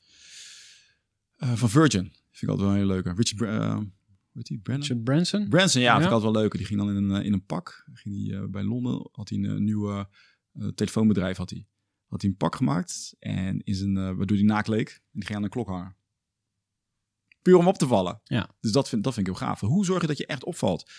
eh, 1.38 1.52
van 1.52 1.68
Virgin, 1.70 2.02
vind 2.02 2.42
ik 2.42 2.48
altijd 2.48 2.60
wel 2.60 2.76
een 2.76 2.82
hele 2.82 2.92
leuke. 2.92 3.08
Richard, 3.08 3.36
Bra- 3.36 3.58
eh, 3.68 3.74
hoe 3.74 3.86
heet 4.32 4.46
die? 4.46 4.58
Branson? 4.58 4.82
Richard 4.96 5.04
Branson? 5.04 5.48
Branson, 5.48 5.80
ja, 5.82 5.90
vind 5.92 6.04
ik 6.04 6.08
Ja. 6.10 6.14
altijd 6.14 6.32
wel 6.32 6.42
leuk. 6.42 6.52
Die 6.56 6.66
ging 6.66 6.78
dan 6.78 6.88
in 6.90 6.96
een, 6.96 7.20
eh, 7.20 7.24
in 7.26 7.32
een 7.32 7.44
pak. 7.44 7.84
Ging 7.92 8.14
die, 8.14 8.48
bij 8.48 8.62
Londen 8.62 9.08
had 9.12 9.28
hij 9.28 9.38
een 9.38 9.64
nieuw 9.64 9.90
eh, 9.90 10.04
telefoonbedrijf. 10.74 11.36
Had 11.36 11.50
hij. 11.50 11.66
had 12.08 12.20
hij 12.22 12.30
een 12.30 12.36
pak 12.36 12.56
gemaakt. 12.56 13.14
En 13.18 13.60
in 13.64 13.74
zijn, 13.74 13.94
waardoor 13.94 14.36
hij 14.36 14.46
naakt 14.46 14.68
leek. 14.68 14.88
En 14.88 15.00
die 15.12 15.24
ging 15.24 15.38
aan 15.38 15.44
een 15.44 15.50
klok 15.50 15.68
hangen. 15.68 15.96
Puur 17.42 17.56
om 17.56 17.66
op 17.68 17.78
te 17.78 17.86
vallen. 17.86 18.20
Ja. 18.24 18.48
Dus 18.60 18.72
dat 18.72 18.88
vind, 18.88 19.04
dat 19.04 19.14
vind 19.14 19.26
ik 19.28 19.36
heel 19.36 19.46
gaaf. 19.46 19.60
Hoe 19.60 19.84
zorg 19.84 20.00
je 20.00 20.06
dat 20.06 20.18
je 20.18 20.26
echt 20.26 20.44
opvalt? 20.44 20.90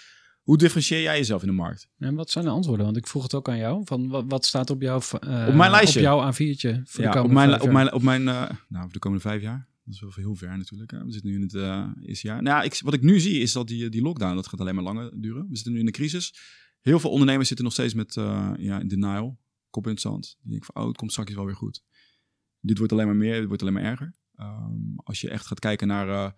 Hoe 0.41 0.57
differentieer 0.57 1.01
jij 1.01 1.17
jezelf 1.17 1.41
in 1.41 1.47
de 1.47 1.53
markt? 1.53 1.89
En 1.97 2.15
wat 2.15 2.29
zijn 2.29 2.45
de 2.45 2.51
antwoorden? 2.51 2.85
Want 2.85 2.97
ik 2.97 3.07
vroeg 3.07 3.23
het 3.23 3.33
ook 3.33 3.49
aan 3.49 3.57
jou. 3.57 3.81
Van 3.85 4.07
wat, 4.07 4.23
wat 4.27 4.45
staat 4.45 4.69
op 4.69 4.81
jouw, 4.81 4.97
Op 4.97 5.53
mijn 5.53 5.71
lijstje? 5.71 5.99
Op 5.99 6.05
jouw 6.05 6.31
A4'tje 6.33 6.81
voor 6.83 7.03
de 7.03 7.09
Ja, 7.09 7.23
op 7.23 7.31
mijn, 7.31 7.61
op 7.61 7.71
mijn, 7.71 7.93
op 7.93 8.01
mijn 8.01 8.23
nou, 8.23 8.55
voor 8.69 8.91
de 8.91 8.99
komende 8.99 9.23
vijf 9.23 9.41
jaar. 9.41 9.67
Dat 9.89 9.97
is 9.97 10.15
wel 10.15 10.25
heel 10.25 10.35
ver 10.35 10.57
natuurlijk. 10.57 10.91
hè. 10.91 11.05
We 11.05 11.11
zitten 11.11 11.29
nu 11.31 11.35
in 11.35 11.41
het 11.41 11.53
eerste 12.01 12.27
jaar. 12.27 12.41
Nou, 12.41 12.57
ja, 12.57 12.63
ik, 12.63 12.79
wat 12.83 12.93
ik 12.93 13.01
nu 13.01 13.19
zie 13.19 13.39
is 13.39 13.51
dat 13.51 13.67
die, 13.67 13.89
die 13.89 14.01
lockdown, 14.01 14.35
dat 14.35 14.47
gaat 14.47 14.59
alleen 14.59 14.75
maar 14.75 14.83
langer 14.83 15.21
duren. 15.21 15.47
We 15.49 15.55
zitten 15.55 15.73
nu 15.73 15.79
in 15.79 15.85
de 15.85 15.91
crisis. 15.91 16.33
Heel 16.81 16.99
veel 16.99 17.09
ondernemers 17.09 17.47
zitten 17.47 17.65
nog 17.65 17.73
steeds 17.75 17.93
met 17.93 18.17
eh, 18.17 18.53
ja, 18.57 18.79
in 18.79 18.87
denial. 18.87 19.39
Kop 19.69 19.85
in 19.85 19.91
het 19.91 20.01
zand. 20.01 20.37
Die 20.41 20.49
denken 20.51 20.73
van, 20.73 20.81
oh, 20.81 20.87
het 20.87 20.97
komt 20.97 21.11
straks 21.11 21.33
wel 21.33 21.45
weer 21.45 21.55
goed. 21.55 21.83
Dit 22.59 22.77
wordt 22.77 22.93
alleen 22.93 23.05
maar 23.05 23.15
meer, 23.15 23.39
dit 23.39 23.47
wordt 23.47 23.61
alleen 23.61 23.73
maar 23.73 23.83
erger. 23.83 24.15
Ehm, 24.35 24.95
als 24.95 25.21
je 25.21 25.29
echt 25.29 25.45
gaat 25.45 25.59
kijken 25.59 25.87
naar... 25.87 26.09
eh, 26.09 26.31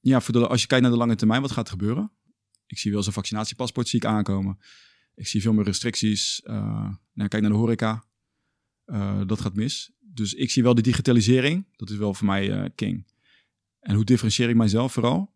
ja, 0.00 0.20
als 0.32 0.60
je 0.60 0.66
kijkt 0.66 0.82
naar 0.82 0.92
de 0.92 0.98
lange 0.98 1.16
termijn, 1.16 1.40
wat 1.40 1.50
gaat 1.50 1.64
er 1.64 1.72
gebeuren? 1.72 2.12
Ik 2.66 2.78
zie 2.78 2.92
wel 2.92 3.02
zo'n 3.02 3.12
vaccinatiepaspoort 3.12 3.88
zie 3.88 3.98
ik 3.98 4.06
aankomen. 4.06 4.58
Ik 5.14 5.26
zie 5.26 5.40
veel 5.42 5.52
meer 5.52 5.64
restricties. 5.64 6.42
Eh, 6.42 6.94
nou, 7.12 7.28
kijk 7.28 7.42
naar 7.42 7.50
de 7.50 7.56
horeca. 7.56 8.04
Dat 9.26 9.40
gaat 9.40 9.54
mis. 9.54 9.92
Dus 10.14 10.34
ik 10.34 10.50
zie 10.50 10.62
wel 10.62 10.74
de 10.74 10.82
digitalisering. 10.82 11.66
Dat 11.76 11.90
is 11.90 11.96
wel 11.96 12.14
voor 12.14 12.26
mij 12.26 12.52
eh, 12.52 12.70
king. 12.74 13.06
En 13.80 13.94
hoe 13.94 14.04
differentieer 14.04 14.48
ik 14.48 14.56
mijzelf 14.56 14.92
vooral? 14.92 15.32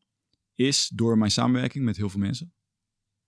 Is 0.54 0.90
door 0.94 1.18
mijn 1.18 1.30
samenwerking 1.30 1.84
met 1.84 1.96
heel 1.96 2.08
veel 2.10 2.20
mensen. 2.20 2.52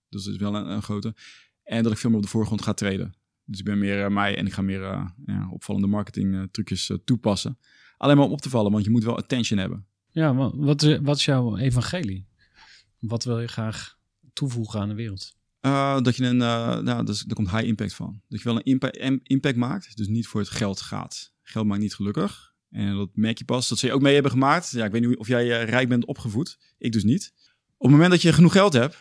Dus 0.09 0.23
dat 0.23 0.33
is 0.33 0.39
wel 0.39 0.55
een, 0.55 0.69
een 0.69 0.81
grote. 0.81 1.15
En 1.63 1.83
dat 1.83 1.91
ik 1.91 1.97
veel 1.97 2.09
meer 2.09 2.19
op 2.19 2.25
de 2.25 2.31
voorgrond 2.31 2.61
ga 2.61 2.73
treden. 2.73 3.13
Dus 3.45 3.59
ik 3.59 3.65
ben 3.65 3.79
meer 3.79 4.03
eh, 4.05 4.09
mij 4.11 4.37
en 4.37 4.45
ik 4.45 4.53
ga 4.53 4.61
meer 4.61 4.83
eh, 4.83 5.09
ja, 5.25 5.49
opvallende 5.51 5.87
marketing 5.87 6.47
trucjes 6.51 6.91
toepassen. 7.05 7.57
Alleen 7.97 8.17
maar 8.17 8.25
om 8.25 8.31
op 8.31 8.41
te 8.41 8.49
vallen, 8.49 8.71
want 8.71 8.83
je 8.85 8.89
moet 8.91 9.03
wel 9.03 9.17
attention 9.17 9.59
hebben. 9.59 9.85
Ja, 10.11 10.35
wa- 10.35 10.55
wat, 10.55 10.81
is- 10.81 10.99
wat 11.01 11.17
is 11.17 11.25
jouw 11.25 11.57
evangelie? 11.57 12.27
Wat 12.99 13.23
wil 13.23 13.39
je 13.39 13.47
graag 13.47 13.97
toevoegen 14.33 14.79
aan 14.79 14.87
de 14.89 14.93
wereld? 14.95 15.37
Dat 16.03 16.15
je 16.15 16.25
een, 16.25 16.37
nou, 16.37 17.05
dus, 17.05 17.21
daar 17.21 17.35
komt 17.35 17.51
high 17.51 17.63
impact 17.65 17.93
van. 17.93 18.21
Dat 18.27 18.39
je 18.39 18.45
wel 18.45 18.55
een 18.55 18.63
impa- 18.63 18.91
im- 18.91 19.19
impact 19.23 19.55
maakt, 19.55 19.97
dus 19.97 20.07
niet 20.07 20.27
voor 20.27 20.39
het 20.39 20.49
geld 20.49 20.81
gaat. 20.81 21.33
Geld 21.49 21.65
maakt 21.67 21.81
niet 21.81 21.95
gelukkig. 21.95 22.53
En 22.69 22.95
dat 22.95 23.09
merk 23.13 23.37
je 23.37 23.45
pas. 23.45 23.67
Dat 23.69 23.77
ze 23.77 23.85
je 23.85 23.93
ook 23.93 24.01
mee 24.01 24.13
hebben 24.13 24.31
gemaakt. 24.31 24.71
Ja, 24.71 24.85
ik 24.85 24.91
weet 24.91 25.07
niet 25.07 25.17
of 25.17 25.27
jij 25.27 25.61
eh, 25.61 25.69
rijk 25.69 25.89
bent 25.89 26.05
opgevoed. 26.05 26.59
Ik 26.77 26.91
dus 26.91 27.03
niet. 27.03 27.33
Op 27.77 27.85
het 27.85 27.91
moment 27.91 28.11
dat 28.11 28.21
je 28.21 28.33
genoeg 28.33 28.51
geld 28.51 28.73
hebt, 28.73 28.97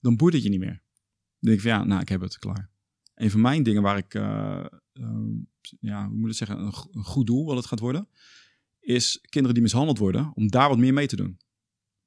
dan 0.00 0.16
boeit 0.16 0.34
het 0.34 0.42
je 0.42 0.48
niet 0.48 0.60
meer. 0.60 0.82
Dan 1.40 1.50
denk 1.50 1.56
ik 1.56 1.62
van 1.62 1.70
ja, 1.70 1.84
nou, 1.84 2.00
ik 2.00 2.08
heb 2.08 2.20
het 2.20 2.38
klaar. 2.38 2.70
Een 3.14 3.30
van 3.30 3.40
mijn 3.40 3.62
dingen 3.62 3.82
waar 3.82 3.96
ik, 3.96 4.14
eh, 4.14 4.64
ehm, 4.92 5.28
ja, 5.80 6.06
hoe 6.08 6.16
moet 6.18 6.30
ik 6.30 6.36
zeggen, 6.36 6.58
een, 6.58 6.72
go- 6.72 6.88
een 6.92 7.04
goed 7.04 7.26
doel 7.26 7.46
wat 7.46 7.56
het 7.56 7.66
gaat 7.66 7.78
worden, 7.80 8.08
is 8.80 9.18
kinderen 9.28 9.54
die 9.54 9.62
mishandeld 9.62 9.98
worden, 9.98 10.32
om 10.34 10.48
daar 10.50 10.68
wat 10.68 10.78
meer 10.78 10.92
mee 10.92 11.06
te 11.06 11.16
doen. 11.16 11.38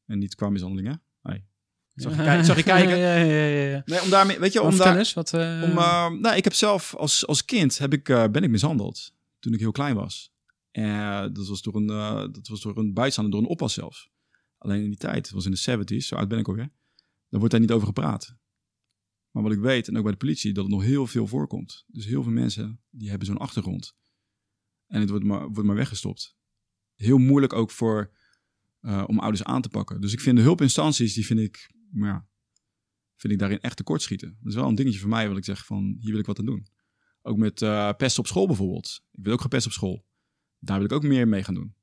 En 0.05 0.19
niet 0.19 0.35
qua 0.35 0.49
mishandelingen. 0.49 1.01
Nee. 1.21 1.47
Zag 1.93 2.15
je, 2.15 2.23
kijk- 2.23 2.45
zag 2.45 2.55
je 2.57 2.63
kijken? 2.75 2.97
Ja, 2.97 3.15
ja, 3.15 3.45
ja. 3.69 3.81
Nee, 3.85 4.01
om 4.01 4.09
daarmee, 4.09 4.39
weet 4.39 4.53
je, 4.53 4.61
om 4.61 4.77
daar, 4.77 4.97
eens, 4.97 5.13
wat... 5.13 5.33
eh, 5.33 5.61
om, 5.63 5.73
nou, 6.21 6.35
ik 6.35 6.43
heb 6.43 6.53
zelf 6.53 6.95
als, 6.95 7.27
als 7.27 7.45
kind 7.45 7.77
heb 7.77 7.93
ik, 7.93 8.03
ben 8.03 8.43
ik 8.43 8.49
mishandeld 8.49 9.13
toen 9.39 9.53
ik 9.53 9.59
heel 9.59 9.71
klein 9.71 9.95
was. 9.95 10.33
En 10.71 11.33
dat 11.33 11.47
was 11.47 11.61
door 11.61 11.75
een, 11.75 11.89
eh, 11.89 12.33
dat 12.33 12.47
was 12.47 12.61
door 12.61 12.77
een 12.77 12.93
buitenstaander, 12.93 13.33
door 13.33 13.43
een 13.43 13.51
oppas 13.51 13.73
zelfs. 13.73 14.09
Alleen 14.57 14.83
in 14.83 14.89
die 14.89 14.97
tijd, 14.97 15.25
het 15.25 15.31
was 15.31 15.45
in 15.45 15.51
de 15.51 15.57
70s, 15.57 16.07
zo 16.07 16.15
oud 16.15 16.27
ben 16.27 16.39
ik 16.39 16.47
alweer. 16.47 16.71
Dan 17.29 17.39
wordt 17.39 17.51
daar 17.51 17.61
niet 17.61 17.71
over 17.71 17.87
gepraat. 17.87 18.37
Maar 19.31 19.43
wat 19.43 19.51
ik 19.51 19.59
weet, 19.59 19.87
en 19.87 19.97
ook 19.97 20.03
bij 20.03 20.11
de 20.11 20.17
politie, 20.17 20.53
dat 20.53 20.63
het 20.63 20.73
nog 20.73 20.83
heel 20.83 21.07
veel 21.07 21.27
voorkomt. 21.27 21.85
Dus 21.87 22.05
heel 22.05 22.23
veel 22.23 22.31
mensen 22.31 22.81
die 22.89 23.09
hebben 23.09 23.27
zo'n 23.27 23.37
achtergrond. 23.37 23.95
En 24.87 24.99
het 24.99 25.09
wordt 25.09 25.25
maar, 25.25 25.49
wordt 25.49 25.67
maar 25.67 25.75
weggestopt. 25.75 26.37
Heel 26.95 27.17
moeilijk 27.17 27.53
ook 27.53 27.71
voor, 27.71 28.17
eh, 28.79 29.03
om 29.07 29.19
ouders 29.19 29.43
aan 29.43 29.61
te 29.61 29.69
pakken. 29.69 30.01
Dus 30.01 30.13
ik 30.13 30.19
vind 30.19 30.37
de 30.37 30.43
hulpinstanties, 30.43 31.13
die 31.13 31.25
vind 31.25 31.39
ik, 31.39 31.73
maar 31.91 32.09
ja, 32.09 32.27
vind 33.15 33.33
ik 33.33 33.39
daarin 33.39 33.59
echt 33.59 33.77
tekortschieten. 33.77 34.37
Dat 34.39 34.49
is 34.49 34.55
wel 34.55 34.67
een 34.67 34.75
dingetje 34.75 34.99
voor 34.99 35.09
mij, 35.09 35.27
wat 35.27 35.37
ik 35.37 35.45
zeg 35.45 35.65
van, 35.65 35.95
hier 35.99 36.11
wil 36.11 36.19
ik 36.19 36.25
wat 36.25 36.39
aan 36.39 36.45
doen. 36.45 36.67
Ook 37.29 37.37
met 37.37 37.61
eh 37.61 37.89
pest 37.97 38.19
op 38.19 38.27
school 38.27 38.47
bijvoorbeeld. 38.47 39.03
Ik 39.11 39.23
wil 39.23 39.33
ook 39.33 39.41
gepest 39.41 39.65
op 39.65 39.71
school. 39.71 40.05
Daar 40.59 40.77
wil 40.77 40.85
ik 40.85 40.91
ook 40.91 41.03
meer 41.03 41.27
mee 41.27 41.43
gaan 41.43 41.53
doen. 41.53 41.73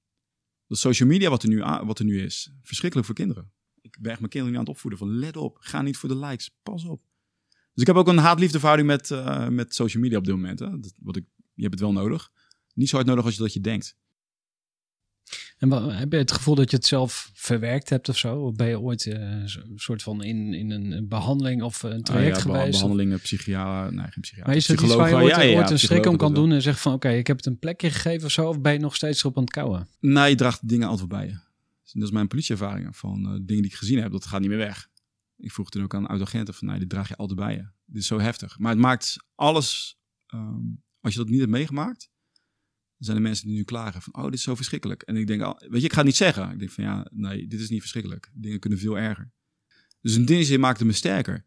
Dat 0.66 0.78
social 0.78 1.08
media 1.08 1.30
wat 1.30 1.42
er 1.42 1.48
nu, 1.48 1.62
wat 1.62 1.98
er 1.98 2.04
nu 2.04 2.22
is, 2.22 2.52
verschrikkelijk 2.62 3.06
voor 3.06 3.16
kinderen. 3.16 3.50
Ik 3.80 3.96
ben 4.00 4.10
echt 4.10 4.20
mijn 4.20 4.30
kinderen 4.30 4.54
nu 4.54 4.60
aan 4.60 4.66
het 4.66 4.74
opvoeden 4.74 4.98
van 4.98 5.18
let 5.18 5.36
op, 5.36 5.56
ga 5.60 5.82
niet 5.82 5.96
voor 5.96 6.08
de 6.08 6.16
likes, 6.16 6.50
pas 6.62 6.84
op. 6.84 7.02
Dus 7.48 7.82
ik 7.82 7.86
heb 7.86 7.96
ook 7.96 8.08
een 8.08 8.18
haat-liefde 8.18 8.58
verhouding 8.58 8.88
met, 8.88 9.10
eh, 9.10 9.48
met 9.48 9.74
social 9.74 10.02
media 10.02 10.18
op 10.18 10.24
dit 10.24 10.34
moment. 10.34 10.58
Hè. 10.58 10.80
Dat, 10.80 10.94
wat 11.00 11.16
ik, 11.16 11.24
je 11.54 11.62
hebt 11.62 11.74
het 11.74 11.82
wel 11.82 11.92
nodig. 11.92 12.32
Niet 12.74 12.88
zo 12.88 12.96
hard 12.96 13.08
nodig 13.08 13.24
als 13.24 13.34
je 13.34 13.42
dat 13.42 13.52
je 13.52 13.60
denkt. 13.60 13.96
En 15.56 15.70
heb 15.72 16.12
je 16.12 16.18
het 16.18 16.32
gevoel 16.32 16.54
dat 16.54 16.70
je 16.70 16.76
het 16.76 16.86
zelf 16.86 17.30
verwerkt 17.34 17.88
hebt 17.88 18.08
of 18.08 18.18
zo? 18.18 18.36
Of 18.36 18.54
ben 18.54 18.68
je 18.68 18.80
ooit 18.80 19.06
eh, 19.06 19.20
een 19.20 19.72
soort 19.76 20.02
van 20.02 20.22
in, 20.22 20.54
in 20.54 20.70
een 20.70 21.08
behandeling 21.08 21.62
of 21.62 21.82
een 21.82 22.02
traject 22.02 22.36
Ah 22.36 22.44
ja, 22.44 22.50
geweest? 22.50 22.70
Behandelingen, 22.70 23.20
psychiater, 23.20 23.94
nee 23.94 24.06
geen 24.10 24.20
psychiater. 24.20 24.46
Maar 24.46 24.56
is 24.56 24.68
het 24.68 24.80
iets 24.80 24.94
waar 24.94 25.08
je 25.08 25.14
ooit, 25.14 25.34
ja, 25.34 25.40
ja, 25.40 25.50
ja, 25.50 25.58
ooit 25.58 25.70
een 25.70 25.78
strik 25.78 26.06
om 26.06 26.16
kan 26.16 26.34
doen 26.34 26.52
en 26.52 26.62
zegt 26.62 26.80
van 26.80 26.92
oké, 26.92 27.08
ik 27.08 27.26
heb 27.26 27.36
het 27.36 27.46
een 27.46 27.58
plekje 27.58 27.90
gegeven 27.90 28.26
of 28.26 28.32
zo? 28.32 28.48
Of 28.48 28.60
ben 28.60 28.72
je 28.72 28.78
nog 28.78 28.94
steeds 28.94 29.20
erop 29.20 29.36
aan 29.36 29.42
het 29.42 29.52
kouwen? 29.52 29.88
Nou, 30.00 30.28
je 30.28 30.34
draagt 30.34 30.68
dingen 30.68 30.88
altijd 30.88 31.08
bij 31.08 31.26
je. 31.26 31.38
Dus 31.82 31.92
dat 31.92 32.02
is 32.02 32.10
mijn 32.10 32.28
politieervaringen. 32.28 32.94
Van 32.94 33.24
eh, 33.24 33.30
dingen 33.30 33.62
die 33.62 33.70
ik 33.70 33.74
gezien 33.74 34.02
heb, 34.02 34.12
dat 34.12 34.26
gaat 34.26 34.40
niet 34.40 34.48
meer 34.48 34.58
weg. 34.58 34.88
Ik 35.36 35.52
vroeg 35.52 35.70
toen 35.70 35.82
ook 35.82 35.94
aan 35.94 36.06
oud-agenten 36.06 36.54
van, 36.54 36.68
nee, 36.68 36.78
dit 36.78 36.88
draag 36.88 37.08
je 37.08 37.16
altijd 37.16 37.38
bij 37.38 37.52
je. 37.54 37.68
Dit 37.86 38.00
is 38.00 38.06
zo 38.06 38.18
heftig. 38.18 38.58
Maar 38.58 38.70
het 38.70 38.80
maakt 38.80 39.16
alles, 39.34 39.98
ehm, 40.26 40.60
als 41.00 41.12
je 41.12 41.18
dat 41.18 41.28
niet 41.28 41.38
hebt 41.38 41.50
meegemaakt, 41.50 42.10
zijn 42.98 43.16
er 43.16 43.22
mensen 43.22 43.46
die 43.46 43.56
nu 43.56 43.64
klagen 43.64 44.02
van, 44.02 44.14
oh, 44.14 44.24
dit 44.24 44.34
is 44.34 44.42
zo 44.42 44.54
verschrikkelijk. 44.54 45.02
En 45.02 45.16
ik 45.16 45.26
denk, 45.26 45.42
al, 45.42 45.62
weet 45.68 45.80
je, 45.80 45.86
ik 45.86 45.92
ga 45.92 45.98
het 45.98 46.06
niet 46.06 46.16
zeggen. 46.16 46.50
Ik 46.50 46.58
denk 46.58 46.70
van, 46.70 46.84
ja, 46.84 47.06
nee, 47.10 47.46
dit 47.46 47.60
is 47.60 47.68
niet 47.68 47.80
verschrikkelijk. 47.80 48.30
Dingen 48.34 48.58
kunnen 48.58 48.78
veel 48.78 48.98
erger. 48.98 49.30
Dus 50.00 50.16
in 50.16 50.24
die 50.24 50.44
zin 50.44 50.60
maakte 50.60 50.84
me 50.84 50.92
sterker. 50.92 51.44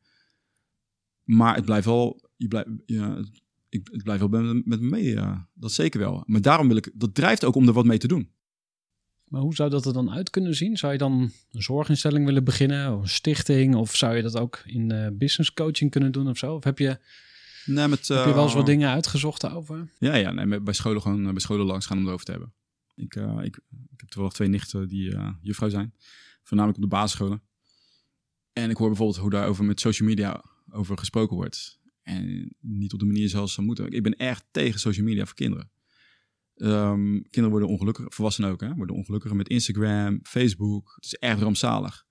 Maar 1.23 1.55
het 1.55 1.65
blijft 1.65 1.85
wel, 1.85 2.29
je 2.35 2.47
blijft, 2.47 2.69
ja, 2.85 3.23
ik, 3.69 3.87
het 3.91 4.03
blijft 4.03 4.29
wel 4.29 4.41
met, 4.43 4.65
me 4.65 4.89
mee. 4.89 5.03
ja. 5.03 5.49
dat 5.53 5.71
zeker 5.71 5.99
wel. 5.99 6.23
Maar 6.25 6.41
daarom 6.41 6.67
wil 6.67 6.77
ik, 6.77 6.91
dat 6.93 7.15
drijft 7.15 7.45
ook 7.45 7.55
om 7.55 7.67
er 7.67 7.73
wat 7.73 7.85
mee 7.85 7.97
te 7.97 8.07
doen. 8.07 8.31
Maar 9.29 9.41
hoe 9.41 9.55
zou 9.55 9.69
dat 9.69 9.85
er 9.85 9.93
dan 9.93 10.11
uit 10.11 10.29
kunnen 10.29 10.55
zien? 10.55 10.77
Zou 10.77 10.91
je 10.91 10.97
dan 10.97 11.31
een 11.51 11.61
zorginstelling 11.61 12.25
willen 12.25 12.43
beginnen, 12.43 12.95
of 12.95 13.01
een 13.01 13.09
stichting, 13.09 13.75
of 13.75 13.95
zou 13.95 14.15
je 14.15 14.21
dat 14.21 14.37
ook 14.37 14.61
in 14.65 14.93
uh, 14.93 15.07
business 15.13 15.53
coaching 15.53 15.91
kunnen 15.91 16.11
doen 16.11 16.29
of 16.29 16.37
zo? 16.37 16.55
Of 16.55 16.63
heb 16.63 16.79
je, 16.79 16.99
Nee, 17.66 17.88
met, 17.88 18.07
heb 18.07 18.26
je 18.26 18.34
wel 18.34 18.43
eens 18.43 18.51
eh, 18.51 18.57
wat 18.57 18.66
dingen 18.66 18.89
uitgezocht 18.89 19.49
over? 19.49 19.91
Ja, 19.97 20.16
ja 20.16 20.32
nee, 20.32 20.62
bij 20.62 20.74
scholen 20.74 21.01
gewoon 21.01 21.26
eh, 21.26 21.32
bij 21.32 21.41
scholen 21.41 21.66
langs 21.66 21.86
gaan 21.86 21.97
om 21.97 22.03
het 22.03 22.14
over 22.14 22.26
te 22.26 22.32
hebben. 22.32 22.53
Ik, 22.95 23.16
eh, 23.16 23.38
ik, 23.43 23.60
ik 23.91 23.99
heb 23.99 24.10
toevallig 24.10 24.34
twee 24.34 24.47
nichten 24.47 24.88
die 24.88 25.16
eh, 25.16 25.34
juffrouw 25.41 25.70
zijn, 25.70 25.93
voornamelijk 26.43 26.84
op 26.84 26.89
de 26.89 26.95
basisscholen. 26.95 27.41
En 28.53 28.70
ik 28.70 28.78
hoor 28.78 28.88
bijvoorbeeld 28.88 29.18
hoe 29.18 29.30
daarover 29.30 29.66
met 29.66 29.80
social 29.80 30.07
media 30.07 30.43
over 30.72 30.97
gesproken 30.97 31.36
wordt. 31.36 31.80
En 32.01 32.55
niet 32.60 32.93
op 32.93 32.99
de 32.99 33.05
manier 33.05 33.30
zoals 33.30 33.53
ze 33.53 33.62
moeten. 33.62 33.91
Ik 33.91 34.03
ben 34.03 34.18
erg 34.18 34.43
tegen 34.51 34.80
social 34.80 35.05
media 35.05 35.26
voor 35.26 35.36
kinderen. 35.36 35.72
Ehm, 36.55 37.12
kinderen 37.12 37.49
worden 37.49 37.70
ongelukkiger, 37.70 38.12
volwassenen 38.12 38.49
ook, 38.49 38.62
hè, 38.62 38.76
worden 38.76 38.95
ongelukkiger 38.95 39.38
met 39.38 39.49
Instagram, 39.49 40.20
Facebook. 40.24 40.91
Het 40.95 41.05
is 41.05 41.16
erg 41.16 41.39
rampzalig. 41.39 42.05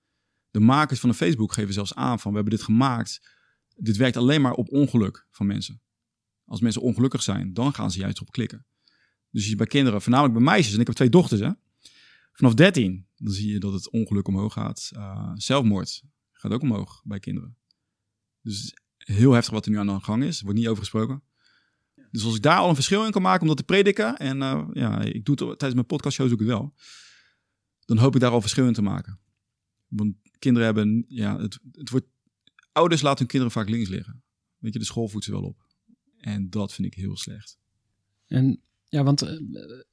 De 0.51 0.59
makers 0.59 0.99
van 0.99 1.09
de 1.09 1.15
Facebook 1.15 1.53
geven 1.53 1.73
zelfs 1.73 1.95
aan 1.95 2.19
van, 2.19 2.31
we 2.31 2.37
hebben 2.37 2.55
dit 2.55 2.65
gemaakt. 2.65 3.37
Dit 3.79 3.97
werkt 3.97 4.17
alleen 4.17 4.41
maar 4.41 4.53
op 4.53 4.69
ongeluk 4.69 5.27
van 5.31 5.45
mensen. 5.45 5.81
Als 6.45 6.61
mensen 6.61 6.81
ongelukkig 6.81 7.23
zijn, 7.23 7.53
dan 7.53 7.73
gaan 7.73 7.91
ze 7.91 7.99
juist 7.99 8.21
op 8.21 8.31
klikken. 8.31 8.65
Dus 9.31 9.47
je 9.47 9.55
bij 9.55 9.65
kinderen, 9.65 10.01
voornamelijk 10.01 10.35
bij 10.35 10.43
meisjes, 10.43 10.73
en 10.73 10.79
ik 10.79 10.87
heb 10.87 10.95
twee 10.95 11.09
dochters, 11.09 11.41
hè. 11.41 11.51
Vanaf 12.31 12.53
13, 12.53 13.07
dan 13.15 13.33
zie 13.33 13.51
je 13.51 13.59
dat 13.59 13.73
het 13.73 13.89
ongeluk 13.89 14.27
omhoog 14.27 14.53
gaat. 14.53 14.91
Uh, 14.93 15.31
zelfmoord 15.33 16.03
gaat 16.31 16.51
ook 16.51 16.61
omhoog 16.61 17.01
bij 17.03 17.19
kinderen. 17.19 17.57
Dus 18.41 18.73
heel 18.97 19.31
heftig 19.31 19.53
wat 19.53 19.65
er 19.65 19.71
nu 19.71 19.77
aan 19.77 19.87
de 19.87 19.99
gang 19.99 20.23
is. 20.23 20.37
Er 20.37 20.43
wordt 20.43 20.59
niet 20.59 20.67
over 20.67 20.81
gesproken. 20.81 21.23
Dus 22.11 22.23
als 22.23 22.35
ik 22.35 22.41
daar 22.41 22.57
al 22.57 22.69
een 22.69 22.75
verschil 22.75 23.05
in 23.05 23.11
kan 23.11 23.21
maken 23.21 23.41
om 23.41 23.47
dat 23.47 23.57
te 23.57 23.63
prediken, 23.63 24.17
en 24.17 24.37
uh, 24.37 24.67
ja, 24.73 25.01
ik 25.01 25.25
doe 25.25 25.35
het 25.35 25.45
tijdens 25.45 25.73
mijn 25.73 25.85
podcastshows 25.85 26.31
ook 26.31 26.41
wel, 26.41 26.73
dan 27.85 27.97
hoop 27.97 28.15
ik 28.15 28.21
daar 28.21 28.31
al 28.31 28.41
verschil 28.41 28.67
in 28.67 28.73
te 28.73 28.81
maken. 28.81 29.19
Want 29.87 30.15
kinderen 30.39 30.67
hebben, 30.67 31.05
ja, 31.07 31.39
het, 31.39 31.59
het 31.71 31.89
wordt, 31.89 32.07
ouders 32.79 33.01
laten 33.01 33.19
hun 33.19 33.27
kinderen 33.27 33.53
vaak 33.53 33.69
links 33.69 33.89
liggen. 33.89 34.23
Weet 34.57 34.73
je, 34.73 34.79
de 34.79 34.85
school 34.85 35.07
voedt 35.07 35.25
ze 35.25 35.31
wel 35.31 35.43
op. 35.43 35.57
En 36.17 36.49
dat 36.49 36.73
vind 36.73 36.87
ik 36.87 36.93
heel 36.93 37.17
slecht. 37.17 37.57
En 38.27 38.61
ja, 38.85 39.03
want 39.03 39.23
uh, 39.23 39.29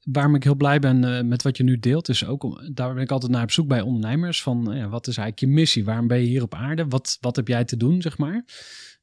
waarom 0.01 0.35
ik 0.35 0.43
heel 0.43 0.55
blij 0.55 0.79
ben 0.79 1.03
uh, 1.03 1.21
met 1.21 1.41
wat 1.41 1.57
je 1.57 1.63
nu 1.63 1.79
deelt, 1.79 2.09
is 2.09 2.25
ook, 2.25 2.43
om, 2.43 2.73
daar 2.73 2.93
ben 2.93 3.03
ik 3.03 3.11
altijd 3.11 3.31
naar 3.31 3.43
op 3.43 3.51
zoek 3.51 3.67
bij 3.67 3.81
ondernemers. 3.81 4.41
Van 4.41 4.67
ja, 4.71 4.89
wat 4.89 5.07
is 5.07 5.17
eigenlijk 5.17 5.39
je 5.39 5.59
missie? 5.59 5.85
Waarom 5.85 6.07
ben 6.07 6.19
je 6.19 6.27
hier 6.27 6.41
op 6.41 6.53
aarde? 6.53 6.87
Wat, 6.87 7.17
wat 7.21 7.35
heb 7.35 7.47
jij 7.47 7.65
te 7.65 7.77
doen, 7.77 8.01
zeg 8.01 8.17
maar? 8.17 8.45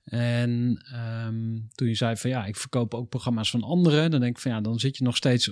En 0.05 0.82
um, 1.26 1.68
toen 1.74 1.89
je 1.89 1.95
zei 1.95 2.16
van 2.16 2.30
ja, 2.30 2.47
ik 2.47 2.57
verkoop 2.57 2.95
ook 2.95 3.09
programma's 3.09 3.51
van 3.51 3.62
anderen, 3.62 4.11
dan 4.11 4.20
denk 4.20 4.37
ik 4.37 4.43
van 4.43 4.51
ja, 4.51 4.61
dan 4.61 4.78
zit 4.78 4.97
je 4.97 5.05
nog 5.05 5.16
steeds 5.16 5.49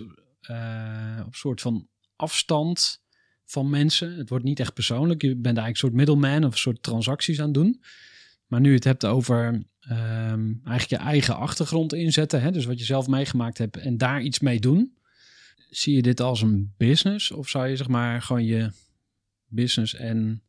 uh, 0.51 1.21
op 1.27 1.35
soort 1.35 1.61
van 1.61 1.89
afstand 2.17 3.03
van 3.45 3.71
mensen. 3.71 4.17
Het 4.17 4.29
wordt 4.29 4.45
niet 4.45 4.61
echt 4.61 4.75
persoonlijk. 4.75 5.23
Je 5.23 5.29
bent 5.29 5.45
eigenlijk 5.45 5.75
een 5.75 5.77
soort 5.77 5.95
middleman 5.95 6.45
of 6.45 6.53
een 6.53 6.59
soort 6.59 6.83
transacties 6.83 7.39
aan 7.39 7.45
het 7.45 7.55
doen. 7.55 7.81
Maar 8.53 8.61
nu 8.61 8.75
het 8.75 8.85
hebt 8.85 9.05
over 9.05 9.47
um, 9.91 10.61
eigenlijk 10.65 10.89
je 10.89 10.97
eigen 10.97 11.37
achtergrond 11.37 11.93
inzetten, 11.93 12.43
hè, 12.43 12.51
dus 12.51 12.65
wat 12.65 12.79
je 12.79 12.85
zelf 12.85 13.07
meegemaakt 13.07 13.59
hebt 13.59 13.77
en 13.77 13.97
daar 13.97 14.23
iets 14.23 14.41
mee 14.41 14.61
doen. 14.61 14.97
Zie 15.71 15.95
je 15.95 16.03
dit 16.03 16.21
als 16.21 16.43
een 16.43 16.75
business 16.77 17.31
of 17.31 17.49
zou 17.49 17.67
je 17.67 17.77
zeg 17.77 17.89
maar 17.89 18.23
gewoon 18.23 18.45
je 18.45 18.71
business 19.47 19.95
en 19.95 20.43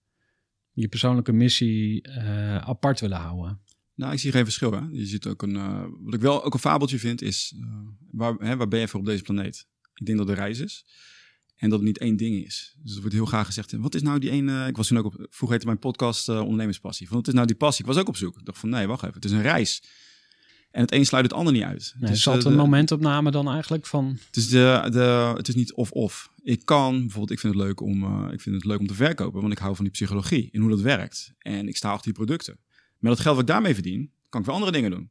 je 0.72 0.88
persoonlijke 0.88 1.32
missie 1.32 2.08
uh, 2.08 2.58
apart 2.58 3.00
willen 3.00 3.18
houden? 3.18 3.62
Nou, 3.96 4.14
ik 4.14 4.20
zie 4.20 4.32
geen 4.32 4.44
verschil. 4.44 4.72
Hè? 4.72 4.82
Je 4.92 5.06
ziet 5.06 5.28
ook 5.28 5.42
een. 5.42 5.56
Uh, 5.56 5.86
wat 6.00 6.14
ik 6.14 6.22
wel 6.22 6.44
ook 6.44 6.54
een 6.54 6.60
fabeltje 6.60 7.00
vind, 7.00 7.22
is 7.22 7.54
uh, 7.60 7.76
waar, 8.12 8.34
hè, 8.34 8.58
waar 8.58 8.68
ben 8.68 8.80
je 8.80 8.88
voor 8.88 9.00
op 9.00 9.06
deze 9.06 9.24
planeet? 9.24 9.68
Ik 9.94 10.06
denk 10.06 10.18
dat 10.18 10.28
de 10.28 10.34
reis 10.34 10.60
is. 10.60 10.86
En 11.64 11.70
dat 11.70 11.80
het 11.80 11.88
niet 11.88 11.98
één 11.98 12.18
ding 12.18 12.46
is. 12.46 12.76
Dus 12.84 12.94
er 12.94 13.00
wordt 13.00 13.16
heel 13.16 13.26
graag 13.26 13.46
gezegd: 13.46 13.72
wat 13.72 13.96
is 13.96 14.02
nou 14.02 14.20
die 14.20 14.30
ene. 14.30 14.68
Ik 14.68 14.78
was 14.78 14.88
toen 14.88 14.98
ook 14.98 15.06
op. 15.06 15.14
Vroeger 15.14 15.50
heette 15.50 15.66
mijn 15.66 15.80
podcast 15.80 16.30
uh, 16.30 16.40
Ondernemerspassie. 16.40 17.08
Van 17.08 17.18
wat 17.18 17.28
is 17.28 17.34
nou 17.34 17.48
die 17.48 17.56
passie? 17.56 17.86
Ik 17.86 17.92
was 17.92 18.00
ook 18.02 18.08
op 18.08 18.18
zoek. 18.18 18.40
Ik 18.40 18.46
dacht 18.46 18.58
van 18.58 18.70
nee, 18.70 18.88
wacht 18.88 19.04
even. 19.04 19.16
Het 19.16 19.26
is 19.26 19.32
een 19.32 19.42
reis. 19.42 19.84
En 20.72 20.82
het 20.82 20.92
een 20.92 21.06
sluit 21.06 21.24
het 21.24 21.34
ander 21.34 21.54
niet 21.54 21.64
uit. 21.64 21.94
Nee, 22.00 22.12
dus, 22.12 22.22
zat 22.22 22.46
een 22.46 22.56
momentopname 22.56 23.32
dan 23.32 23.50
eigenlijk 23.50 23.86
van. 23.86 24.18
Het 24.26 24.36
is, 24.36 24.50
de, 24.50 24.88
de, 24.92 25.34
het 25.38 25.48
is 25.48 25.56
niet 25.56 25.74
of-of. 25.74 26.32
Ik 26.42 26.66
kan 26.66 27.00
bijvoorbeeld, 27.00 27.32
ik 27.32 27.40
vind 27.40 27.54
het 27.54 27.64
leuk 27.64 27.82
om, 27.82 28.04
uh, 28.04 28.34
ik 28.34 28.42
vind 28.42 28.56
het 28.56 28.66
leuk 28.66 28.80
om 28.80 28.88
te 28.88 28.94
verkopen, 28.94 29.42
want 29.42 29.54
ik 29.54 29.60
hou 29.60 29.76
van 29.76 29.84
die 29.84 29.94
psychologie 29.94 30.50
en 30.52 30.62
hoe 30.62 30.70
dat 30.70 30.82
werkt. 30.82 31.34
En 31.38 31.68
ik 31.68 31.78
sta 31.78 31.90
achter 31.90 32.06
die 32.06 32.14
producten. 32.14 32.60
Met 32.98 33.12
dat 33.12 33.20
geld 33.20 33.36
wat 33.36 33.44
ik 33.44 33.50
daarmee 33.50 33.74
verdien, 33.74 34.12
kan 34.30 34.40
ik 34.40 34.46
weer 34.46 34.56
andere 34.56 34.72
dingen 34.72 34.92
doen. 34.92 35.10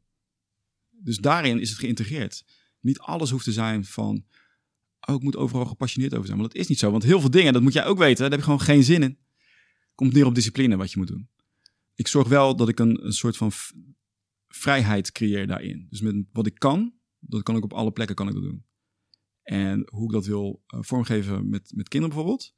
Dus 0.90 1.18
daarin 1.18 1.60
is 1.60 1.70
het 1.70 1.78
geïntegreerd. 1.78 2.44
Niet 2.80 2.98
alles 2.98 3.30
hoeft 3.30 3.44
te 3.44 3.52
zijn 3.52 3.84
van, 3.84 4.24
oh, 5.08 5.14
ik 5.14 5.22
moet 5.22 5.36
overal 5.36 5.66
gepassioneerd 5.66 6.14
over 6.14 6.26
zijn. 6.26 6.38
Want 6.38 6.52
dat 6.52 6.60
is 6.60 6.68
niet 6.68 6.78
zo. 6.78 6.90
Want 6.90 7.02
heel 7.02 7.20
veel 7.20 7.30
dingen, 7.30 7.52
dat 7.52 7.62
moet 7.62 7.72
jij 7.72 7.86
ook 7.86 7.98
weten, 7.98 8.20
daar 8.20 8.30
heb 8.30 8.38
je 8.38 8.44
gewoon 8.44 8.60
geen 8.60 8.82
zin 8.82 9.02
in. 9.02 9.18
Komt 9.94 10.12
neer 10.12 10.26
op 10.26 10.34
discipline 10.34 10.76
wat 10.76 10.92
je 10.92 10.98
moet 10.98 11.08
doen. 11.08 11.28
Ik 11.94 12.06
zorg 12.06 12.28
wel 12.28 12.56
dat 12.56 12.68
ik 12.68 12.78
een, 12.78 13.12
soort 13.12 13.36
van 13.36 13.50
vrijheid 14.48 15.12
creëer 15.12 15.46
daarin. 15.46 15.86
Dus 15.90 16.00
met 16.00 16.24
wat 16.32 16.46
ik 16.46 16.58
kan, 16.58 16.94
dat 17.18 17.42
kan 17.42 17.56
ik 17.56 17.64
op 17.64 17.72
alle 17.72 17.92
plekken 17.92 18.16
kan 18.16 18.28
ik 18.28 18.34
dat 18.34 18.42
doen. 18.42 18.64
En 19.42 19.88
hoe 19.90 20.04
ik 20.04 20.12
dat 20.12 20.26
wil 20.26 20.62
uh, 20.74 20.80
vormgeven 20.82 21.48
met, 21.48 21.72
met 21.74 21.88
kinderen 21.88 22.16
bijvoorbeeld, 22.16 22.54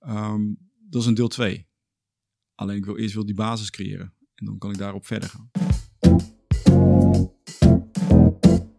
um, 0.00 0.70
dat 0.88 1.02
is 1.02 1.08
een 1.08 1.14
deel 1.14 1.28
2. 1.28 1.68
Alleen 2.54 2.76
ik 2.76 2.84
wil 2.84 2.96
eerst 2.96 3.14
wel 3.14 3.26
die 3.26 3.34
basis 3.34 3.70
creëren. 3.70 4.14
En 4.34 4.44
dan 4.44 4.58
kan 4.58 4.70
ik 4.70 4.78
daarop 4.78 5.06
verder 5.06 5.28
gaan. 5.28 5.50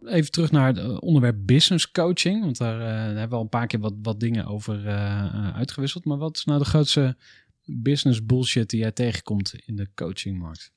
Even 0.08 0.30
terug 0.30 0.50
naar 0.50 0.74
het 0.74 1.00
onderwerp 1.00 1.46
business 1.46 1.90
coaching. 1.90 2.40
Want 2.42 2.58
daar, 2.58 2.80
uh, 2.80 2.86
daar 2.86 3.06
hebben 3.06 3.28
we 3.28 3.34
al 3.34 3.42
een 3.42 3.48
paar 3.48 3.66
keer 3.66 3.80
wat, 3.80 3.94
wat 4.02 4.20
dingen 4.20 4.46
over 4.46 4.84
uh, 4.84 5.54
uitgewisseld. 5.54 6.04
Maar 6.04 6.18
wat 6.18 6.36
is 6.36 6.44
nou 6.44 6.58
de 6.58 6.64
grootste 6.64 7.16
business 7.64 8.26
bullshit 8.26 8.70
die 8.70 8.80
jij 8.80 8.92
tegenkomt 8.92 9.54
in 9.66 9.76
de 9.76 9.88
coachingmarkt? 9.94 10.72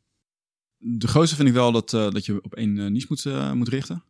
De 0.77 1.07
grootste 1.07 1.35
vind 1.35 1.47
ik 1.47 1.53
wel 1.53 1.71
dat, 1.71 1.89
dat 1.89 2.25
je 2.25 2.43
op 2.43 2.55
één 2.55 2.91
niche 2.91 3.05
moet, 3.09 3.53
moet 3.53 3.67
richten. 3.67 4.03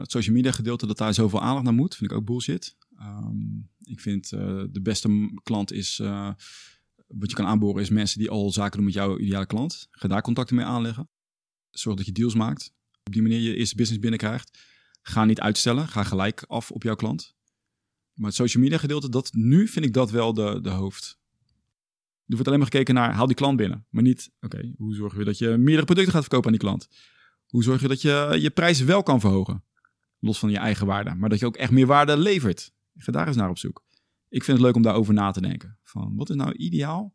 het 0.00 0.10
social 0.10 0.34
media 0.34 0.52
gedeelte, 0.52 0.86
dat 0.86 0.98
daar 0.98 1.14
zoveel 1.14 1.40
aandacht 1.40 1.64
naar 1.64 1.74
moet, 1.74 1.96
vind 1.96 2.10
ik 2.10 2.16
ook 2.16 2.24
bullshit. 2.24 2.76
Um, 3.00 3.68
ik 3.82 4.00
vind 4.00 4.28
de 4.28 4.80
beste 4.82 5.30
klant 5.42 5.72
is 5.72 6.00
wat 7.06 7.30
je 7.30 7.36
kan 7.36 7.46
aanboren 7.46 7.82
is 7.82 7.90
mensen 7.90 8.18
die 8.18 8.30
al 8.30 8.50
zaken 8.50 8.76
doen 8.76 8.84
met 8.84 8.94
jouw 8.94 9.18
ideale 9.18 9.46
klant. 9.46 9.88
Ga 9.90 10.08
daar 10.08 10.22
contacten 10.22 10.56
mee 10.56 10.64
aanleggen. 10.64 11.08
Zorg 11.70 11.96
dat 11.96 12.06
je 12.06 12.12
deals 12.12 12.34
maakt. 12.34 12.72
Op 13.10 13.16
die 13.16 13.22
manier 13.28 13.40
je 13.40 13.56
eerste 13.56 13.76
business 13.76 14.00
binnenkrijgt. 14.00 14.58
Ga 15.02 15.24
niet 15.24 15.40
uitstellen. 15.40 15.88
Ga 15.88 16.02
gelijk 16.02 16.44
af 16.46 16.70
op 16.70 16.82
jouw 16.82 16.94
klant. 16.94 17.34
Maar 18.14 18.26
het 18.26 18.34
social 18.34 18.62
media 18.62 18.78
gedeelte, 18.78 19.08
dat, 19.08 19.32
nu 19.32 19.68
vind 19.68 19.84
ik 19.84 19.92
dat 19.92 20.10
wel 20.10 20.34
de, 20.34 20.60
de 20.62 20.70
hoofd. 20.70 21.18
Er 22.26 22.36
wordt 22.36 22.46
alleen 22.46 22.58
maar 22.58 22.70
gekeken 22.70 22.94
naar, 22.94 23.12
haal 23.12 23.26
die 23.26 23.36
klant 23.36 23.56
binnen. 23.56 23.86
Maar 23.88 24.02
niet, 24.02 24.30
oké, 24.40 24.72
hoe 24.76 24.94
zorg 24.94 25.16
je 25.16 25.24
dat 25.24 25.38
je 25.38 25.48
meerdere 25.48 25.84
producten 25.84 26.12
gaat 26.12 26.22
verkopen 26.22 26.46
aan 26.46 26.58
die 26.58 26.66
klant? 26.66 26.88
Hoe 27.46 27.62
zorg 27.62 27.80
je 27.80 27.88
dat 27.88 28.02
je 28.02 28.36
je 28.40 28.50
prijzen 28.50 28.86
wel 28.86 29.02
kan 29.02 29.20
verhogen? 29.20 29.64
Los 30.18 30.38
van 30.38 30.50
je 30.50 30.58
eigen 30.58 30.86
waarde. 30.86 31.14
Maar 31.14 31.28
dat 31.28 31.38
je 31.38 31.46
ook 31.46 31.56
echt 31.56 31.70
meer 31.70 31.86
waarde 31.86 32.16
levert. 32.16 32.72
Ga 32.96 33.12
daar 33.12 33.26
eens 33.26 33.36
naar 33.36 33.50
op 33.50 33.58
zoek 33.58 33.84
ik 34.30 34.44
vind 34.44 34.56
het 34.56 34.66
leuk 34.66 34.74
om 34.74 34.82
daarover 34.82 35.14
na 35.14 35.30
te 35.30 35.40
denken. 35.40 35.78
Van 35.82 36.16
wat 36.16 36.30
is 36.30 36.36
nou 36.36 36.52
ideaal? 36.52 37.14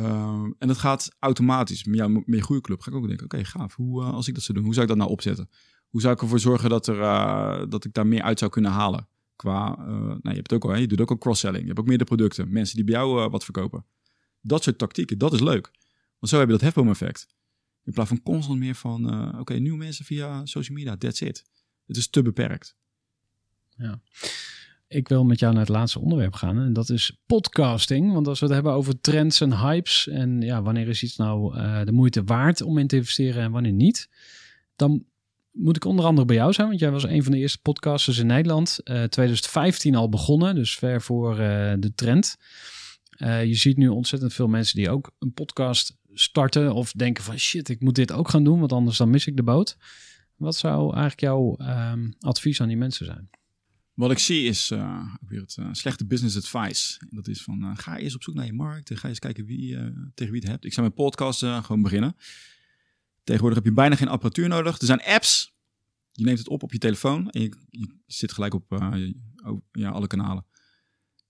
Uh, 0.00 0.46
en 0.58 0.68
dat 0.68 0.78
gaat 0.78 1.16
automatisch. 1.18 1.84
Met, 1.84 1.96
jou, 1.96 2.40
goede 2.40 2.60
club 2.60 2.80
ga 2.80 2.90
ik 2.90 2.96
ook 2.96 3.06
denken: 3.06 3.24
oké, 3.24 3.44
gaaf. 3.44 3.74
Hoe, 3.74 4.02
uh, 4.02 4.12
als 4.12 4.28
ik 4.28 4.34
dat 4.34 4.42
zou 4.42 4.58
doen, 4.58 4.66
hoe 4.66 4.74
zou 4.74 4.86
ik 4.86 4.92
dat 4.92 5.00
nou 5.00 5.10
opzetten? 5.10 5.48
Hoe 5.88 6.00
zou 6.00 6.14
ik 6.14 6.20
ervoor 6.20 6.38
zorgen 6.38 6.70
dat, 6.70 6.86
er, 6.86 6.98
uh, 6.98 7.62
dat 7.68 7.84
ik 7.84 7.92
daar 7.92 8.06
meer 8.06 8.22
uit 8.22 8.38
zou 8.38 8.50
kunnen 8.50 8.70
halen? 8.70 9.08
Qua, 9.36 9.76
nou, 9.86 10.18
je, 10.22 10.34
hebt 10.34 10.52
ook 10.52 10.64
al, 10.64 10.70
hè, 10.70 10.76
je 10.76 10.86
doet 10.86 11.00
ook 11.00 11.10
al 11.10 11.18
cross-selling. 11.18 11.60
Je 11.60 11.66
hebt 11.66 11.78
ook 11.78 11.86
meerdere 11.86 12.08
producten. 12.08 12.52
Mensen 12.52 12.76
die 12.76 12.84
bij 12.84 12.94
jou 12.94 13.30
wat 13.30 13.44
verkopen. 13.44 13.86
Dat 14.40 14.62
soort 14.62 14.78
tactieken, 14.78 15.18
dat 15.18 15.32
is 15.32 15.40
leuk. 15.40 15.70
Want 16.18 16.32
zo 16.32 16.38
heb 16.38 16.46
je 16.46 16.52
dat 16.52 16.60
hefboom-effect. 16.60 17.26
In 17.84 17.92
plaats 17.92 18.08
van 18.08 18.22
constant 18.22 18.58
meer 18.58 18.74
van: 18.74 19.38
oké, 19.38 19.54
nieuwe 19.54 19.78
mensen 19.78 20.04
via 20.04 20.46
social 20.46 20.76
media, 20.76 20.96
that's 20.96 21.20
it. 21.20 21.44
Het 21.86 21.96
is 21.96 22.08
te 22.08 22.22
beperkt. 22.22 22.76
Ja 23.76 24.00
ik 24.88 25.08
wil 25.08 25.24
met 25.24 25.38
jou 25.38 25.52
naar 25.52 25.62
het 25.62 25.70
laatste 25.70 26.00
onderwerp 26.00 26.34
gaan. 26.34 26.58
En 26.58 26.72
dat 26.72 26.90
is 26.90 27.18
podcasting. 27.26 28.12
Want 28.12 28.28
als 28.28 28.38
we 28.38 28.46
het 28.46 28.54
hebben 28.54 28.72
over 28.72 29.00
trends 29.00 29.40
en 29.40 29.58
hypes. 29.58 30.08
En 30.08 30.40
ja, 30.40 30.62
wanneer 30.62 30.88
is 30.88 31.02
iets 31.02 31.16
nou 31.16 31.56
uh, 31.56 31.84
de 31.84 31.92
moeite 31.92 32.24
waard 32.24 32.62
om 32.62 32.78
in 32.78 32.86
te 32.86 32.96
investeren 32.96 33.42
en 33.42 33.50
wanneer 33.50 33.72
niet. 33.72 34.08
Dan 34.76 35.04
moet 35.52 35.76
ik 35.76 35.84
onder 35.84 36.04
andere 36.04 36.26
bij 36.26 36.36
jou 36.36 36.52
zijn. 36.52 36.68
Want 36.68 36.80
jij 36.80 36.90
was 36.90 37.04
een 37.04 37.22
van 37.22 37.32
de 37.32 37.38
eerste 37.38 37.60
podcasters 37.62 38.18
in 38.18 38.26
Nederland. 38.26 38.78
Uh, 38.84 39.02
2015 39.02 39.94
al 39.94 40.08
begonnen. 40.08 40.54
Dus 40.54 40.76
ver 40.76 41.02
voor 41.02 41.30
uh, 41.30 41.72
de 41.78 41.92
trend. 41.94 42.36
Je 43.18 43.54
ziet 43.54 43.76
nu 43.76 43.88
ontzettend 43.88 44.34
veel 44.34 44.48
mensen 44.48 44.76
die 44.76 44.90
ook 44.90 45.10
een 45.18 45.32
podcast 45.32 45.96
starten. 46.12 46.74
Of 46.74 46.92
denken 46.92 47.24
van 47.24 47.38
shit, 47.38 47.68
ik 47.68 47.80
moet 47.80 47.94
dit 47.94 48.12
ook 48.12 48.28
gaan 48.28 48.44
doen. 48.44 48.58
Want 48.58 48.72
anders 48.72 48.96
dan 48.96 49.10
mis 49.10 49.26
ik 49.26 49.36
de 49.36 49.42
boot. 49.42 49.76
Wat 50.36 50.56
zou 50.56 50.82
eigenlijk 50.82 51.20
jouw 51.20 51.56
um, 51.92 52.14
advies 52.20 52.60
aan 52.60 52.68
die 52.68 52.76
mensen 52.76 53.06
zijn? 53.06 53.28
Wat 53.96 54.10
ik 54.10 54.18
zie 54.18 54.44
is 54.44 54.70
uh, 54.70 55.14
weer 55.20 55.40
het 55.40 55.56
uh, 55.60 55.68
slechte 55.72 56.06
business 56.06 56.36
advice. 56.36 56.98
En 56.98 57.08
dat 57.10 57.28
is 57.28 57.42
van, 57.42 57.64
uh, 57.64 57.70
ga 57.74 57.98
eerst 57.98 58.14
op 58.14 58.22
zoek 58.22 58.34
naar 58.34 58.46
je 58.46 58.52
markt. 58.52 58.98
Ga 58.98 59.08
eens 59.08 59.18
kijken 59.18 59.44
wie, 59.44 59.76
tegen 60.14 60.32
wie 60.32 60.40
het 60.40 60.50
hebt. 60.50 60.64
Ik 60.64 60.72
zou 60.72 60.86
mijn 60.86 60.98
podcast 61.06 61.38
gewoon 61.40 61.82
beginnen. 61.82 62.16
Tegenwoordig 63.24 63.58
heb 63.58 63.66
je 63.66 63.72
bijna 63.74 63.96
geen 63.96 64.08
apparatuur 64.08 64.48
nodig. 64.48 64.78
Er 64.78 64.86
zijn 64.86 65.02
apps. 65.02 65.54
Je 66.12 66.24
neemt 66.24 66.38
het 66.38 66.48
op 66.48 66.62
op 66.62 66.72
je 66.72 66.78
telefoon. 66.78 67.30
En 67.30 67.42
je, 67.42 67.56
je 67.70 67.88
zit 68.06 68.32
gelijk 68.32 68.54
op 68.54 68.64
ja, 69.72 69.88
alle 69.88 70.06
kanalen. 70.06 70.46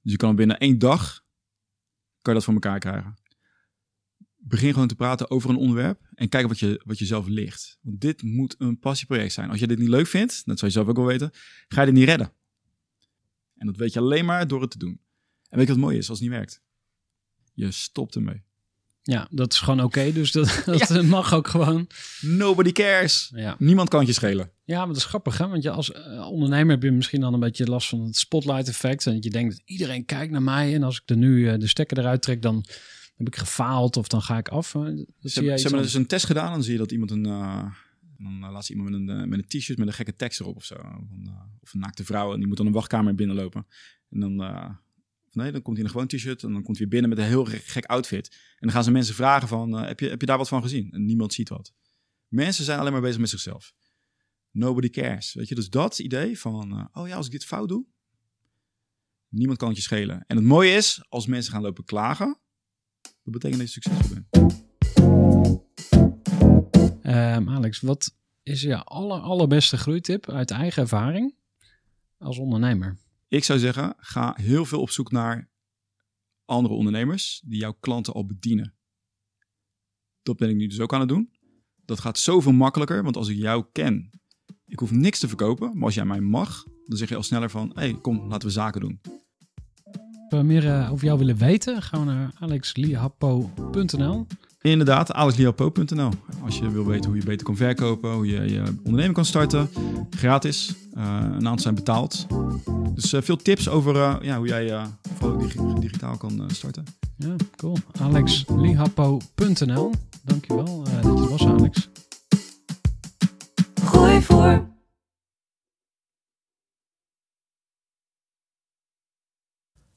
Dus 0.03 0.13
je 0.13 0.17
kan 0.17 0.37
binnen 0.37 0.59
één 0.59 0.79
dag 0.79 1.25
kan 2.23 2.35
je 2.35 2.41
dat 2.41 2.45
voor 2.45 2.55
elkaar 2.55 2.79
krijgen. 2.79 3.15
Begin 4.37 4.73
gewoon 4.73 4.89
te 4.89 4.95
praten 4.95 5.31
over 5.31 5.51
een 5.51 5.57
onderwerp 5.57 6.09
en 6.15 6.29
kijk 6.29 6.49
wat 6.49 6.59
je, 6.59 6.81
wat 6.85 6.99
je 6.99 7.05
zelf 7.05 7.27
ligt. 7.27 7.79
Want 7.81 8.01
dit 8.01 8.23
moet 8.23 8.55
een 8.59 8.79
passieproject 8.79 9.33
zijn. 9.33 9.51
Als 9.51 9.61
je 9.61 9.67
dit 9.67 9.79
niet 9.79 9.89
leuk 9.89 10.07
vindt, 10.07 10.43
dat 10.47 10.59
zou 10.59 10.71
je 10.71 10.77
zelf 10.77 10.89
ook 10.89 10.97
wel 10.97 11.07
weten, 11.07 11.31
ga 11.69 11.81
je 11.81 11.87
dit 11.87 11.95
niet 11.95 12.09
redden. 12.09 12.33
En 13.57 13.67
dat 13.67 13.77
weet 13.77 13.93
je 13.93 13.99
alleen 14.01 14.25
maar 14.25 14.49
door 14.49 14.61
het 14.61 14.71
te 14.71 14.79
doen. 14.79 15.01
En 15.49 15.59
weet 15.59 15.67
je 15.67 15.73
wat 15.73 15.83
mooi 15.83 15.97
is 15.99 16.09
als 16.09 16.19
het 16.19 16.29
niet 16.29 16.37
werkt? 16.37 16.63
Je 17.55 17.71
stopt 17.71 18.15
ermee. 18.15 18.43
Ja, 19.03 19.29
dat 19.31 19.53
is 19.53 19.59
gewoon 19.59 19.81
oké. 19.83 20.13
dus 20.13 20.33
dat, 20.33 20.63
dat 20.89 21.05
mag 21.05 21.35
ook 21.35 21.49
gewoon. 21.49 21.87
Nobody 22.21 22.73
cares. 22.73 23.31
Ja. 23.35 23.57
Niemand 23.59 23.89
kan 23.89 23.99
het 23.99 24.09
je 24.09 24.15
schelen. 24.15 24.51
ja, 24.65 24.79
maar 24.79 24.87
dat 24.87 24.97
is 24.97 25.05
grappig, 25.05 25.39
hè? 25.39 25.49
Want 25.49 25.63
je 25.63 25.71
als 25.71 25.93
eh, 25.93 26.31
ondernemer 26.31 26.71
heb 26.75 26.83
je 26.83 26.91
misschien 26.91 27.21
dan 27.21 27.35
een 27.35 27.41
beetje 27.41 27.67
last 27.67 27.89
van 27.89 28.01
het 28.01 28.17
spotlight 28.17 28.69
effect. 28.69 29.07
En 29.07 29.15
dat 29.15 29.25
je 29.25 29.31
denkt 29.31 29.57
dat 29.57 29.63
iedereen 29.65 30.05
kijkt 30.05 30.33
naar 30.33 30.43
mij. 30.43 30.75
En 30.75 30.83
als 30.83 30.97
ik 30.97 31.11
er 31.11 31.17
nu 31.17 31.49
eh, 31.49 31.59
de 31.59 31.67
stekker 31.67 31.99
eruit 31.99 32.23
trek, 32.23 32.43
dan 32.43 32.65
heb 33.17 33.27
ik 33.27 33.37
gefaald 33.37 33.97
of 33.97 34.09
dan 34.09 34.23
ga 34.23 34.39
ik 34.39 34.49
af. 34.49 34.75
Eh, 34.75 34.83
Ze, 34.83 35.07
ze 35.23 35.43
hebben 35.45 35.83
dus 35.83 35.95
een 35.95 36.07
test 36.07 36.27
gedaan. 36.27 36.53
Dan 36.53 36.63
zie 36.63 36.73
je 36.73 36.79
dat 36.79 36.93
iemand 36.93 37.11
een... 37.11 37.27
dan 38.19 38.45
eh, 38.45 38.51
laat 38.51 38.65
ze 38.65 38.73
iemand 38.73 38.91
met 38.91 39.01
een, 39.01 39.21
eh, 39.21 39.27
met 39.27 39.39
een 39.39 39.61
t-shirt 39.61 39.79
met 39.79 39.87
een 39.87 39.95
gekke 39.95 40.17
tekst 40.17 40.41
erop 40.41 40.57
of 40.57 40.65
zo. 40.65 40.75
Eh, 40.75 40.99
of 41.61 41.75
een 41.75 41.81
naakte 41.81 42.05
vrouw. 42.05 42.33
En 42.33 42.39
die 42.39 42.49
moet 42.49 42.57
dan 42.57 42.67
een 42.67 42.73
wachtkamer 42.73 43.15
binnenlopen. 43.15 43.67
En 44.11 44.21
dan... 44.21 44.37
nee, 45.33 45.53
dan 45.53 45.63
komt 45.63 45.77
hij 45.77 45.77
in 45.77 45.85
een 45.85 45.91
gewoon 45.91 46.07
t-shirt. 46.07 46.43
En 46.43 46.53
dan 46.53 46.63
komt 46.63 46.79
hij 46.79 46.87
weer 46.89 47.01
binnen 47.01 47.11
met 47.11 47.19
een 47.19 47.25
heel 47.25 47.45
gek, 47.45 47.85
outfit. 47.85 48.29
En 48.31 48.57
dan 48.59 48.71
gaan 48.71 48.85
ze 48.85 48.91
mensen 48.91 49.15
vragen 49.15 49.49
van... 49.49 49.73
heb, 49.73 50.01
je, 50.01 50.09
heb 50.09 50.21
je 50.21 50.27
daar 50.27 50.39
wat 50.39 50.49
van 50.49 50.63
gezien? 50.63 50.91
En 50.93 51.05
niemand 51.05 51.33
ziet 51.33 51.49
wat. 51.49 51.75
Mensen 52.29 52.65
zijn 52.65 52.79
alleen 52.79 52.93
maar 52.93 53.01
bezig 53.01 53.21
met 53.21 53.29
zichzelf. 53.29 53.75
Nobody 54.51 54.91
cares. 54.91 55.35
Weet 55.35 55.49
je, 55.49 55.55
dus 55.55 55.71
dat 55.71 55.99
idee 55.99 56.39
van... 56.39 56.91
oh 56.93 57.09
ja, 57.09 57.17
als 57.17 57.27
ik 57.27 57.33
dit 57.33 57.45
fout 57.45 57.69
doe... 57.69 57.87
Niemand 59.29 59.59
kan 59.59 59.69
het 59.69 59.77
je 59.77 59.83
schelen. 59.83 60.25
En 60.27 60.37
het 60.37 60.45
mooie 60.45 60.75
is, 60.75 61.05
als 61.09 61.27
mensen 61.27 61.53
gaan 61.53 61.63
lopen 61.63 61.85
klagen... 61.85 62.39
Dat 63.01 63.35
betekent 63.35 63.61
dat 63.61 63.73
je 63.73 63.81
succesvol 63.81 64.25
bent. 64.31 64.66
Ehm, 67.07 67.49
Alex, 67.49 67.81
wat 67.81 68.15
is 68.43 68.63
je 68.63 68.85
aller, 68.85 69.21
allerbeste 69.21 69.77
groeitip 69.77 70.31
uit 70.31 70.51
eigen 70.51 70.83
ervaring 70.83 71.35
als 72.19 72.39
ondernemer? 72.39 72.97
Ik 73.29 73.45
zou 73.45 73.59
zeggen, 73.59 73.95
ga 73.97 74.35
heel 74.41 74.65
veel 74.65 74.81
op 74.81 74.91
zoek 74.91 75.11
naar 75.11 75.51
andere 76.45 76.75
ondernemers 76.75 77.43
die 77.45 77.59
jouw 77.59 77.77
klanten 77.81 78.13
al 78.13 78.27
bedienen. 78.27 78.75
Dat 80.23 80.37
ben 80.37 80.49
ik 80.49 80.57
nu 80.57 80.67
dus 80.67 80.81
ook 80.81 80.95
aan 80.95 81.01
het 81.01 81.09
doen. 81.09 81.31
Dat 81.85 82.01
gaat 82.01 82.19
zoveel 82.19 82.53
makkelijker, 82.53 83.03
want 83.03 83.17
als 83.17 83.29
ik 83.29 83.37
jou 83.37 83.65
ken, 83.73 84.11
ik 84.67 84.79
hoef 84.79 84.91
niks 84.91 85.19
te 85.19 85.29
verkopen, 85.29 85.71
maar 85.75 85.85
als 85.85 85.95
jij 85.95 86.05
mij 86.05 86.21
mag, 86.21 86.65
dan 86.87 86.99
zeg 86.99 87.09
je 87.09 87.17
al 87.17 87.23
sneller 87.23 87.51
van, 87.51 87.69
hé, 87.75 87.81
hey, 87.81 88.01
kom, 88.01 88.29
laten 88.29 88.49
we 88.49 88.55
zaken 88.55 88.81
doen. 88.81 89.01
Als 90.29 90.41
we 90.41 90.43
meer 90.43 90.67
eh, 90.67 90.93
over 90.93 91.05
jou 91.05 91.19
willen 91.19 91.37
weten, 91.37 91.83
gaan 91.83 92.01
we 92.01 92.07
naar 92.07 92.31
alexliahappo.nl. 92.39 94.27
Inderdaad, 94.71 95.13
alexliapo.nl. 95.13 96.11
Als 96.45 96.59
je 96.59 96.71
wil 96.71 96.87
weten 96.87 97.11
hoe 97.11 97.19
je 97.19 97.25
beter 97.25 97.47
kan 97.47 97.57
verkopen, 97.57 98.13
hoe 98.13 98.27
je 98.27 98.41
je 98.53 98.63
onderneming 98.79 99.15
kan 99.15 99.25
starten, 99.25 99.69
gratis. 100.11 100.75
Eh, 100.95 101.03
een 101.23 101.35
aantal 101.35 101.59
zijn 101.59 101.75
betaald. 101.75 102.27
Dus 102.95 103.13
eh, 103.13 103.23
veel 103.23 103.37
tips 103.37 103.69
over 103.69 103.97
eh, 103.97 104.15
ja, 104.21 104.37
hoe 104.39 104.47
jij 104.47 104.71
eh, 104.73 104.85
vooral 105.19 105.39
digi- 105.39 105.75
digitaal 105.81 106.17
kan 106.17 106.43
starten. 106.53 106.85
Ja, 107.17 107.35
cool. 107.57 107.77
alexliahappo.nl. 108.01 109.91
Dankjewel 110.25 110.83
eh 110.87 110.93
dat 111.03 111.19
je 111.19 111.25
er 111.25 111.29
was, 111.31 111.47
Alex. 111.47 111.89
Gooi 113.85 114.23
voor. 114.23 114.66